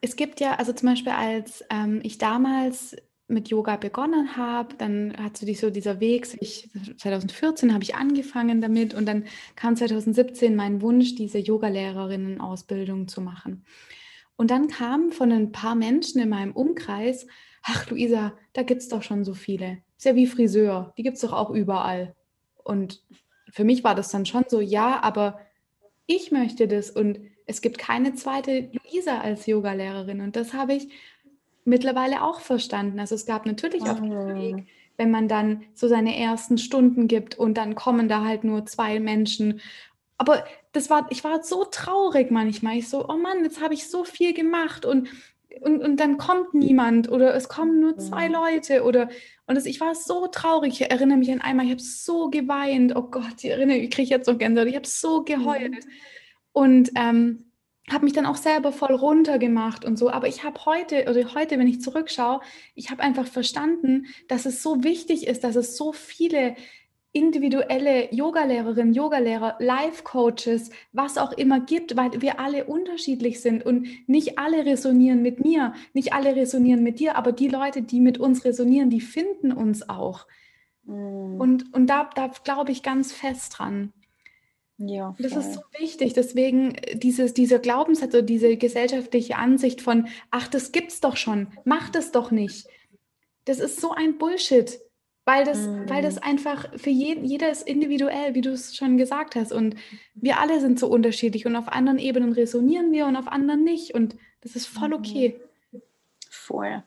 es 0.01 0.17
gibt 0.17 0.41
ja, 0.41 0.57
also 0.57 0.73
zum 0.73 0.91
Beispiel 0.91 1.13
als 1.13 1.65
ähm, 1.71 2.01
ich 2.03 2.19
damals 2.19 2.97
mit 3.27 3.49
Yoga 3.49 3.77
begonnen 3.77 4.37
habe, 4.37 4.75
dann 4.77 5.17
hat 5.17 5.39
so, 5.39 5.51
so 5.55 5.71
dieser 5.71 5.99
Weg, 6.01 6.29
ich, 6.41 6.69
2014 6.99 7.73
habe 7.73 7.83
ich 7.83 7.95
angefangen 7.95 8.61
damit 8.61 8.93
und 8.93 9.07
dann 9.07 9.25
kam 9.57 9.77
2017 9.77 10.55
mein 10.55 10.83
Wunsch, 10.83 11.15
diese 11.15 11.39
Yogalehrerinnen-Ausbildung 11.39 13.09
zu 13.09 13.23
machen. 13.23 13.65
Und 14.37 14.51
dann 14.51 14.69
kam 14.69 15.11
von 15.13 15.33
ein 15.33 15.53
paar 15.53 15.75
Menschen 15.75 16.21
in 16.21 16.29
meinem 16.29 16.53
Umkreis, 16.53 17.27
ach 17.65 17.91
Luisa, 17.91 18.35
da 18.53 18.63
gibt 18.63 18.83
es 18.83 18.89
doch 18.89 19.03
schon 19.03 19.25
so 19.25 19.35
viele. 19.35 19.79
Ist 19.97 20.05
ja 20.05 20.15
wie 20.15 20.27
Friseur, 20.27 20.93
die 20.97 21.03
gibt 21.03 21.17
es 21.17 21.23
doch 21.23 21.33
auch 21.33 21.51
überall. 21.51 22.15
Und 22.63 23.03
für 23.51 23.65
mich 23.65 23.83
war 23.83 23.95
das 23.95 24.11
dann 24.11 24.27
schon 24.27 24.45
so, 24.49 24.61
ja, 24.61 25.03
aber 25.03 25.41
ich 26.07 26.31
möchte 26.31 26.69
das 26.69 26.91
und 26.91 27.21
es 27.47 27.63
gibt 27.63 27.79
keine 27.79 28.15
zweite 28.15 28.71
Luisa 28.73 29.21
als 29.21 29.47
Yogalehrerin 29.47 30.21
und 30.21 30.37
das 30.37 30.53
habe 30.53 30.75
ich 30.75 30.89
mittlerweile 31.65 32.23
auch 32.23 32.41
verstanden. 32.41 33.01
Also 33.01 33.15
es 33.15 33.27
gab 33.27 33.47
natürlich 33.47 33.83
auf 33.83 34.01
dem 34.01 34.13
ah. 34.13 34.35
Weg, 34.35 34.67
wenn 34.97 35.11
man 35.11 35.29
dann 35.29 35.65
so 35.75 35.89
seine 35.89 36.19
ersten 36.19 36.59
Stunden 36.59 37.09
gibt 37.09 37.39
und 37.39 37.55
dann 37.55 37.75
kommen 37.75 38.09
da 38.09 38.25
halt 38.25 38.45
nur 38.45 38.67
zwei 38.67 39.01
Menschen. 39.01 39.61
Aber 40.19 40.45
das 40.73 40.91
war, 40.91 41.07
ich 41.11 41.25
war 41.25 41.43
so 41.43 41.65
traurig 41.65 42.31
manchmal. 42.31 42.77
Ich 42.77 42.89
so, 42.89 43.09
oh 43.09 43.17
Mann, 43.17 43.43
jetzt 43.43 43.63
habe 43.63 43.75
ich 43.75 43.89
so 43.89 44.05
viel 44.05 44.35
gemacht 44.35 44.85
und, 44.85 45.09
und, 45.61 45.83
und 45.83 46.01
dann 46.01 46.19
kommt 46.19 46.55
niemand 46.55 47.11
oder 47.11 47.35
es 47.35 47.49
kommen 47.49 47.81
nur 47.81 47.97
zwei 47.99 48.29
Leute 48.29 48.85
oder 48.85 49.09
und 49.47 49.57
das, 49.57 49.67
ich 49.67 49.81
war 49.81 49.95
so 49.95 50.27
traurig. 50.27 50.81
Ich 50.81 50.91
erinnere 50.91 51.19
mich 51.19 51.31
an 51.31 51.41
einmal, 51.41 51.67
ich 51.67 51.73
habe 51.73 51.83
so 51.83 52.31
geweint. 52.31 52.97
Oh 52.97 53.03
Gott, 53.03 53.35
ich 53.43 53.51
erinnere, 53.51 53.77
ich 53.77 53.91
kriege 53.91 54.09
jetzt 54.09 54.27
so 54.27 54.39
Gänsehaut. 54.39 54.69
Ich 54.69 54.77
habe 54.77 54.87
so 54.87 55.23
geheult. 55.23 55.73
Mhm. 55.73 55.91
Und 56.53 56.91
ähm, 56.97 57.51
habe 57.91 58.05
mich 58.05 58.15
dann 58.15 58.25
auch 58.25 58.37
selber 58.37 58.73
voll 58.73 58.95
runtergemacht 58.95 59.85
und 59.85 59.99
so. 59.99 60.09
Aber 60.09 60.29
ich 60.29 60.45
habe 60.45 60.65
heute, 60.65 61.05
oder 61.11 61.35
heute, 61.35 61.59
wenn 61.59 61.69
ich 61.69 61.83
zurückschaue, 61.83 62.41
ich 62.75 62.91
habe 62.91 63.03
einfach 63.03 63.27
verstanden, 63.27 64.07
dass 64.29 64.47
es 64.47 64.63
so 64.63 64.83
wichtig 64.83 65.27
ist, 65.27 65.45
dass 65.45 65.57
es 65.57 65.77
so 65.77 65.93
viele 65.93 66.57
individuelle 67.15 68.13
Yogalehrerinnen, 68.13 68.93
Yogalehrer, 68.93 69.57
Life-Coaches, 69.61 70.71
was 70.93 71.17
auch 71.17 71.33
immer 71.33 71.61
gibt, 71.61 71.97
weil 71.97 72.21
wir 72.21 72.41
alle 72.41 72.65
unterschiedlich 72.65 73.41
sind 73.41 73.65
und 73.65 73.87
nicht 74.09 74.37
alle 74.39 74.67
resonieren 74.67 75.23
mit 75.23 75.43
mir, 75.43 75.75
nicht 75.93 76.13
alle 76.13 76.35
resonieren 76.35 76.83
mit 76.83 76.99
dir, 76.99 77.17
aber 77.17 77.31
die 77.31 77.49
Leute, 77.49 77.83
die 77.83 78.01
mit 78.01 78.19
uns 78.19 78.45
resonieren, 78.45 78.91
die 78.91 79.01
finden 79.01 79.53
uns 79.53 79.89
auch. 79.89 80.27
Mm. 80.83 81.41
Und, 81.41 81.73
und 81.73 81.87
da, 81.87 82.11
da 82.17 82.33
glaube 82.43 82.73
ich 82.73 82.83
ganz 82.83 83.13
fest 83.13 83.59
dran. 83.59 83.93
Ja, 84.77 85.15
das 85.21 85.37
ist 85.37 85.55
so 85.55 85.61
wichtig. 85.79 86.15
Deswegen 86.15 86.75
äh, 86.75 86.97
dieses, 86.97 87.33
dieser 87.33 87.61
Glaubenssatz 87.61 88.13
oder 88.13 88.23
diese 88.23 88.57
gesellschaftliche 88.57 89.37
Ansicht 89.37 89.81
von, 89.81 90.09
ach, 90.33 90.49
das 90.49 90.73
gibt's 90.73 91.01
doch 91.01 91.17
schon, 91.17 91.47
mach 91.65 91.91
das 91.91 92.11
doch 92.11 92.33
nicht. 92.33 92.67
Das 93.45 93.61
ist 93.61 93.81
so 93.81 93.93
ein 93.93 94.19
Bullshit, 94.19 94.81
weil 95.25 95.45
das, 95.45 95.59
mm. 95.59 95.89
weil 95.89 96.03
das 96.03 96.19
einfach 96.19 96.67
für 96.77 96.91
jeden, 96.91 97.25
jeder 97.25 97.51
ist 97.51 97.67
individuell, 97.67 98.35
wie 98.35 98.41
du 98.41 98.51
es 98.51 98.77
schon 98.77 98.97
gesagt 98.97 99.37
hast. 99.37 99.53
Und 99.53 99.77
wir 100.15 100.39
alle 100.39 100.61
sind 100.61 100.79
so 100.79 100.89
unterschiedlich 100.89 101.47
und 101.47 101.57
auf 101.57 101.69
anderen 101.69 101.99
Ebenen 101.99 102.33
resonieren 102.33 102.93
wir 102.93 103.07
und 103.07 103.17
auf 103.17 103.29
anderen 103.29 103.65
nicht. 103.65 103.95
Und 103.95 104.17
das 104.43 104.57
ist 104.57 104.67
voll 104.67 104.89
mhm. 104.89 104.95
okay. 104.95 105.41
Voll. 106.31 106.83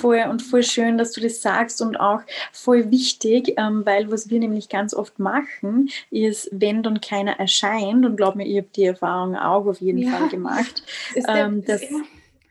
Voll 0.00 0.24
und 0.30 0.40
voll 0.40 0.62
schön, 0.62 0.96
dass 0.96 1.12
du 1.12 1.20
das 1.20 1.42
sagst 1.42 1.82
und 1.82 1.98
auch 1.98 2.22
voll 2.52 2.90
wichtig, 2.90 3.54
ähm, 3.58 3.84
weil 3.84 4.10
was 4.10 4.30
wir 4.30 4.38
nämlich 4.38 4.68
ganz 4.68 4.94
oft 4.94 5.18
machen, 5.18 5.90
ist, 6.10 6.48
wenn 6.52 6.82
dann 6.82 7.00
keiner 7.00 7.38
erscheint, 7.38 8.06
und 8.06 8.16
glaub 8.16 8.34
mir, 8.34 8.46
ich 8.46 8.56
habe 8.56 8.68
die 8.74 8.84
Erfahrung 8.84 9.36
auch 9.36 9.66
auf 9.66 9.80
jeden 9.80 9.98
ja. 9.98 10.10
Fall 10.10 10.28
gemacht, 10.28 10.84
ähm, 11.28 11.64
dass, 11.64 11.82
ja, 11.82 12.00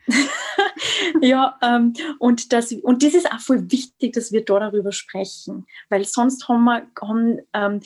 ähm, 1.62 1.94
und, 2.20 2.54
das, 2.54 2.72
und 2.74 3.04
das 3.04 3.14
ist 3.14 3.32
auch 3.32 3.40
voll 3.40 3.72
wichtig, 3.72 4.14
dass 4.14 4.32
wir 4.32 4.44
da 4.44 4.60
darüber 4.60 4.92
sprechen, 4.92 5.66
weil 5.90 6.06
sonst 6.06 6.48
haben 6.48 6.64
wir, 6.64 6.88
haben, 7.02 7.40
ähm, 7.54 7.82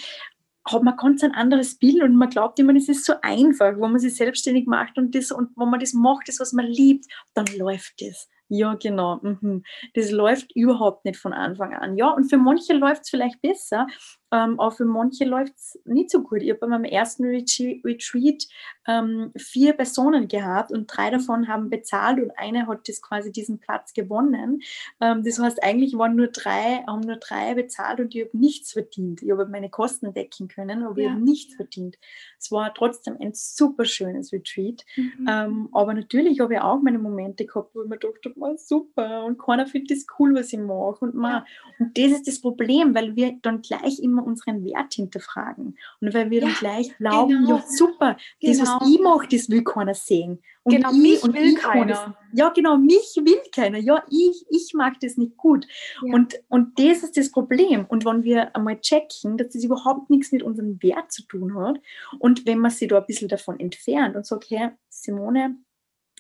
hat 0.67 0.83
man 0.83 0.97
ganz 0.97 1.23
ein 1.23 1.33
anderes 1.33 1.77
Bild 1.77 2.01
und 2.01 2.15
man 2.15 2.29
glaubt 2.29 2.59
immer, 2.59 2.75
es 2.75 2.89
ist 2.89 3.05
so 3.05 3.13
einfach, 3.21 3.73
wenn 3.73 3.91
man 3.91 3.99
sich 3.99 4.15
selbstständig 4.15 4.65
macht 4.65 4.97
und 4.97 5.13
das 5.13 5.31
und 5.31 5.49
wenn 5.55 5.69
man 5.69 5.79
das 5.79 5.93
macht, 5.93 6.27
das 6.27 6.39
was 6.39 6.53
man 6.53 6.65
liebt, 6.65 7.05
dann 7.33 7.45
läuft 7.57 8.01
das. 8.01 8.27
Ja, 8.47 8.75
genau. 8.75 9.19
Mhm. 9.21 9.63
Das 9.95 10.11
läuft 10.11 10.55
überhaupt 10.55 11.05
nicht 11.05 11.17
von 11.17 11.33
Anfang 11.33 11.73
an. 11.73 11.97
Ja, 11.97 12.09
und 12.09 12.29
für 12.29 12.37
manche 12.37 12.73
läuft 12.73 13.03
es 13.03 13.09
vielleicht 13.09 13.41
besser, 13.41 13.87
ähm, 14.31 14.59
aber 14.59 14.71
für 14.71 14.85
manche 14.85 15.25
läuft 15.25 15.55
es 15.55 15.79
nicht 15.85 16.09
so 16.09 16.21
gut. 16.21 16.41
Ich 16.41 16.49
habe 16.49 16.59
bei 16.59 16.67
meinem 16.67 16.85
ersten 16.85 17.25
Retreat 17.25 18.47
ähm, 18.87 19.31
vier 19.37 19.73
Personen 19.73 20.27
gehabt 20.27 20.71
und 20.71 20.87
drei 20.87 21.09
davon 21.09 21.47
haben 21.47 21.69
bezahlt 21.69 22.19
und 22.19 22.31
eine 22.37 22.67
hat 22.67 22.87
das 22.87 23.01
quasi 23.01 23.31
diesen 23.31 23.59
Platz 23.59 23.93
gewonnen. 23.93 24.61
Ähm, 24.99 25.23
das 25.23 25.39
heißt, 25.39 25.63
eigentlich 25.63 25.97
waren 25.97 26.15
nur 26.15 26.27
drei, 26.27 26.83
haben 26.87 27.01
nur 27.01 27.17
drei 27.17 27.53
bezahlt 27.53 27.99
und 27.99 28.15
ich 28.15 28.25
habe 28.25 28.37
nichts 28.37 28.73
verdient. 28.73 29.21
Ich 29.21 29.31
habe 29.31 29.45
meine 29.45 29.69
Kosten 29.69 30.13
decken 30.13 30.47
können, 30.47 30.83
aber 30.83 30.99
ja. 30.99 31.07
ich 31.07 31.13
habe 31.13 31.23
nichts 31.23 31.55
verdient. 31.55 31.97
Es 32.39 32.51
war 32.51 32.73
trotzdem 32.73 33.17
ein 33.19 33.31
super 33.33 33.85
schönes 33.85 34.33
Retreat. 34.33 34.85
Mhm. 34.95 35.27
Ähm, 35.29 35.69
aber 35.71 35.93
natürlich 35.93 36.39
habe 36.39 36.55
ich 36.55 36.59
auch 36.59 36.81
meine 36.81 36.99
Momente 36.99 37.45
gehabt, 37.45 37.75
wo 37.75 37.83
ich 37.83 37.89
mir 37.89 37.97
dachte, 37.97 38.33
oh, 38.35 38.55
super 38.57 39.25
und 39.25 39.37
keiner 39.37 39.67
findet 39.67 39.91
das 39.91 40.05
cool, 40.19 40.35
was 40.35 40.51
ich 40.51 40.59
mache. 40.59 41.05
Und, 41.05 41.21
ja. 41.21 41.45
und 41.79 41.97
das 41.97 42.11
ist 42.11 42.27
das 42.27 42.41
Problem, 42.41 42.95
weil 42.95 43.15
wir 43.15 43.37
dann 43.41 43.61
gleich 43.61 43.99
immer 43.99 44.14
unseren 44.23 44.63
Wert 44.63 44.93
hinterfragen. 44.93 45.77
Und 46.01 46.13
weil 46.13 46.29
wir 46.29 46.41
ja, 46.41 46.47
dann 46.47 46.55
gleich 46.55 46.97
glauben, 46.97 47.29
genau. 47.29 47.57
ja 47.57 47.63
super, 47.67 48.17
genau. 48.39 48.59
das, 48.59 48.61
was 48.61 48.89
ich 48.89 48.99
mache, 48.99 49.27
das 49.29 49.49
will 49.49 49.63
keiner 49.63 49.93
sehen. 49.93 50.41
Und 50.63 50.75
genau, 50.75 50.91
ich, 50.91 50.97
mich 50.97 51.23
und 51.23 51.35
will 51.35 51.53
ich 51.53 51.57
keiner. 51.57 51.85
Das, 51.85 52.09
ja, 52.33 52.49
genau, 52.49 52.77
mich 52.77 53.15
will 53.23 53.39
keiner. 53.53 53.77
Ja, 53.77 54.03
ich, 54.09 54.45
ich 54.49 54.73
mag 54.73 54.99
das 54.99 55.15
nicht 55.17 55.37
gut. 55.37 55.67
Ja. 56.01 56.13
Und, 56.13 56.35
und 56.49 56.79
das 56.79 57.03
ist 57.03 57.17
das 57.17 57.31
Problem. 57.31 57.85
Und 57.85 58.05
wenn 58.05 58.23
wir 58.23 58.55
einmal 58.55 58.79
checken, 58.81 59.37
dass 59.37 59.49
das 59.49 59.63
überhaupt 59.63 60.09
nichts 60.09 60.31
mit 60.31 60.43
unserem 60.43 60.81
Wert 60.81 61.11
zu 61.11 61.23
tun 61.27 61.55
hat 61.55 61.79
und 62.19 62.45
wenn 62.45 62.59
man 62.59 62.71
sich 62.71 62.87
da 62.87 62.97
ein 62.97 63.05
bisschen 63.05 63.27
davon 63.27 63.59
entfernt 63.59 64.15
und 64.15 64.25
sagt, 64.25 64.49
hey, 64.49 64.69
Simone 64.89 65.57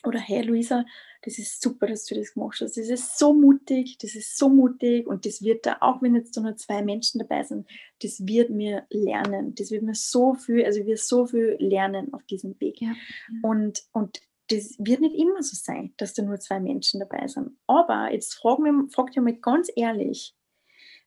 oder 0.03 0.19
hey, 0.19 0.43
Luisa, 0.43 0.85
das 1.25 1.39
ist 1.39 1.59
super, 1.61 1.87
dass 1.87 2.05
du 2.05 2.13
das 2.13 2.33
gemacht 2.33 2.59
hast. 2.61 2.77
Das 2.77 2.87
ist 2.87 3.17
so 3.17 3.33
mutig, 3.33 3.97
das 3.97 4.13
ist 4.13 4.37
so 4.37 4.47
mutig 4.47 5.07
und 5.07 5.25
das 5.25 5.41
wird 5.41 5.65
da, 5.65 5.77
auch 5.81 6.01
wenn 6.03 6.15
jetzt 6.15 6.39
nur 6.39 6.55
zwei 6.55 6.83
Menschen 6.83 7.19
dabei 7.19 7.43
sind, 7.43 7.67
das 8.01 8.25
wird 8.27 8.51
mir 8.51 8.85
lernen. 8.91 9.55
Das 9.55 9.71
wird 9.71 9.81
mir 9.81 9.95
so 9.95 10.35
viel, 10.35 10.63
also 10.63 10.85
wir 10.85 10.97
so 10.97 11.25
viel 11.25 11.57
lernen 11.59 12.13
auf 12.13 12.23
diesem 12.25 12.59
Weg. 12.59 12.79
Ja. 12.79 12.93
Und, 13.41 13.83
und 13.91 14.21
das 14.49 14.75
wird 14.77 15.01
nicht 15.01 15.15
immer 15.15 15.41
so 15.41 15.55
sein, 15.55 15.95
dass 15.97 16.13
da 16.13 16.21
nur 16.21 16.39
zwei 16.39 16.59
Menschen 16.59 16.99
dabei 16.99 17.27
sind. 17.27 17.57
Aber 17.65 18.13
jetzt 18.13 18.35
frag, 18.35 18.59
mich, 18.59 18.93
frag 18.93 19.11
dich 19.11 19.21
mal 19.21 19.35
ganz 19.35 19.71
ehrlich, 19.75 20.35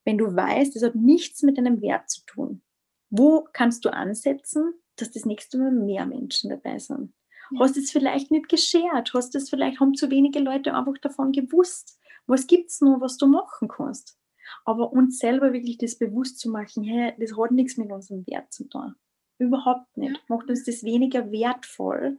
wenn 0.04 0.18
du 0.18 0.34
weißt, 0.34 0.74
das 0.74 0.82
hat 0.82 0.96
nichts 0.96 1.42
mit 1.42 1.58
deinem 1.58 1.80
Wert 1.80 2.10
zu 2.10 2.22
tun, 2.26 2.62
wo 3.10 3.46
kannst 3.52 3.84
du 3.84 3.92
ansetzen, 3.92 4.74
dass 4.96 5.12
das 5.12 5.24
nächste 5.24 5.58
Mal 5.58 5.70
mehr 5.70 6.06
Menschen 6.06 6.50
dabei 6.50 6.80
sind? 6.80 7.12
Hast 7.58 7.76
es 7.76 7.90
vielleicht 7.90 8.30
nicht 8.30 8.48
geschert? 8.48 9.12
Hast 9.14 9.34
es 9.34 9.50
vielleicht, 9.50 9.80
haben 9.80 9.94
zu 9.94 10.10
wenige 10.10 10.40
Leute 10.40 10.74
einfach 10.74 10.98
davon 10.98 11.32
gewusst? 11.32 11.98
Was 12.26 12.46
gibt 12.46 12.70
es 12.70 12.80
noch, 12.80 13.00
was 13.00 13.16
du 13.16 13.26
machen 13.26 13.68
kannst? 13.68 14.18
Aber 14.64 14.92
uns 14.92 15.18
selber 15.18 15.52
wirklich 15.52 15.78
das 15.78 15.98
bewusst 15.98 16.38
zu 16.38 16.50
machen, 16.50 16.82
hey, 16.84 17.14
das 17.18 17.36
hat 17.36 17.50
nichts 17.52 17.76
mit 17.76 17.90
unserem 17.90 18.26
Wert 18.26 18.52
zu 18.52 18.68
tun. 18.68 18.94
Überhaupt 19.38 19.96
nicht. 19.96 20.16
Ja. 20.16 20.20
Macht 20.28 20.48
uns 20.48 20.64
das 20.64 20.82
weniger 20.82 21.30
wertvoll, 21.30 22.18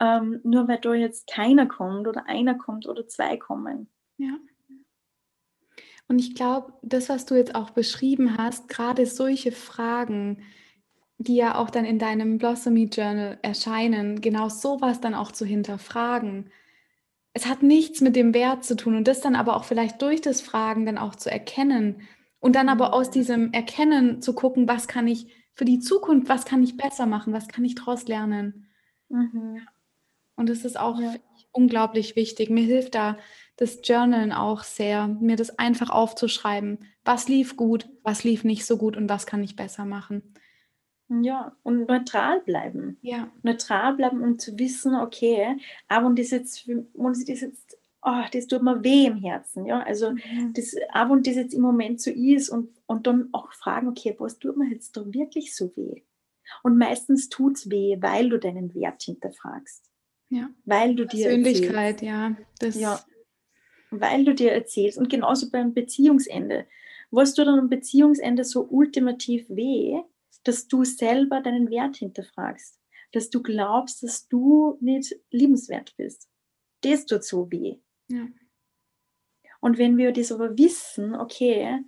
ähm, 0.00 0.40
nur 0.44 0.68
weil 0.68 0.78
da 0.80 0.94
jetzt 0.94 1.28
keiner 1.28 1.66
kommt 1.66 2.08
oder 2.08 2.26
einer 2.26 2.56
kommt 2.56 2.86
oder 2.86 3.06
zwei 3.06 3.36
kommen. 3.36 3.88
Ja. 4.16 4.36
Und 6.08 6.18
ich 6.18 6.34
glaube, 6.34 6.72
das, 6.82 7.08
was 7.08 7.26
du 7.26 7.34
jetzt 7.34 7.54
auch 7.54 7.70
beschrieben 7.70 8.38
hast, 8.38 8.68
gerade 8.68 9.04
solche 9.06 9.52
Fragen, 9.52 10.42
die 11.18 11.36
ja 11.36 11.56
auch 11.56 11.70
dann 11.70 11.84
in 11.84 11.98
deinem 11.98 12.38
Blossomy 12.38 12.84
Journal 12.84 13.38
erscheinen, 13.42 14.20
genau 14.20 14.48
sowas 14.48 15.00
dann 15.00 15.14
auch 15.14 15.32
zu 15.32 15.44
hinterfragen. 15.44 16.50
Es 17.32 17.46
hat 17.46 17.62
nichts 17.62 18.00
mit 18.00 18.16
dem 18.16 18.34
Wert 18.34 18.64
zu 18.64 18.76
tun 18.76 18.96
und 18.96 19.08
das 19.08 19.20
dann 19.20 19.34
aber 19.34 19.56
auch 19.56 19.64
vielleicht 19.64 20.00
durch 20.00 20.20
das 20.20 20.40
Fragen 20.40 20.86
dann 20.86 20.96
auch 20.96 21.16
zu 21.16 21.30
erkennen 21.30 22.02
und 22.40 22.54
dann 22.54 22.68
aber 22.68 22.94
aus 22.94 23.10
diesem 23.10 23.52
Erkennen 23.52 24.22
zu 24.22 24.32
gucken, 24.32 24.68
was 24.68 24.86
kann 24.86 25.08
ich 25.08 25.26
für 25.54 25.64
die 25.64 25.80
Zukunft, 25.80 26.28
was 26.28 26.44
kann 26.44 26.62
ich 26.62 26.76
besser 26.76 27.06
machen, 27.06 27.32
was 27.32 27.48
kann 27.48 27.64
ich 27.64 27.74
daraus 27.74 28.06
lernen. 28.06 28.68
Mhm. 29.08 29.60
Und 30.36 30.48
das 30.48 30.64
ist 30.64 30.78
auch 30.78 31.00
ja. 31.00 31.16
unglaublich 31.50 32.14
wichtig. 32.14 32.48
Mir 32.48 32.64
hilft 32.64 32.94
da 32.94 33.18
das 33.56 33.80
Journalen 33.82 34.30
auch 34.30 34.62
sehr, 34.62 35.08
mir 35.08 35.34
das 35.34 35.58
einfach 35.58 35.90
aufzuschreiben. 35.90 36.78
Was 37.04 37.28
lief 37.28 37.56
gut, 37.56 37.88
was 38.04 38.22
lief 38.22 38.44
nicht 38.44 38.64
so 38.64 38.76
gut 38.76 38.96
und 38.96 39.08
was 39.08 39.26
kann 39.26 39.42
ich 39.42 39.56
besser 39.56 39.84
machen. 39.84 40.22
Ja, 41.08 41.56
und 41.62 41.88
neutral 41.88 42.40
bleiben. 42.40 42.98
Ja. 43.00 43.32
Neutral 43.42 43.94
bleiben 43.94 44.22
und 44.22 44.40
zu 44.40 44.58
wissen, 44.58 44.94
okay, 44.94 45.56
aber 45.88 46.06
und 46.06 46.18
das 46.18 46.30
jetzt, 46.30 46.68
und 46.68 47.28
das 47.28 47.40
jetzt, 47.40 47.78
oh, 48.02 48.22
das 48.30 48.46
tut 48.46 48.62
mir 48.62 48.84
weh 48.84 49.06
im 49.06 49.16
Herzen. 49.16 49.64
Ja, 49.64 49.80
also 49.80 50.10
mhm. 50.12 50.52
das, 50.54 50.76
aber 50.92 51.12
und 51.12 51.26
das 51.26 51.36
jetzt 51.36 51.54
im 51.54 51.62
Moment 51.62 52.00
so 52.00 52.10
ist 52.10 52.50
und, 52.50 52.70
und 52.86 53.06
dann 53.06 53.30
auch 53.32 53.52
fragen, 53.52 53.88
okay, 53.88 54.14
was 54.18 54.38
tut 54.38 54.58
mir 54.58 54.68
jetzt 54.70 54.96
da 54.96 55.02
wirklich 55.12 55.54
so 55.54 55.74
weh? 55.76 56.02
Und 56.62 56.76
meistens 56.76 57.28
tut 57.28 57.56
es 57.56 57.70
weh, 57.70 57.96
weil 58.00 58.28
du 58.28 58.38
deinen 58.38 58.74
Wert 58.74 59.02
hinterfragst. 59.02 59.84
Ja. 60.30 60.50
Weil 60.64 60.94
du 60.94 61.06
dir 61.06 61.28
Persönlichkeit, 61.28 62.02
ja. 62.02 62.36
Das 62.58 62.78
ja. 62.78 63.00
Weil 63.90 64.24
du 64.24 64.34
dir 64.34 64.52
erzählst. 64.52 64.98
Und 64.98 65.08
genauso 65.08 65.50
beim 65.50 65.72
Beziehungsende. 65.72 66.66
Was 67.10 67.34
tut 67.34 67.46
dann 67.46 67.58
am 67.58 67.70
Beziehungsende 67.70 68.44
so 68.44 68.66
ultimativ 68.68 69.46
weh, 69.48 70.02
dass 70.48 70.66
du 70.66 70.84
selber 70.84 71.40
deinen 71.42 71.70
Wert 71.70 71.96
hinterfragst. 71.96 72.80
Dass 73.12 73.30
du 73.30 73.42
glaubst, 73.42 74.02
dass 74.02 74.26
du 74.28 74.78
nicht 74.80 75.14
liebenswert 75.30 75.94
bist. 75.96 76.28
Das 76.82 77.06
tut 77.06 77.24
so 77.24 77.50
weh. 77.50 77.78
Ja. 78.08 78.26
Und 79.60 79.78
wenn 79.78 79.96
wir 79.96 80.12
das 80.12 80.32
aber 80.32 80.56
wissen, 80.56 81.14
okay, 81.14 81.84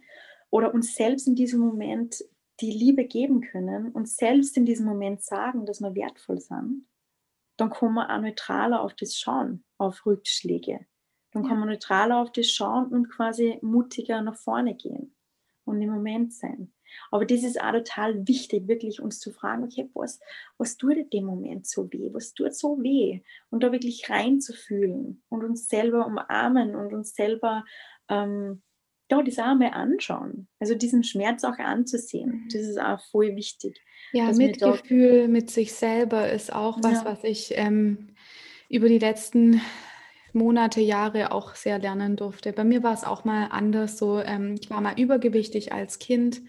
oder 0.50 0.74
uns 0.74 0.94
selbst 0.94 1.26
in 1.26 1.34
diesem 1.34 1.60
Moment 1.60 2.22
die 2.60 2.70
Liebe 2.70 3.04
geben 3.04 3.40
können 3.40 3.90
und 3.92 4.08
selbst 4.08 4.56
in 4.56 4.66
diesem 4.66 4.86
Moment 4.86 5.22
sagen, 5.22 5.64
dass 5.64 5.80
wir 5.80 5.94
wertvoll 5.94 6.40
sind, 6.40 6.86
dann 7.56 7.70
kann 7.70 7.94
man 7.94 8.10
auch 8.10 8.20
neutraler 8.20 8.82
auf 8.82 8.94
das 8.94 9.16
schauen, 9.16 9.64
auf 9.78 10.04
Rückschläge. 10.04 10.86
Dann 11.32 11.46
kann 11.46 11.60
man 11.60 11.68
neutraler 11.68 12.18
auf 12.18 12.32
das 12.32 12.50
schauen 12.50 12.86
und 12.86 13.08
quasi 13.08 13.58
mutiger 13.62 14.20
nach 14.20 14.36
vorne 14.36 14.74
gehen 14.74 15.14
und 15.64 15.80
im 15.80 15.90
Moment 15.90 16.34
sein. 16.34 16.72
Aber 17.10 17.24
das 17.24 17.42
ist 17.42 17.60
auch 17.60 17.72
total 17.72 18.26
wichtig, 18.26 18.68
wirklich 18.68 19.00
uns 19.00 19.18
zu 19.18 19.32
fragen, 19.32 19.64
okay, 19.64 19.88
was, 19.94 20.20
was 20.58 20.76
tut 20.76 20.96
in 20.96 21.10
dem 21.10 21.24
Moment 21.24 21.66
so 21.66 21.90
weh? 21.92 22.10
Was 22.12 22.34
tut 22.34 22.54
so 22.54 22.82
weh? 22.82 23.20
Und 23.50 23.62
da 23.62 23.72
wirklich 23.72 24.08
reinzufühlen 24.08 25.22
und 25.28 25.44
uns 25.44 25.68
selber 25.68 26.06
umarmen 26.06 26.74
und 26.74 26.92
uns 26.92 27.14
selber 27.14 27.64
ähm, 28.08 28.62
ja, 29.10 29.22
das 29.22 29.38
auch 29.38 29.54
mal 29.56 29.70
anschauen. 29.72 30.46
Also 30.60 30.74
diesen 30.74 31.02
Schmerz 31.02 31.42
auch 31.44 31.58
anzusehen. 31.58 32.44
Mhm. 32.44 32.48
Das 32.52 32.62
ist 32.62 32.80
auch 32.80 33.00
voll 33.10 33.34
wichtig. 33.34 33.80
Ja, 34.12 34.32
Mitgefühl 34.32 35.28
mit 35.28 35.50
sich 35.50 35.72
selber 35.72 36.30
ist 36.30 36.52
auch 36.52 36.78
was, 36.82 37.02
ja. 37.02 37.04
was 37.04 37.24
ich 37.24 37.52
ähm, 37.56 38.14
über 38.68 38.88
die 38.88 38.98
letzten 38.98 39.60
Monate, 40.32 40.80
Jahre 40.80 41.32
auch 41.32 41.56
sehr 41.56 41.78
lernen 41.78 42.16
durfte. 42.16 42.52
Bei 42.52 42.62
mir 42.62 42.82
war 42.82 42.94
es 42.94 43.04
auch 43.04 43.24
mal 43.24 43.48
anders 43.50 43.98
so. 43.98 44.20
Ähm, 44.20 44.54
ich 44.60 44.70
war 44.70 44.80
mal 44.80 44.98
übergewichtig 44.98 45.72
als 45.72 45.98
Kind 45.98 46.42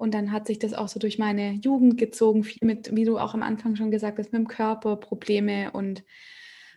und 0.00 0.14
dann 0.14 0.32
hat 0.32 0.46
sich 0.46 0.58
das 0.58 0.72
auch 0.72 0.88
so 0.88 0.98
durch 0.98 1.18
meine 1.18 1.52
Jugend 1.52 1.98
gezogen, 1.98 2.42
viel 2.42 2.66
mit, 2.66 2.94
wie 2.96 3.04
du 3.04 3.18
auch 3.18 3.34
am 3.34 3.42
Anfang 3.42 3.76
schon 3.76 3.90
gesagt 3.90 4.18
hast, 4.18 4.32
mit 4.32 4.40
dem 4.40 4.48
Körper 4.48 4.96
Probleme 4.96 5.70
und 5.72 6.04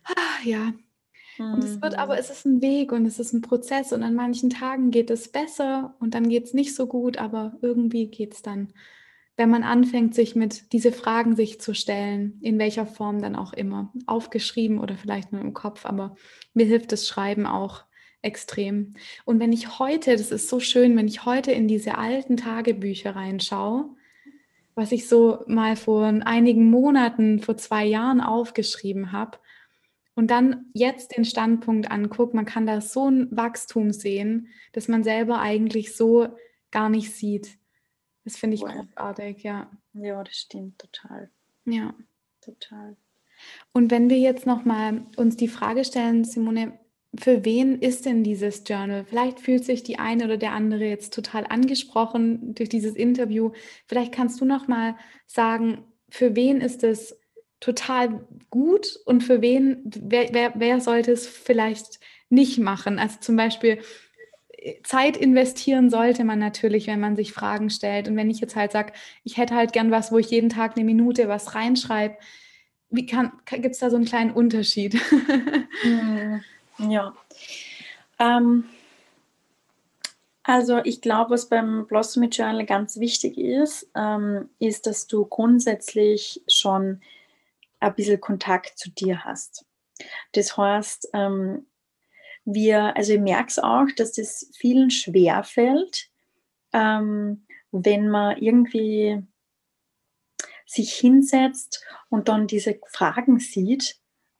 ah, 0.04 0.46
ja. 0.46 0.74
Und 1.40 1.64
es 1.64 1.82
wird 1.82 1.98
aber, 1.98 2.14
mhm. 2.14 2.20
es 2.20 2.30
ist 2.30 2.46
ein 2.46 2.62
Weg 2.62 2.92
und 2.92 3.08
es 3.08 3.18
ist 3.18 3.34
ein 3.34 3.42
Prozess 3.42 3.92
und 3.92 4.04
an 4.04 4.14
manchen 4.14 4.52
Tagen 4.52 4.92
geht 4.92 5.10
es 5.10 5.32
besser 5.32 5.96
und 6.00 6.14
dann 6.14 6.30
geht 6.30 6.44
es 6.44 6.54
nicht 6.54 6.76
so 6.76 6.86
gut, 6.86 7.18
aber 7.18 7.58
irgendwie 7.62 8.08
geht 8.08 8.34
es 8.34 8.44
dann 8.44 8.74
wenn 9.36 9.50
man 9.50 9.64
anfängt, 9.64 10.14
sich 10.14 10.36
mit 10.36 10.72
diese 10.74 10.92
Fragen 10.92 11.36
sich 11.36 11.60
zu 11.60 11.74
stellen, 11.74 12.38
in 12.42 12.60
welcher 12.60 12.86
Form 12.86 13.20
dann 13.20 13.36
auch 13.36 13.54
immer, 13.54 13.92
aufgeschrieben 14.06 14.80
oder 14.80 14.96
vielleicht 14.96 15.32
nur 15.32 15.42
im 15.42 15.54
Kopf, 15.54 15.86
aber 15.86 16.16
mir 16.54 16.66
hilft 16.66 16.92
das 16.92 17.08
Schreiben 17.08 17.48
auch 17.48 17.84
extrem. 18.24 18.96
Und 19.26 19.40
wenn 19.40 19.54
ich 19.54 19.78
heute, 19.78 20.16
das 20.16 20.32
ist 20.32 20.50
so 20.50 20.60
schön, 20.60 20.98
wenn 20.98 21.08
ich 21.08 21.26
heute 21.26 21.52
in 21.52 21.68
diese 21.68 21.98
alten 21.98 22.38
Tagebücher 22.38 23.16
reinschaue, 23.16 23.96
was 24.76 24.92
ich 24.92 25.08
so 25.08 25.44
mal 25.46 25.76
vor 25.76 26.06
einigen 26.06 26.72
Monaten, 26.72 27.40
vor 27.40 27.58
zwei 27.58 27.86
Jahren 27.86 28.22
aufgeschrieben 28.22 29.12
habe, 29.12 29.38
und 30.16 30.30
dann 30.30 30.68
jetzt 30.74 31.18
den 31.18 31.26
Standpunkt 31.26 31.90
anguckt, 31.90 32.36
man 32.36 32.46
kann 32.46 32.68
da 32.68 32.82
so 32.82 33.10
ein 33.10 33.36
Wachstum 33.36 33.92
sehen, 33.92 34.48
dass 34.72 34.88
man 34.88 35.04
selber 35.04 35.40
eigentlich 35.40 35.96
so 35.96 36.28
gar 36.70 36.90
nicht 36.90 37.16
sieht. 37.16 37.58
Das 38.24 38.38
finde 38.38 38.56
ich 38.56 38.62
wow. 38.62 38.74
großartig, 38.74 39.42
ja. 39.42 39.72
Ja, 39.94 40.24
das 40.24 40.36
stimmt 40.36 40.78
total. 40.80 41.32
Ja. 41.66 41.96
Total. 42.42 42.96
Und 43.74 43.90
wenn 43.90 44.10
wir 44.10 44.20
jetzt 44.20 44.46
nochmal 44.46 45.06
uns 45.16 45.36
die 45.38 45.48
Frage 45.48 45.84
stellen, 45.84 46.24
Simone, 46.26 46.78
für 47.20 47.46
wen 47.46 47.80
ist 47.80 48.06
denn 48.06 48.24
dieses 48.24 48.64
Journal? 48.66 49.06
Vielleicht 49.06 49.40
fühlt 49.40 49.66
sich 49.66 49.84
die 49.84 50.00
eine 50.00 50.26
oder 50.26 50.38
der 50.38 50.54
andere 50.54 50.86
jetzt 50.86 51.14
total 51.14 51.46
angesprochen 51.48 52.56
durch 52.56 52.70
dieses 52.70 52.96
Interview. 52.96 53.52
Vielleicht 53.88 54.12
kannst 54.12 54.42
du 54.42 54.46
nochmal 54.46 54.96
sagen, 55.28 55.84
für 56.10 56.36
wen 56.36 56.60
ist 56.62 56.84
es 56.84 57.20
total 57.60 58.28
gut 58.50 59.00
und 59.06 59.24
für 59.24 59.42
wen, 59.42 59.84
wer, 59.86 60.34
wer, 60.34 60.54
wer 60.56 60.82
sollte 60.82 61.12
es 61.12 61.28
vielleicht 61.28 62.00
nicht 62.30 62.60
machen? 62.60 63.00
Also 63.00 63.20
zum 63.20 63.36
Beispiel, 63.36 63.80
Zeit 64.84 65.18
investieren 65.18 65.90
sollte 65.90 66.24
man 66.24 66.40
natürlich, 66.40 66.88
wenn 66.88 67.00
man 67.00 67.16
sich 67.16 67.34
Fragen 67.34 67.70
stellt. 67.70 68.08
Und 68.08 68.16
wenn 68.16 68.30
ich 68.30 68.40
jetzt 68.40 68.56
halt 68.56 68.72
sage, 68.72 68.94
ich 69.24 69.38
hätte 69.38 69.56
halt 69.56 69.74
gern 69.74 69.92
was, 69.92 70.12
wo 70.12 70.18
ich 70.18 70.30
jeden 70.30 70.50
Tag 70.50 70.76
eine 70.76 70.86
Minute 70.86 71.28
was 71.28 71.54
reinschreibe, 71.54 72.18
gibt 72.90 73.14
es 73.14 73.80
da 73.80 73.90
so 73.90 73.98
einen 73.98 74.06
kleinen 74.06 74.32
Unterschied? 74.32 75.00
Ja. 76.78 77.16
Ähm, 78.20 78.66
also 80.44 80.80
ich 80.84 81.02
glaube, 81.02 81.32
was 81.32 81.48
beim 81.48 81.88
Blossomy 81.88 82.28
Journal 82.28 82.66
ganz 82.66 83.00
wichtig 83.00 83.38
ist, 83.38 83.90
ähm, 83.96 84.50
ist, 84.60 84.86
dass 84.88 85.08
du 85.08 85.26
grundsätzlich 85.26 86.44
schon 86.48 87.02
ein 87.80 87.96
bisschen 87.96 88.20
Kontakt 88.20 88.78
zu 88.78 88.92
dir 88.92 89.24
hast. 89.24 89.66
Das 90.34 90.58
heißt, 90.58 91.10
ähm, 91.14 91.66
wir, 92.46 92.96
also 92.98 93.14
ich 93.14 93.22
merke 93.22 93.48
es 93.48 93.60
auch, 93.60 93.88
dass 93.96 94.14
das 94.14 94.50
vielen 94.54 94.92
schwer 94.92 95.44
fällt, 95.44 96.10
ähm, 96.74 97.46
wenn 97.72 98.10
man 98.10 98.38
irgendwie 98.38 99.26
sich 100.66 100.94
hinsetzt 100.94 101.86
und 102.10 102.28
dann 102.28 102.48
diese 102.48 102.80
Fragen 102.88 103.40
sieht 103.40 103.98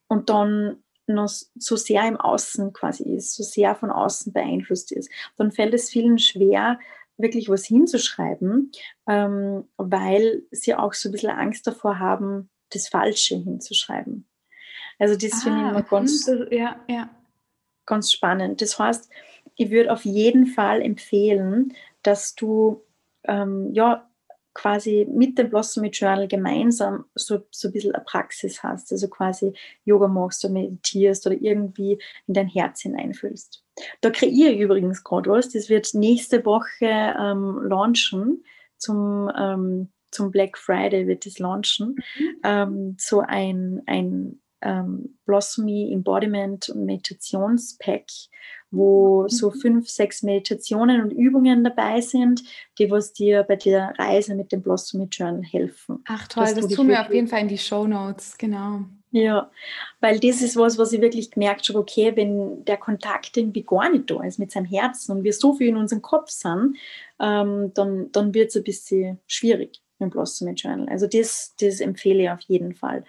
und 0.08 0.30
dann 0.30 0.83
noch 1.08 1.30
so 1.56 1.76
sehr 1.76 2.08
im 2.08 2.18
Außen 2.18 2.74
quasi 2.74 3.04
ist, 3.16 3.36
so 3.36 3.44
sehr 3.44 3.76
von 3.76 3.92
außen 3.92 4.34
beeinflusst 4.34 4.92
ist, 4.92 5.10
dann 5.38 5.52
fällt 5.52 5.74
es 5.74 5.90
vielen 5.90 6.18
schwer, 6.18 6.80
wirklich 7.18 7.50
was 7.50 7.66
hinzuschreiben, 7.66 8.72
ähm, 9.08 9.66
weil 9.78 10.44
sie 10.52 10.76
auch 10.76 10.94
so 10.94 11.10
ein 11.10 11.12
bisschen 11.12 11.32
Angst 11.32 11.68
davor 11.68 12.00
haben, 12.00 12.50
das 12.72 12.88
Falsche 12.88 13.36
hinzuschreiben. 13.36 14.28
Also 15.00 15.16
das 15.16 15.34
ah, 15.34 15.44
finde 15.44 15.60
ich 15.60 15.68
immer 15.70 15.78
ah, 15.78 15.82
ganz, 15.82 16.28
hm, 16.28 16.48
ja, 16.52 16.76
ja 16.90 17.10
ganz 17.86 18.12
spannend. 18.12 18.62
Das 18.62 18.80
heißt, 18.80 19.10
ich 19.56 19.70
würde 19.70 19.92
auf 19.92 20.06
jeden 20.06 20.48
Fall 20.48 20.82
empfehlen, 20.82 21.74
dass 22.02 22.36
du 22.36 22.84
ähm, 23.26 23.72
ja 23.74 24.10
quasi 24.54 25.08
mit 25.10 25.38
dem 25.38 25.50
Blossomy 25.50 25.90
Journal 25.90 26.28
gemeinsam 26.28 27.06
so, 27.16 27.40
so 27.52 27.68
ein 27.68 27.72
bisschen 27.72 27.96
eine 27.96 28.04
Praxis 28.04 28.62
hast, 28.64 28.92
also 28.92 29.08
quasi 29.08 29.54
Yoga 29.84 30.08
machst 30.08 30.46
oder 30.46 30.54
meditierst 30.54 31.26
oder 31.26 31.36
irgendwie 31.40 32.00
in 32.28 32.34
dein 32.34 32.48
Herz 32.48 32.82
hineinfühlst. 32.82 33.64
Da 34.02 34.12
kreiere 34.12 34.52
ich 34.52 34.60
übrigens 34.60 35.04
gerade 35.04 35.30
was, 35.30 35.50
das 35.50 35.70
wird 35.70 35.94
nächste 35.94 36.46
Woche 36.46 36.86
ähm, 36.86 37.64
launchen 37.64 38.44
zum, 38.78 39.32
ähm, 39.38 39.92
zum 40.12 40.32
Black 40.32 40.58
Friday 40.58 41.08
wird 41.08 41.26
es 41.26 41.40
launchen, 41.40 41.96
mhm. 42.18 42.36
ähm, 42.44 42.96
so 43.00 43.22
ein, 43.22 43.82
ein 43.88 44.40
ähm, 44.62 45.18
Blossomy 45.26 45.92
Embodiment 45.92 46.70
und 46.70 46.86
Meditationspack, 46.86 48.06
wo 48.74 49.24
mhm. 49.24 49.30
so 49.30 49.52
fünf, 49.52 49.90
sechs 49.90 50.24
Meditationen 50.24 51.02
und 51.02 51.12
Übungen 51.12 51.64
dabei 51.64 52.02
sind, 52.02 52.44
die 52.80 52.90
was 52.90 53.14
dir 53.14 53.44
bei 53.44 53.56
der 53.56 53.94
Reise 53.98 54.36
mit 54.36 54.52
dem 54.52 54.62
Blossomy 54.62 55.08
Journal 55.12 55.44
helfen. 55.44 56.04
Ach 56.08 56.28
toll, 56.28 56.54
das 56.56 56.68
tun 56.68 56.90
wir 56.90 57.02
auf 57.02 57.14
jeden 57.14 57.28
Fall 57.28 57.42
in 57.42 57.48
die 57.48 57.58
Show 57.58 57.88
Notes, 57.88 58.38
genau. 58.38 58.82
Ja, 59.12 59.52
weil 60.00 60.20
das 60.20 60.42
ist 60.42 60.56
was, 60.56 60.80
was 60.80 60.92
ich 60.92 61.00
wirklich 61.00 61.30
gemerkt 61.30 61.70
habe, 61.70 61.78
okay, 61.78 62.14
wenn 62.16 62.66
der 62.66 62.78
Kontakt 62.78 63.38
irgendwie 63.38 63.62
gar 63.62 63.88
nicht 63.92 64.10
da 64.10 64.24
ist 64.24 64.40
mit 64.40 64.52
seinem 64.52 64.66
Herzen 64.66 65.12
und 65.12 65.24
wir 65.24 65.34
so 65.34 65.54
viel 65.54 65.68
in 65.68 65.78
unserem 65.78 66.02
Kopf 66.02 66.32
sind, 66.32 66.78
ähm, 67.20 67.72
dann, 67.76 68.12
dann 68.12 68.34
wird 68.34 68.50
es 68.50 68.56
ein 68.56 68.64
bisschen 68.64 69.20
schwierig 69.28 69.82
mit 70.00 70.08
dem 70.08 70.10
Blossom 70.10 70.56
Journal. 70.56 70.90
Also 70.90 71.06
das, 71.06 71.54
das 71.60 71.80
empfehle 71.80 72.24
ich 72.24 72.30
auf 72.32 72.42
jeden 72.42 72.74
Fall. 72.74 73.04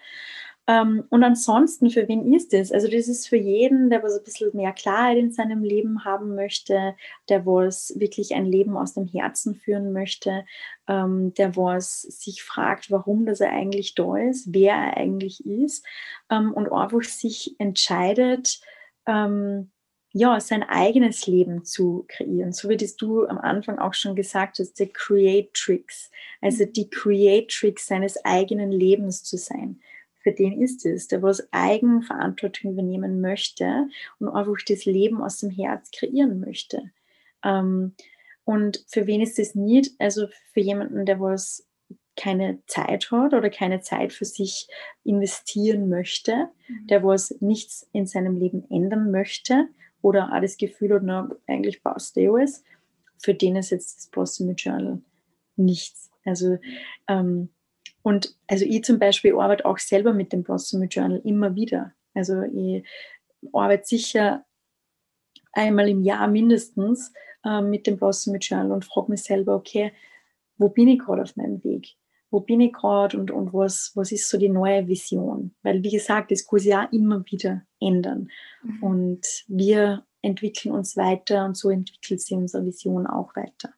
Ähm, 0.66 1.04
und 1.10 1.22
ansonsten, 1.22 1.90
für 1.90 2.08
wen 2.08 2.32
ist 2.32 2.54
das? 2.54 2.72
Also 2.72 2.88
das 2.88 3.08
ist 3.08 3.28
für 3.28 3.36
jeden, 3.36 3.90
der 3.90 4.02
was 4.02 4.16
ein 4.16 4.24
bisschen 4.24 4.50
mehr 4.54 4.72
Klarheit 4.72 5.18
in 5.18 5.30
seinem 5.30 5.62
Leben 5.62 6.04
haben 6.04 6.34
möchte, 6.34 6.94
der 7.28 7.44
was 7.44 7.92
wirklich 7.98 8.34
ein 8.34 8.46
Leben 8.46 8.76
aus 8.76 8.94
dem 8.94 9.06
Herzen 9.06 9.54
führen 9.56 9.92
möchte, 9.92 10.46
ähm, 10.88 11.34
der 11.34 11.56
was 11.56 12.00
sich 12.02 12.42
fragt, 12.42 12.90
warum 12.90 13.26
das 13.26 13.40
er 13.40 13.52
eigentlich 13.52 13.94
da 13.94 14.16
ist, 14.16 14.54
wer 14.54 14.72
er 14.74 14.96
eigentlich 14.96 15.44
ist 15.44 15.84
ähm, 16.30 16.52
und 16.54 16.72
einfach 16.72 17.02
sich 17.02 17.56
entscheidet, 17.58 18.60
ähm, 19.06 19.70
ja, 20.16 20.38
sein 20.40 20.62
eigenes 20.62 21.26
Leben 21.26 21.64
zu 21.64 22.04
kreieren. 22.08 22.52
So 22.52 22.68
wie 22.68 22.76
das 22.76 22.96
du 22.96 23.26
am 23.26 23.36
Anfang 23.36 23.78
auch 23.80 23.94
schon 23.94 24.14
gesagt 24.14 24.60
hast, 24.60 24.78
der 24.78 24.88
Creatrix, 24.88 26.10
also 26.40 26.64
die 26.64 26.88
Creatrix 26.88 27.86
seines 27.86 28.24
eigenen 28.24 28.70
Lebens 28.70 29.24
zu 29.24 29.36
sein 29.36 29.80
für 30.24 30.32
den 30.32 30.60
ist 30.60 30.84
es, 30.86 31.06
der 31.06 31.22
was 31.22 31.46
Eigenverantwortung 31.52 32.72
übernehmen 32.72 33.20
möchte 33.20 33.88
und 34.18 34.28
einfach 34.28 34.56
das 34.66 34.86
Leben 34.86 35.22
aus 35.22 35.38
dem 35.38 35.50
Herz 35.50 35.90
kreieren 35.90 36.40
möchte. 36.40 36.90
Ähm, 37.44 37.94
und 38.44 38.84
für 38.88 39.06
wen 39.06 39.20
ist 39.20 39.38
das 39.38 39.54
nicht? 39.54 39.92
Also 39.98 40.26
für 40.52 40.60
jemanden, 40.60 41.06
der 41.06 41.20
was 41.20 41.68
keine 42.16 42.62
Zeit 42.66 43.10
hat 43.10 43.34
oder 43.34 43.50
keine 43.50 43.80
Zeit 43.80 44.12
für 44.12 44.24
sich 44.24 44.68
investieren 45.04 45.88
möchte, 45.88 46.48
mhm. 46.68 46.86
der 46.86 47.04
was 47.04 47.36
nichts 47.40 47.88
in 47.92 48.06
seinem 48.06 48.36
Leben 48.36 48.64
ändern 48.70 49.10
möchte 49.10 49.68
oder 50.00 50.32
auch 50.32 50.40
das 50.40 50.56
Gefühl 50.56 50.94
hat, 50.94 51.02
na, 51.04 51.30
eigentlich 51.46 51.82
passt 51.82 52.16
eh 52.16 52.28
alles, 52.28 52.64
für 53.18 53.34
den 53.34 53.56
ist 53.56 53.70
jetzt 53.70 53.98
das 53.98 54.06
Blossom 54.08 54.54
Journal 54.54 55.02
nichts. 55.56 56.10
Also 56.24 56.58
ähm, 57.08 57.50
und 58.04 58.36
also 58.46 58.66
ich 58.66 58.84
zum 58.84 58.98
Beispiel 58.98 59.34
arbeite 59.34 59.64
auch 59.64 59.78
selber 59.78 60.12
mit 60.12 60.32
dem 60.32 60.42
Blossom 60.42 60.82
Journal 60.82 61.22
immer 61.24 61.54
wieder. 61.54 61.94
Also 62.12 62.42
ich 62.42 62.84
arbeite 63.50 63.86
sicher 63.86 64.44
einmal 65.52 65.88
im 65.88 66.02
Jahr 66.02 66.28
mindestens 66.28 67.14
äh, 67.46 67.62
mit 67.62 67.86
dem 67.86 67.96
Blossom 67.96 68.36
Journal 68.36 68.72
und 68.72 68.84
frage 68.84 69.10
mich 69.10 69.22
selber, 69.22 69.56
okay, 69.56 69.90
wo 70.58 70.68
bin 70.68 70.88
ich 70.88 70.98
gerade 70.98 71.22
auf 71.22 71.34
meinem 71.36 71.64
Weg? 71.64 71.94
Wo 72.30 72.40
bin 72.40 72.60
ich 72.60 72.74
gerade 72.74 73.16
und, 73.16 73.30
und 73.30 73.54
was, 73.54 73.92
was 73.94 74.12
ist 74.12 74.28
so 74.28 74.36
die 74.36 74.50
neue 74.50 74.86
Vision? 74.86 75.54
Weil, 75.62 75.82
wie 75.82 75.92
gesagt, 75.92 76.30
das 76.30 76.46
kann 76.46 76.58
sich 76.58 76.72
ja 76.72 76.82
immer 76.92 77.24
wieder 77.30 77.62
ändern. 77.80 78.28
Mhm. 78.62 78.82
Und 78.82 79.44
wir 79.48 80.04
entwickeln 80.20 80.74
uns 80.74 80.98
weiter 80.98 81.46
und 81.46 81.56
so 81.56 81.70
entwickelt 81.70 82.20
sich 82.20 82.36
unsere 82.36 82.66
Vision 82.66 83.06
auch 83.06 83.34
weiter 83.34 83.72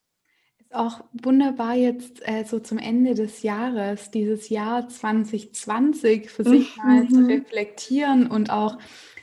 auch 0.73 1.05
wunderbar 1.13 1.75
jetzt 1.75 2.27
äh, 2.27 2.45
so 2.45 2.59
zum 2.59 2.79
Ende 2.79 3.15
des 3.15 3.43
Jahres, 3.43 4.11
dieses 4.11 4.49
Jahr 4.49 4.89
2020 4.89 6.31
für 6.31 6.45
sich 6.45 6.77
mal 6.77 7.05
mhm. 7.05 7.11
zu 7.11 7.27
reflektieren 7.27 8.27
und 8.27 8.51
auch, 8.51 8.79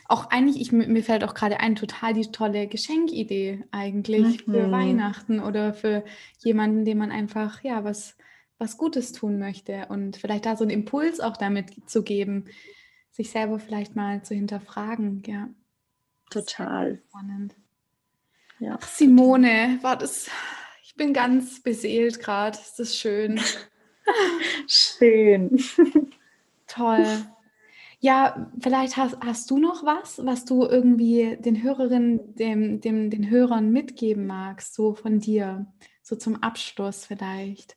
auch 0.08 0.30
eigentlich, 0.30 0.60
ich, 0.60 0.72
mir 0.72 1.02
fällt 1.02 1.24
auch 1.24 1.34
gerade 1.34 1.60
ein, 1.60 1.76
total 1.76 2.14
die 2.14 2.30
tolle 2.30 2.66
Geschenkidee 2.66 3.64
eigentlich 3.70 4.46
mhm. 4.46 4.52
für 4.52 4.70
Weihnachten 4.70 5.40
oder 5.40 5.74
für 5.74 6.04
jemanden, 6.42 6.84
dem 6.84 6.98
man 6.98 7.10
einfach, 7.10 7.62
ja, 7.62 7.84
was, 7.84 8.16
was 8.58 8.76
Gutes 8.76 9.12
tun 9.12 9.38
möchte 9.38 9.86
und 9.88 10.16
vielleicht 10.16 10.46
da 10.46 10.56
so 10.56 10.64
einen 10.64 10.70
Impuls 10.70 11.20
auch 11.20 11.36
damit 11.36 11.88
zu 11.88 12.02
geben, 12.02 12.46
sich 13.10 13.30
selber 13.30 13.58
vielleicht 13.58 13.94
mal 13.96 14.22
zu 14.22 14.34
hinterfragen, 14.34 15.22
ja. 15.26 15.48
Total. 16.30 17.00
Spannend. 17.08 17.54
Ja. 18.58 18.78
Simone, 18.80 19.78
war 19.82 19.96
das 19.96 20.28
ich 20.94 20.98
bin 20.98 21.12
ganz 21.12 21.60
beseelt 21.60 22.20
gerade. 22.20 22.56
Ist 22.56 22.78
das 22.78 22.96
schön? 22.96 23.40
schön. 24.68 25.58
Toll. 26.68 27.04
Ja, 27.98 28.48
vielleicht 28.60 28.96
hast, 28.96 29.16
hast 29.20 29.50
du 29.50 29.58
noch 29.58 29.84
was, 29.84 30.24
was 30.24 30.44
du 30.44 30.64
irgendwie 30.64 31.36
den 31.40 31.64
Hörerinnen, 31.64 32.36
dem, 32.36 32.80
dem, 32.80 33.10
den 33.10 33.28
Hörern 33.28 33.72
mitgeben 33.72 34.28
magst, 34.28 34.74
so 34.74 34.94
von 34.94 35.18
dir, 35.18 35.66
so 36.00 36.14
zum 36.14 36.40
Abschluss 36.40 37.06
vielleicht. 37.06 37.76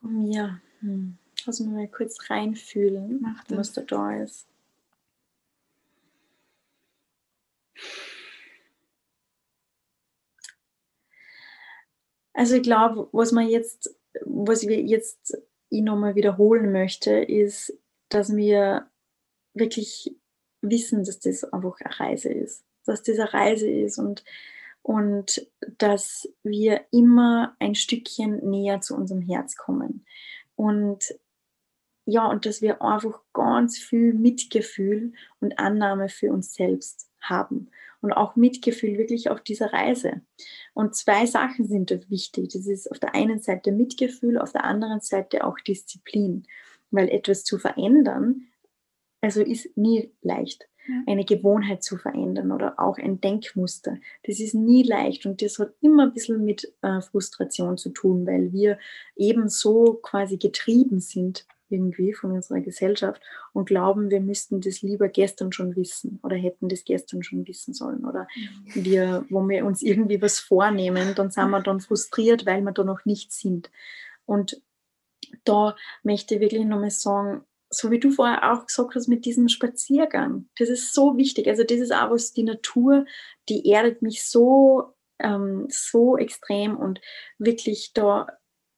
Von 0.00 0.22
mir. 0.22 0.62
Hm. 0.80 1.18
Lass 1.44 1.60
mich 1.60 1.68
mal 1.68 1.88
kurz 1.88 2.30
reinfühlen, 2.30 3.18
Mach 3.20 3.44
das. 3.44 3.58
was 3.58 3.72
da 3.74 3.82
da 3.82 4.16
ist. 4.22 4.46
Also 12.38 12.54
ich 12.54 12.62
glaube, 12.62 13.08
was 13.10 13.32
man 13.32 13.48
jetzt, 13.48 13.98
was 14.24 14.62
wir 14.62 14.80
jetzt 14.80 15.36
nochmal 15.70 16.14
wiederholen 16.14 16.70
möchte, 16.70 17.10
ist, 17.10 17.76
dass 18.10 18.36
wir 18.36 18.88
wirklich 19.54 20.14
wissen, 20.60 21.02
dass 21.02 21.18
das 21.18 21.42
einfach 21.42 21.80
eine 21.80 21.98
Reise 21.98 22.28
ist. 22.28 22.64
Dass 22.86 23.02
das 23.02 23.18
eine 23.18 23.34
Reise 23.34 23.68
ist 23.68 23.98
und, 23.98 24.24
und 24.82 25.50
dass 25.78 26.32
wir 26.44 26.82
immer 26.92 27.56
ein 27.58 27.74
Stückchen 27.74 28.48
näher 28.48 28.80
zu 28.82 28.94
unserem 28.94 29.22
Herz 29.22 29.56
kommen. 29.56 30.06
Und 30.54 31.18
ja, 32.04 32.24
und 32.30 32.46
dass 32.46 32.62
wir 32.62 32.82
einfach 32.82 33.20
ganz 33.32 33.78
viel 33.78 34.14
Mitgefühl 34.14 35.12
und 35.40 35.58
Annahme 35.58 36.08
für 36.08 36.32
uns 36.32 36.54
selbst 36.54 37.07
haben 37.20 37.70
und 38.00 38.12
auch 38.12 38.36
Mitgefühl 38.36 38.98
wirklich 38.98 39.30
auf 39.30 39.40
dieser 39.40 39.72
Reise. 39.72 40.22
Und 40.74 40.94
zwei 40.94 41.26
Sachen 41.26 41.66
sind 41.66 41.90
dort 41.90 42.10
wichtig. 42.10 42.50
Das 42.52 42.66
ist 42.66 42.90
auf 42.90 42.98
der 42.98 43.14
einen 43.14 43.40
Seite 43.40 43.72
Mitgefühl, 43.72 44.38
auf 44.38 44.52
der 44.52 44.64
anderen 44.64 45.00
Seite 45.00 45.44
auch 45.44 45.58
Disziplin, 45.58 46.46
weil 46.90 47.08
etwas 47.08 47.44
zu 47.44 47.58
verändern, 47.58 48.46
also 49.20 49.42
ist 49.42 49.76
nie 49.76 50.12
leicht. 50.22 50.68
Eine 51.06 51.26
Gewohnheit 51.26 51.82
zu 51.82 51.98
verändern 51.98 52.50
oder 52.50 52.80
auch 52.80 52.96
ein 52.96 53.20
Denkmuster. 53.20 53.98
Das 54.22 54.40
ist 54.40 54.54
nie 54.54 54.82
leicht 54.84 55.26
und 55.26 55.42
das 55.42 55.58
hat 55.58 55.74
immer 55.82 56.04
ein 56.04 56.14
bisschen 56.14 56.42
mit 56.42 56.72
äh, 56.80 57.02
Frustration 57.02 57.76
zu 57.76 57.90
tun, 57.90 58.26
weil 58.26 58.52
wir 58.52 58.78
eben 59.14 59.50
so 59.50 59.98
quasi 60.00 60.38
getrieben 60.38 61.00
sind 61.00 61.46
irgendwie 61.70 62.12
von 62.12 62.32
unserer 62.32 62.60
Gesellschaft 62.60 63.22
und 63.52 63.66
glauben, 63.66 64.10
wir 64.10 64.20
müssten 64.20 64.60
das 64.60 64.82
lieber 64.82 65.08
gestern 65.08 65.52
schon 65.52 65.76
wissen 65.76 66.18
oder 66.22 66.36
hätten 66.36 66.68
das 66.68 66.84
gestern 66.84 67.22
schon 67.22 67.46
wissen 67.46 67.74
sollen. 67.74 68.04
Oder 68.04 68.26
mhm. 68.36 68.84
wir, 68.84 69.26
wo 69.30 69.46
wir 69.48 69.64
uns 69.64 69.82
irgendwie 69.82 70.20
was 70.20 70.38
vornehmen, 70.38 71.14
dann 71.14 71.30
sind 71.30 71.50
wir 71.50 71.60
dann 71.60 71.80
frustriert, 71.80 72.46
weil 72.46 72.62
wir 72.62 72.72
da 72.72 72.84
noch 72.84 73.04
nicht 73.04 73.32
sind. 73.32 73.70
Und 74.24 74.62
da 75.44 75.76
möchte 76.02 76.36
ich 76.36 76.40
wirklich 76.40 76.64
nochmal 76.64 76.90
sagen, 76.90 77.42
so 77.70 77.90
wie 77.90 78.00
du 78.00 78.10
vorher 78.10 78.52
auch 78.52 78.66
gesagt 78.66 78.94
hast 78.94 79.08
mit 79.08 79.24
diesem 79.24 79.48
Spaziergang, 79.48 80.48
das 80.58 80.68
ist 80.68 80.94
so 80.94 81.16
wichtig. 81.16 81.48
Also 81.48 81.64
das 81.64 81.78
ist 81.78 81.92
auch 81.92 82.10
was, 82.10 82.32
die 82.32 82.44
Natur, 82.44 83.04
die 83.48 83.68
erdet 83.68 84.00
mich 84.00 84.24
so, 84.24 84.94
ähm, 85.18 85.66
so 85.68 86.16
extrem 86.16 86.76
und 86.76 87.00
wirklich 87.38 87.92
da 87.92 88.26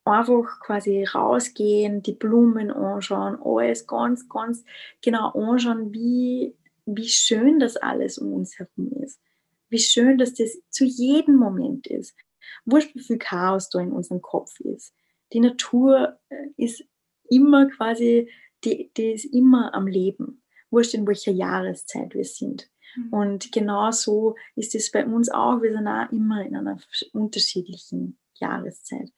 einfach 0.05 0.61
quasi 0.61 1.05
rausgehen, 1.05 2.03
die 2.03 2.15
Blumen 2.15 2.71
anschauen, 2.71 3.39
alles 3.43 3.87
ganz, 3.87 4.29
ganz 4.29 4.65
genau 5.03 5.31
anschauen, 5.31 5.93
wie, 5.93 6.57
wie 6.87 7.09
schön 7.09 7.61
das 7.61 7.77
alles 7.77 8.19
um 8.19 8.33
uns 8.33 8.59
herum 8.59 8.93
ist. 9.03 9.21
Wie 9.69 9.79
schön, 9.79 10.19
dass 10.19 10.35
das 10.35 10.59
zu 10.71 10.85
jedem 10.85 11.37
Moment 11.37 11.87
ist. 11.87 12.17
Wurscht, 12.65 12.95
wie 12.95 13.01
viel 13.01 13.19
Chaos 13.19 13.69
da 13.69 13.81
in 13.81 13.93
unserem 13.93 14.21
Kopf 14.21 14.59
ist. 14.61 14.95
Die 15.33 15.41
Natur 15.41 16.19
äh, 16.29 16.47
ist 16.57 16.85
immer 17.29 17.69
quasi, 17.69 18.29
die, 18.65 18.91
die 18.97 19.13
ist 19.13 19.27
immer 19.27 19.73
am 19.75 19.87
Leben. 19.87 20.43
Wurscht, 20.71 20.95
in 20.95 21.07
welcher 21.07 21.33
Jahreszeit 21.33 22.15
wir 22.15 22.25
sind. 22.25 22.71
Mhm. 22.97 23.13
Und 23.13 23.53
genau 23.53 23.91
so 23.93 24.35
ist 24.57 24.75
es 24.75 24.91
bei 24.91 25.07
uns 25.07 25.29
auch. 25.31 25.63
Wir 25.63 25.73
sind 25.73 25.87
auch 25.87 26.11
immer 26.11 26.45
in 26.45 26.57
einer 26.57 26.79
unterschiedlichen 27.13 28.19
Jahreszeit. 28.35 29.13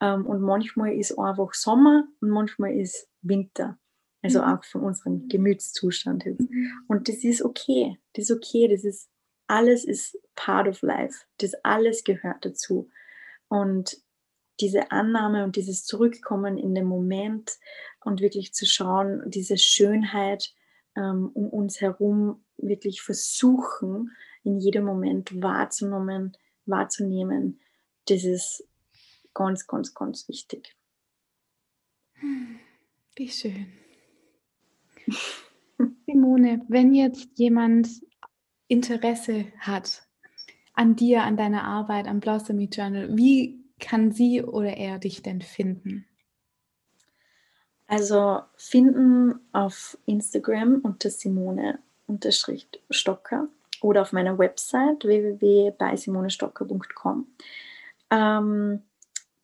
Ähm, 0.00 0.26
und 0.26 0.40
manchmal 0.40 0.94
ist 0.94 1.18
einfach 1.18 1.54
Sommer 1.54 2.04
und 2.20 2.30
manchmal 2.30 2.74
ist 2.76 3.08
Winter. 3.22 3.78
Also 4.22 4.42
mhm. 4.42 4.44
auch 4.44 4.64
von 4.64 4.82
unserem 4.82 5.28
Gemütszustand 5.28 6.24
jetzt. 6.24 6.40
Mhm. 6.40 6.72
Und 6.88 7.08
das 7.08 7.24
ist 7.24 7.42
okay. 7.42 7.98
Das 8.14 8.30
ist 8.30 8.36
okay. 8.36 8.68
Das 8.68 8.84
ist 8.84 9.08
alles 9.46 9.84
ist 9.84 10.18
part 10.34 10.68
of 10.68 10.82
life. 10.82 11.24
Das 11.38 11.54
alles 11.62 12.04
gehört 12.04 12.44
dazu. 12.44 12.90
Und 13.48 13.96
diese 14.60 14.90
Annahme 14.90 15.44
und 15.44 15.56
dieses 15.56 15.84
Zurückkommen 15.84 16.58
in 16.58 16.74
den 16.74 16.86
Moment 16.86 17.58
und 18.04 18.20
wirklich 18.20 18.54
zu 18.54 18.66
schauen, 18.66 19.22
diese 19.26 19.58
Schönheit 19.58 20.54
ähm, 20.96 21.30
um 21.34 21.48
uns 21.50 21.80
herum 21.80 22.44
wirklich 22.56 23.02
versuchen, 23.02 24.10
in 24.42 24.58
jedem 24.58 24.84
Moment 24.84 25.42
wahrzunehmen, 25.42 26.36
wahrzunehmen, 26.64 27.60
das 28.08 28.24
ist 28.24 28.66
ganz, 29.36 29.66
ganz, 29.66 29.94
ganz 29.94 30.28
wichtig. 30.28 30.74
Wie 33.14 33.28
schön. 33.28 33.66
Simone, 36.06 36.64
wenn 36.68 36.94
jetzt 36.94 37.38
jemand 37.38 37.88
Interesse 38.66 39.52
hat 39.58 40.02
an 40.72 40.96
dir, 40.96 41.22
an 41.22 41.36
deiner 41.36 41.64
Arbeit, 41.64 42.08
am 42.08 42.20
Blossomy 42.20 42.70
Journal, 42.72 43.14
wie 43.14 43.62
kann 43.78 44.10
sie 44.10 44.42
oder 44.42 44.74
er 44.74 44.98
dich 44.98 45.20
denn 45.22 45.42
finden? 45.42 46.06
Also 47.86 48.40
finden 48.56 49.38
auf 49.52 49.98
Instagram 50.06 50.80
unter 50.82 51.10
Simone 51.10 51.80
Stocker 52.90 53.48
oder 53.82 54.00
auf 54.00 54.12
meiner 54.12 54.38
Website 54.38 55.04
www.beiSimonestocker.com. 55.04 57.26
Ähm, 58.10 58.82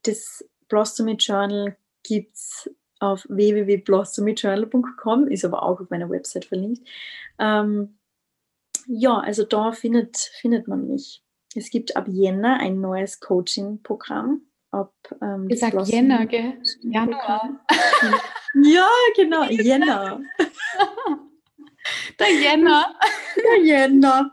das 0.03 0.45
Blossomy 0.69 1.17
Journal 1.19 1.77
gibt 2.03 2.35
es 2.35 2.71
auf 2.99 3.27
www.blossomyjournal.com, 3.29 5.27
ist 5.27 5.45
aber 5.45 5.63
auch 5.63 5.81
auf 5.81 5.91
meiner 5.91 6.09
Website 6.09 6.45
verlinkt. 6.45 6.87
Ähm, 7.39 7.99
ja, 8.87 9.19
also 9.19 9.45
da 9.45 9.73
findet, 9.73 10.17
findet 10.17 10.69
man 10.69 10.87
mich. 10.87 11.23
Es 11.55 11.71
gibt 11.71 11.97
ab 11.97 12.07
Jänner 12.09 12.59
ein 12.59 12.81
neues 12.81 13.21
Coaching-Programm. 13.21 14.43
Ab, 14.71 14.95
ähm, 15.21 15.49
Gesagt 15.49 15.87
Jänner, 15.89 16.27
gell? 16.27 16.55
Januar. 16.81 17.61
ja, 18.63 18.89
genau, 19.17 19.45
Jänner. 19.45 20.21
Der 22.19 22.31
Jänner. 22.31 22.95
Der 23.37 23.65
Jänner. 23.65 24.33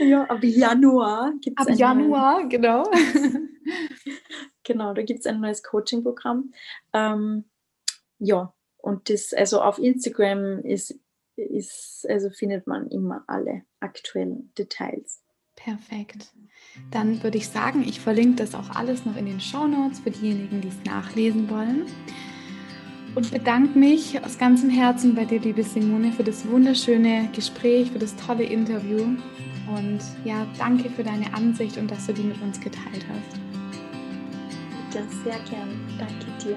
Ja, 0.00 0.24
ab 0.24 0.42
Januar 0.42 1.32
gibt 1.40 1.60
es 1.60 1.66
Ab 1.68 1.74
Januar, 1.74 2.48
genau. 2.48 2.90
genau, 4.64 4.94
da 4.94 5.02
gibt 5.02 5.20
es 5.20 5.26
ein 5.26 5.40
neues 5.40 5.62
Coaching-Programm. 5.62 6.52
Ähm, 6.92 7.44
ja, 8.18 8.52
und 8.78 9.10
das, 9.10 9.32
also 9.32 9.62
auf 9.62 9.78
Instagram 9.78 10.60
ist, 10.60 10.98
ist, 11.36 12.06
also 12.08 12.30
findet 12.30 12.66
man 12.66 12.88
immer 12.88 13.24
alle 13.26 13.62
aktuellen 13.80 14.52
Details. 14.58 15.22
Perfekt. 15.56 16.32
Dann 16.90 17.22
würde 17.22 17.38
ich 17.38 17.48
sagen, 17.48 17.82
ich 17.86 18.00
verlinke 18.00 18.36
das 18.36 18.54
auch 18.54 18.70
alles 18.70 19.04
noch 19.04 19.16
in 19.16 19.26
den 19.26 19.40
Show 19.40 19.66
Notes 19.66 20.00
für 20.00 20.10
diejenigen, 20.10 20.60
die 20.60 20.68
es 20.68 20.84
nachlesen 20.84 21.50
wollen. 21.50 21.86
Und 23.14 23.30
bedanke 23.30 23.78
mich 23.78 24.24
aus 24.24 24.38
ganzem 24.38 24.70
Herzen 24.70 25.14
bei 25.14 25.26
dir, 25.26 25.38
liebe 25.38 25.62
Simone, 25.62 26.12
für 26.12 26.24
das 26.24 26.48
wunderschöne 26.48 27.28
Gespräch, 27.34 27.90
für 27.90 27.98
das 27.98 28.16
tolle 28.16 28.44
Interview. 28.44 29.02
Und 29.76 30.00
ja, 30.24 30.46
danke 30.58 30.88
für 30.88 31.04
deine 31.04 31.32
Ansicht 31.34 31.76
und 31.76 31.90
dass 31.90 32.06
du 32.06 32.14
die 32.14 32.22
mit 32.22 32.40
uns 32.40 32.58
geteilt 32.58 33.06
hast. 33.08 33.51
Bitte, 34.92 35.06
sehr 35.24 35.38
gern. 35.48 35.80
Danke 35.98 36.26
dir. 36.44 36.56